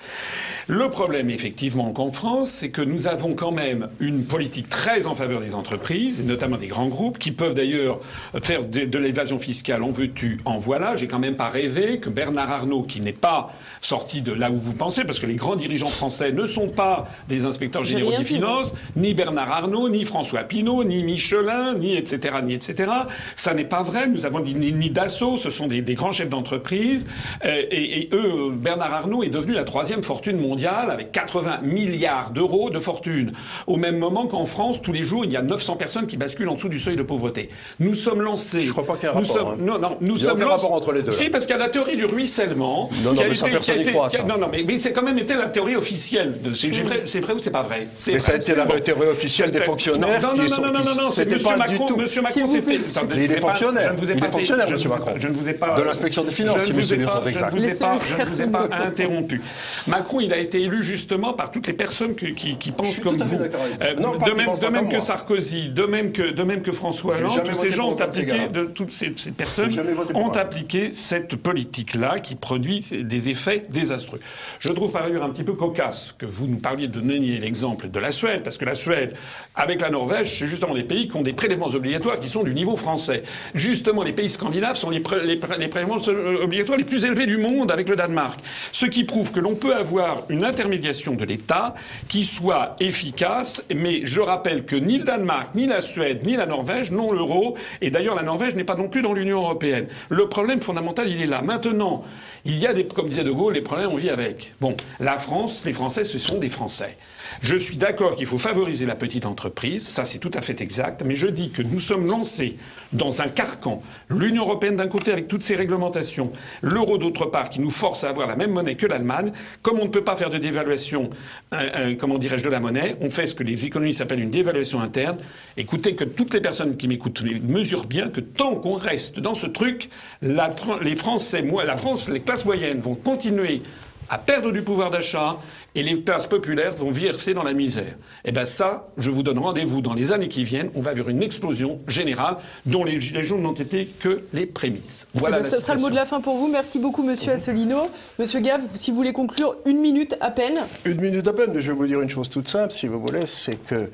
Le 0.68 0.88
problème, 0.88 1.30
effectivement, 1.30 1.92
qu'en 1.92 2.12
France, 2.12 2.50
c'est 2.52 2.70
que 2.70 2.82
nous 2.82 3.06
avons 3.06 3.34
quand 3.34 3.50
même 3.50 3.88
une 3.98 4.24
politique 4.24 4.68
très 4.68 5.06
en 5.06 5.14
faveur 5.14 5.40
des 5.40 5.54
entreprises, 5.54 6.20
et 6.20 6.24
notamment 6.24 6.56
des 6.56 6.68
grands 6.68 6.86
groupes, 6.86 7.18
qui 7.18 7.32
peuvent 7.32 7.54
d'ailleurs 7.54 8.00
faire 8.42 8.64
de, 8.64 8.98
l'évasion 8.98 9.38
fiscale 9.38 9.82
en 9.82 9.90
veux-tu, 9.90 10.38
en 10.44 10.58
voilà. 10.58 10.94
J'ai 10.94 11.08
quand 11.08 11.18
même 11.18 11.36
pas 11.36 11.48
rêvé 11.48 11.98
que 11.98 12.11
Bernard 12.11 12.52
Arnault, 12.52 12.82
qui 12.82 13.00
n'est 13.00 13.12
pas 13.12 13.52
sorti 13.80 14.22
de 14.22 14.32
là 14.32 14.50
où 14.50 14.56
vous 14.56 14.74
pensez, 14.74 15.04
parce 15.04 15.18
que 15.18 15.26
les 15.26 15.36
grands 15.36 15.56
dirigeants 15.56 15.86
français 15.86 16.32
ne 16.32 16.46
sont 16.46 16.68
pas 16.68 17.08
des 17.28 17.46
inspecteurs 17.46 17.82
généraux 17.82 18.16
des 18.16 18.24
finances, 18.24 18.72
ni 18.94 19.14
Bernard 19.14 19.50
Arnault, 19.50 19.88
ni 19.88 20.04
François 20.04 20.44
Pinault, 20.44 20.84
ni 20.84 21.02
Michelin, 21.02 21.74
ni 21.74 21.96
etc., 21.96 22.36
ni 22.44 22.54
etc. 22.54 22.90
Ça 23.36 23.55
n'est 23.55 23.64
pas 23.64 23.82
vrai. 23.82 24.09
Nous 24.09 24.26
avons 24.26 24.40
ni, 24.40 24.55
ni 24.55 24.90
Dassault, 24.90 25.36
ce 25.36 25.51
sont 25.51 25.66
des, 25.66 25.82
grands 25.94 26.12
chefs 26.12 26.28
d'entreprise. 26.28 27.07
Euh, 27.44 27.62
et, 27.70 28.09
eux, 28.12 28.51
Bernard 28.53 28.92
Arnault 28.92 29.22
est 29.22 29.28
devenu 29.28 29.55
la 29.55 29.64
troisième 29.64 30.03
fortune 30.03 30.38
mondiale 30.38 30.90
avec 30.90 31.12
80 31.12 31.61
milliards 31.62 32.30
d'euros 32.30 32.70
de 32.70 32.78
fortune. 32.78 33.32
Au 33.66 33.76
même 33.76 33.98
moment 33.98 34.26
qu'en 34.26 34.46
France, 34.46 34.82
tous 34.82 34.92
les 34.92 35.03
jours, 35.03 35.24
il 35.24 35.32
y 35.32 35.36
a 35.36 35.42
900 35.42 35.76
personnes 35.76 36.07
qui 36.07 36.16
basculent 36.16 36.48
en 36.48 36.55
dessous 36.55 36.68
du 36.68 36.78
seuil 36.78 36.96
de 36.96 37.03
pauvreté. 37.03 37.51
Nous 37.78 37.94
sommes 37.94 38.22
lancés. 38.22 38.62
Je 38.62 38.72
crois 38.72 38.86
pas 38.86 38.94
qu'il 38.96 39.05
y 39.05 39.07
ait 39.07 39.14
un 39.14 39.20
rapport. 39.20 39.30
Sommes, 39.30 39.48
hein. 39.48 39.57
Non, 39.59 39.78
non, 39.78 39.96
nous 40.01 40.16
il 40.16 40.24
y 40.24 40.28
a 40.28 40.34
aucun 40.34 40.46
rapport 40.46 40.72
entre 40.72 40.92
les 40.92 41.03
deux. 41.03 41.11
Si, 41.11 41.28
parce 41.30 41.46
qu'il 41.46 41.55
y 41.55 41.59
a 41.59 41.62
la 41.62 41.68
théorie 41.68 41.96
du 41.96 42.05
ruissellement. 42.05 42.90
Non, 43.05 43.12
non, 43.12 43.22
mais 43.28 43.34
ça, 43.34 43.46
personne 43.48 43.78
n'y 43.78 43.84
croit, 43.84 44.11
ça. 44.11 44.22
Non, 44.22 44.38
non, 44.38 44.48
mais, 44.51 44.78
c'est 44.78 44.92
quand 44.92 45.03
même 45.03 45.18
été 45.18 45.34
la 45.34 45.48
théorie 45.48 45.76
officielle. 45.76 46.38
C'est 46.55 46.68
vrai, 46.68 47.03
vrai, 47.20 47.32
ou 47.34 47.38
c'est 47.38 47.51
pas 47.51 47.62
vrai? 47.62 47.88
Mais 48.09 48.20
ça 48.20 48.32
a 48.32 48.36
été 48.36 48.55
la 48.55 48.66
théorie 48.66 49.09
officielle 49.09 49.51
des 49.51 49.61
fonctionnaires. 49.61 50.20
Non, 50.22 50.34
non, 50.36 50.44
non, 50.44 50.72
non, 50.72 50.84
non, 50.84 51.03
non, 51.05 51.11
c'était 51.11 51.38
pas 51.38 51.66
du 51.66 51.76
tout. 51.76 51.96
Monsieur 51.96 52.22
Macron 52.22 52.46
s'est 52.46 52.62
fait. 52.62 52.88
Il 53.14 53.32
est 53.32 53.41
fonctionnaire. 53.41 53.95
Il 54.03 54.11
est 54.11 54.30
fonctionnaire, 54.30 54.68
M. 54.68 54.76
Macron. 54.88 55.12
Je 55.16 55.28
ne 55.28 55.34
vous 55.34 55.49
ai 55.49 55.55
pas. 55.55 55.74
De 55.74 55.82
l'inspection 55.82 56.24
des 56.24 56.32
finances, 56.32 56.64
si 56.64 56.72
mes 56.72 56.82
souvenirs 56.82 57.12
sont 57.12 57.24
exacts. 57.24 57.57
Je 57.57 58.16
ne 58.16 58.24
vous 58.24 58.43
ai 58.43 58.47
pas 58.47 58.68
interrompu. 58.84 59.41
Macron, 59.86 60.20
il 60.20 60.32
a 60.32 60.38
été 60.38 60.62
élu 60.62 60.82
justement 60.82 61.32
par 61.32 61.51
toutes 61.51 61.66
les 61.66 61.72
personnes 61.72 62.14
qui 62.14 62.72
pensent 62.72 63.01
comme 63.01 63.16
vous. 63.16 63.38
Euh, 63.80 63.95
de 63.95 64.68
même 64.68 64.88
que 64.88 65.01
Sarkozy, 65.01 65.68
de 65.68 65.84
même 65.84 66.12
que 66.12 66.72
François 66.72 67.16
Hollande, 67.16 67.43
tous 67.45 67.55
ces 67.55 67.70
gens 67.70 67.91
ont 67.91 68.01
appliqué, 68.01 68.49
de 68.49 68.64
toutes 68.64 68.93
ces 68.93 69.11
personnes 69.36 69.72
ont 70.14 70.30
appliqué 70.30 70.91
cette 70.93 71.36
politique-là 71.36 72.18
qui 72.18 72.34
produit 72.34 72.84
des 73.03 73.28
effets 73.28 73.62
désastreux. 73.68 74.20
Je 74.59 74.72
trouve 74.72 74.93
par 74.93 75.05
ailleurs 75.05 75.24
un 75.24 75.30
petit 75.30 75.45
peu 75.45 75.53
cocasse 75.53 76.14
que 76.16 76.26
vous 76.26 76.47
nous 76.47 76.59
parliez 76.59 76.88
de 76.88 77.01
nier 77.01 77.38
l'exemple 77.38 77.88
de 77.88 77.99
la 77.99 78.11
Suède, 78.11 78.43
parce 78.43 78.59
que 78.59 78.64
la 78.64 78.74
Suède, 78.74 79.14
avec 79.55 79.80
la 79.80 79.91
Norvège, 79.91 80.38
c'est 80.38 80.47
justement 80.47 80.74
des 80.74 80.84
pays 80.84 81.09
qui 81.09 81.16
ont 81.16 81.22
des 81.22 81.32
prélèvements 81.32 81.68
obligatoires 81.68 82.18
qui 82.20 82.28
sont 82.28 82.43
du 82.43 82.55
niveau 82.55 82.76
français 82.81 83.22
justement, 83.55 84.03
les 84.03 84.12
pays 84.12 84.28
scandinaves 84.28 84.76
sont 84.76 84.91
les, 84.91 85.01
prélèvements 85.01 85.99
obligatoires 86.43 86.78
les 86.78 86.85
plus 86.85 87.05
élevés 87.05 87.26
du 87.26 87.37
monde 87.37 87.70
avec 87.70 87.89
le 87.89 87.97
Danemark. 87.97 88.41
Ce 88.72 88.87
qui 88.87 89.05
prouve 89.05 89.33
que 89.33 89.41
l'on 89.41 89.55
peut 89.55 89.74
avoir 89.74 90.24
une 90.28 90.45
intermédiation 90.45 91.14
de 91.14 91.24
l'État 91.24 91.74
qui 92.09 92.24
soit 92.24 92.76
efficace, 92.81 93.62
mais 93.74 94.01
je 94.05 94.20
rappelle 94.20 94.64
que 94.64 94.76
ni 94.76 94.99
le 94.99 95.05
Danemark, 95.05 95.55
ni 95.55 95.66
la 95.66 95.81
Suède, 95.81 96.24
ni 96.24 96.37
la 96.37 96.47
Norvège 96.47 96.91
n'ont 96.91 97.12
l'euro, 97.12 97.57
et 97.81 97.91
d'ailleurs 97.91 98.14
la 98.14 98.22
Norvège 98.22 98.55
n'est 98.55 98.64
pas 98.64 98.76
non 98.76 98.89
plus 98.89 99.03
dans 99.03 99.12
l'Union 99.12 99.43
européenne. 99.43 99.87
Le 100.09 100.28
problème 100.28 100.61
fondamental, 100.61 101.09
il 101.09 101.22
est 101.22 101.26
là. 101.26 101.43
Maintenant, 101.43 102.05
il 102.45 102.59
y 102.59 102.66
a 102.66 102.72
des, 102.72 102.87
comme 102.87 103.09
disait 103.09 103.24
De 103.24 103.31
Gaulle, 103.31 103.55
les 103.55 103.61
problèmes, 103.61 103.91
on 103.91 103.97
vit 103.97 104.11
avec. 104.11 104.55
Bon, 104.61 104.76
la 104.99 105.18
France, 105.18 105.64
les 105.64 105.72
Français, 105.72 106.05
ce 106.05 106.18
sont 106.18 106.39
des 106.39 106.49
Français. 106.49 106.97
Je 107.43 107.57
suis 107.57 107.76
d'accord 107.76 108.16
qu'il 108.16 108.26
faut 108.26 108.39
favoriser 108.39 108.87
la 108.87 108.95
petite 108.95 109.26
entreprise, 109.26 109.87
ça 109.87 110.05
c'est 110.05 110.18
tout 110.18 110.31
à 110.35 110.41
fait 110.41 110.61
exact, 110.61 111.03
mais 111.05 111.14
je 111.14 111.26
dis 111.26 111.51
que 111.51 111.62
nous 111.62 111.81
sommes 111.81 112.07
lancés 112.07 112.57
dans 112.93 113.22
un 113.22 113.28
carcan. 113.28 113.83
L'Union 114.09 114.45
européenne 114.45 114.76
d'un 114.76 114.89
côté 114.89 115.12
avec 115.12 115.28
toutes 115.28 115.43
ses 115.43 115.57
réglementations, 115.57 116.33
l'euro 116.62 116.99
d'autre 116.99 117.26
part 117.26 117.51
qui 117.51 117.61
nous 117.61 117.70
force 117.70 118.05
à 118.05 118.11
avoir 118.11 118.26
la 118.26 118.37
même 118.37 118.51
monnaie 118.51 118.74
que 118.74 118.87
l'Allemagne. 118.87 119.33
Comme 119.62 119.78
on 119.81 119.85
ne 119.85 119.91
peut 119.91 120.05
pas 120.05 120.16
faire 120.16 120.31
de 120.31 120.39
dévaluation, 120.39 121.11
euh, 121.53 121.68
euh, 121.76 121.95
comment 121.99 122.18
dirais-je, 122.18 122.45
de 122.45 122.51
la 122.51 122.61
monnaie, 122.61 122.97
on 123.01 123.11
fait 123.11 123.26
ce 123.26 123.35
que 123.35 123.45
les 123.45 123.64
économistes 123.64 124.01
appellent 124.01 124.20
une 124.20 124.31
dévaluation 124.31 124.81
interne. 124.81 125.18
Écoutez 125.57 125.95
que 125.95 126.05
toutes 126.05 126.35
les 126.35 126.41
personnes 126.41 126.76
qui 126.76 126.89
m'écoutent 126.89 127.22
mesurent 127.43 127.87
bien 127.87 128.09
que 128.09 128.20
tant 128.20 128.57
qu'on 128.57 128.74
reste 128.74 129.20
dans 129.20 129.35
ce 129.35 129.47
truc, 129.47 129.89
les 130.22 130.97
Français, 130.97 131.43
moi, 131.43 131.64
la 131.64 131.76
France, 131.76 132.09
les 132.09 132.20
classes 132.20 132.45
moyennes 132.45 132.81
vont 132.81 132.95
continuer 132.95 133.62
à 134.09 134.18
perdre 134.18 134.51
du 134.51 134.62
pouvoir 134.62 134.91
d'achat 134.91 135.37
et 135.74 135.82
les 135.82 136.02
classes 136.02 136.26
populaires 136.26 136.74
vont 136.74 136.90
verser 136.90 137.34
dans 137.34 137.42
la 137.42 137.52
misère. 137.52 137.84
Et 138.24 138.30
eh 138.30 138.32
bien 138.32 138.44
ça, 138.44 138.88
je 138.96 139.10
vous 139.10 139.22
donne 139.22 139.38
rendez-vous 139.38 139.80
dans 139.80 139.94
les 139.94 140.12
années 140.12 140.28
qui 140.28 140.44
viennent. 140.44 140.70
On 140.74 140.80
va 140.80 140.92
vers 140.92 141.08
une 141.08 141.22
explosion 141.22 141.80
générale 141.86 142.36
dont 142.66 142.84
les 142.84 143.00
Gilets 143.00 143.24
jaunes 143.24 143.42
n'ont 143.42 143.52
été 143.52 143.86
que 143.86 144.22
les 144.32 144.46
prémices. 144.46 145.06
Voilà. 145.14 145.38
Eh 145.38 145.42
ben, 145.42 145.48
ce 145.48 145.60
sera 145.60 145.74
le 145.74 145.80
mot 145.80 145.90
de 145.90 145.94
la 145.94 146.06
fin 146.06 146.20
pour 146.20 146.36
vous. 146.36 146.48
Merci 146.48 146.78
beaucoup, 146.78 147.02
monsieur 147.02 147.32
Asselineau. 147.32 147.82
Monsieur 148.18 148.40
Gave, 148.40 148.62
si 148.74 148.90
vous 148.90 148.96
voulez 148.96 149.12
conclure, 149.12 149.56
une 149.66 149.78
minute 149.78 150.16
à 150.20 150.30
peine. 150.30 150.60
Une 150.84 151.00
minute 151.00 151.26
à 151.26 151.32
peine, 151.32 151.52
mais 151.54 151.62
je 151.62 151.70
vais 151.70 151.76
vous 151.76 151.86
dire 151.86 152.00
une 152.00 152.10
chose 152.10 152.28
toute 152.28 152.48
simple, 152.48 152.72
si 152.72 152.86
vous 152.86 153.00
voulez, 153.00 153.26
c'est 153.26 153.56
que 153.56 153.90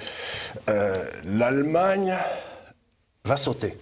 euh, 0.68 1.04
l'Allemagne 1.24 2.14
va 3.24 3.36
sauter. 3.36 3.76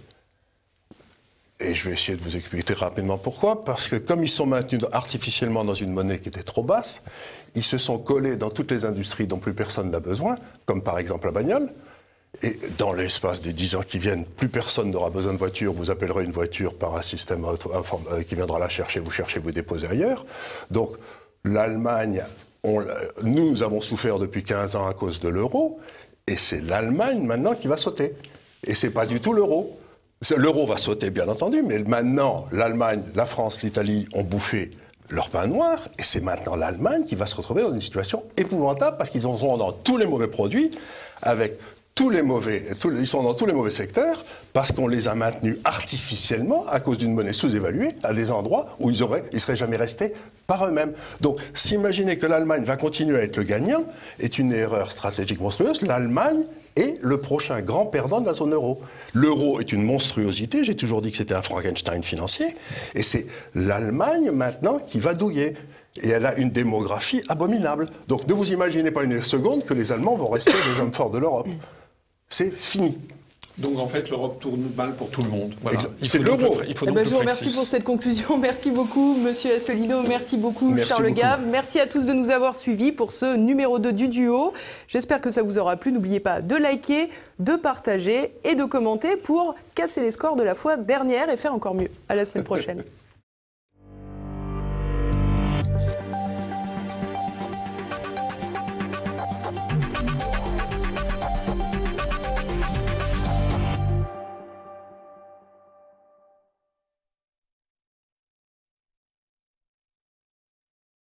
Et 1.61 1.73
je 1.73 1.89
vais 1.89 1.95
essayer 1.95 2.19
de 2.19 2.23
vous 2.23 2.37
expliquer 2.37 2.75
rapidement 2.75 3.17
pourquoi. 3.17 3.65
Parce 3.65 3.89
que 3.89 3.97
comme 3.97 4.23
ils 4.25 4.29
sont 4.29 4.47
maintenus 4.47 4.85
artificiellement 4.93 5.65
dans 5.65 5.75
une 5.75 5.93
monnaie 5.93 6.19
qui 6.19 6.29
était 6.29 6.43
trop 6.43 6.65
basse, 6.65 7.03
ils 7.55 7.63
se 7.63 7.79
sont 7.79 7.99
collés 7.99 8.37
dans 8.37 8.51
toutes 8.51 8.71
les 8.71 8.85
industries 8.85 9.27
dont 9.27 9.39
plus 9.39 9.55
personne 9.55 9.91
n'a 9.91 10.01
besoin, 10.01 10.37
comme 10.67 10.83
par 10.83 10.99
exemple 10.99 11.27
la 11.27 11.33
bagnole. 11.33 11.69
Et 12.43 12.59
dans 12.79 12.93
l'espace 12.93 13.41
des 13.41 13.53
dix 13.53 13.77
ans 13.77 13.83
qui 13.87 14.01
viennent, 14.01 14.25
plus 14.25 14.49
personne 14.49 14.91
n'aura 14.91 15.11
besoin 15.11 15.33
de 15.33 15.39
voiture. 15.39 15.73
Vous 15.73 15.91
appellerez 15.91 16.25
une 16.25 16.33
voiture 16.33 16.75
par 16.75 16.97
un 16.97 17.03
système 17.03 17.45
euh, 17.45 18.23
qui 18.25 18.35
viendra 18.35 18.59
la 18.59 18.69
chercher, 18.69 18.99
vous 18.99 19.13
cherchez, 19.13 19.39
vous 19.39 19.53
déposez 19.53 19.87
ailleurs. 19.87 20.27
Donc 20.73 20.97
l'Allemagne, 21.45 22.25
nous 23.23 23.63
avons 23.63 23.81
souffert 23.81 24.19
depuis 24.19 24.43
15 24.43 24.75
ans 24.75 24.89
à 24.89 24.95
cause 24.95 25.21
de 25.21 25.29
l'euro, 25.29 25.79
et 26.27 26.37
c'est 26.37 26.63
l'Allemagne 26.63 27.23
maintenant 27.23 27.55
qui 27.55 27.69
va 27.69 27.77
sauter. 27.77 28.15
Et 28.67 28.75
c'est 28.75 28.91
pas 28.91 29.07
du 29.07 29.21
tout 29.21 29.33
l'euro. 29.33 29.79
L'euro 30.37 30.67
va 30.67 30.79
sauter, 30.79 31.11
bien 31.11 31.29
entendu, 31.29 31.63
mais 31.63 31.79
maintenant, 31.81 32.47
l'Allemagne, 32.51 33.03
la 33.15 33.27
France, 33.27 33.63
l'Italie 33.63 34.09
ont 34.15 34.23
bouffé 34.23 34.71
leur 35.11 35.29
pain 35.29 35.47
noir, 35.47 35.79
et 35.99 36.03
c'est 36.03 36.23
maintenant 36.23 36.57
l'Allemagne 36.57 37.05
qui 37.05 37.15
va 37.15 37.27
se 37.27 37.37
retrouver 37.37 37.63
dans 37.63 37.75
une 37.75 37.81
situation 37.81 38.23
épouvantable 38.37 38.97
parce 38.97 39.11
qu'ils 39.11 39.23
sont 39.23 39.57
dans 39.57 39.73
tous 39.73 39.99
les 39.99 40.07
mauvais 40.07 40.29
produits, 40.29 40.71
avec 41.21 41.59
tous 41.95 42.11
les 42.11 42.23
mauvais, 42.23 42.65
ils 42.85 43.07
sont 43.07 43.23
dans 43.23 43.35
tous 43.35 43.47
les 43.47 43.53
mauvais 43.53 43.71
secteurs 43.71 44.25
parce 44.53 44.73
qu'on 44.73 44.89
les 44.89 45.07
a 45.07 45.15
maintenus 45.15 45.59
artificiellement 45.63 46.67
à 46.67 46.81
cause 46.81 46.99
d'une 46.99 47.15
monnaie 47.15 47.33
sous-évaluée 47.33 47.91
à 48.03 48.13
des 48.13 48.33
endroits 48.33 48.67
où 48.81 48.91
ils 48.91 49.03
auraient, 49.05 49.23
ils 49.33 49.41
seraient 49.41 49.55
jamais 49.55 49.77
restés 49.77 50.13
par 50.49 50.67
eux-mêmes. 50.67 50.93
Donc, 51.21 51.39
s'imaginer 51.55 52.19
que 52.19 52.27
l'Allemagne 52.27 52.65
va 52.65 52.77
continuer 52.77 53.19
à 53.19 53.23
être 53.23 53.37
le 53.37 53.45
gagnant 53.45 53.85
est 54.19 54.39
une 54.39 54.53
erreur 54.53 54.91
stratégique 54.91 55.41
monstrueuse. 55.41 55.83
L'Allemagne 55.83 56.47
est 56.77 56.99
le 57.01 57.19
prochain 57.19 57.61
grand 57.63 57.87
perdant 57.87 58.21
de 58.21 58.27
la 58.27 58.35
zone 58.35 58.53
euro. 58.53 58.81
L'euro 59.13 59.61
est 59.61 59.73
une 59.73 59.83
monstruosité, 59.83 60.65
j'ai 60.65 60.77
toujours 60.77 61.03
dit 61.03 61.11
que 61.11 61.17
c'était 61.19 61.35
un 61.35 61.43
Frankenstein 61.43 62.03
financier, 62.03 62.47
et 62.95 63.03
c'est 63.03 63.27
l'Allemagne 63.55 64.31
maintenant 64.31 64.79
qui 64.79 65.01
va 65.01 65.15
douiller. 65.15 65.55
Et 66.03 66.09
elle 66.09 66.27
a 66.27 66.37
une 66.37 66.51
démographie 66.51 67.23
abominable. 67.29 67.89
Donc 68.09 68.27
ne 68.27 68.35
vous 68.35 68.53
imaginez 68.53 68.91
pas 68.91 69.05
une 69.05 69.23
seconde 69.23 69.65
que 69.65 69.75
les 69.75 69.93
Allemands 69.93 70.17
vont 70.17 70.29
rester 70.29 70.51
les 70.51 70.81
hommes 70.81 70.93
forts 70.93 71.11
de 71.11 71.19
l'Europe. 71.19 71.47
C'est 72.29 72.53
fini. 72.53 72.99
Donc 73.59 73.79
en 73.79 73.87
fait, 73.87 74.11
l'Europe 74.11 74.41
tourne 74.41 74.69
mal 74.77 74.95
pour 74.95 75.11
tout 75.11 75.23
le 75.23 75.29
monde. 75.29 75.55
C'est 76.03 76.19
l'euro. 76.19 76.59
Eh 76.67 76.91
ben, 76.91 77.05
je 77.05 77.11
vous 77.11 77.19
remercie 77.19 77.55
pour 77.55 77.65
cette 77.65 77.85
conclusion. 77.85 78.37
Merci 78.43 78.71
beaucoup, 78.71 79.17
Monsieur 79.17 79.55
Asselineau. 79.55 80.03
Merci 80.09 80.37
beaucoup, 80.37 80.77
Charles 80.77 81.13
Gave. 81.13 81.47
Merci 81.47 81.79
à 81.79 81.87
tous 81.87 82.05
de 82.05 82.13
nous 82.13 82.31
avoir 82.31 82.57
suivis 82.57 82.91
pour 82.91 83.13
ce 83.13 83.37
numéro 83.37 83.79
2 83.79 83.93
du 83.93 84.09
duo. 84.09 84.53
J'espère 84.89 85.21
que 85.21 85.31
ça 85.31 85.43
vous 85.43 85.59
aura 85.59 85.77
plu. 85.77 85.93
N'oubliez 85.93 86.21
pas 86.21 86.41
de 86.41 86.57
liker, 86.57 87.11
de 87.39 87.55
partager 87.55 88.33
et 88.43 88.57
de 88.57 88.65
commenter 88.65 89.17
pour 89.17 89.55
casser 89.75 90.01
les 90.03 90.11
scores 90.11 90.37
de 90.37 90.43
la 90.43 90.57
fois 90.57 90.77
dernière 90.77 91.31
et 91.31 91.37
faire 91.37 91.55
encore 91.55 91.75
mieux. 91.75 91.91
À 92.09 92.17
la 92.17 92.27
semaine 92.27 92.45
prochaine. 92.45 92.83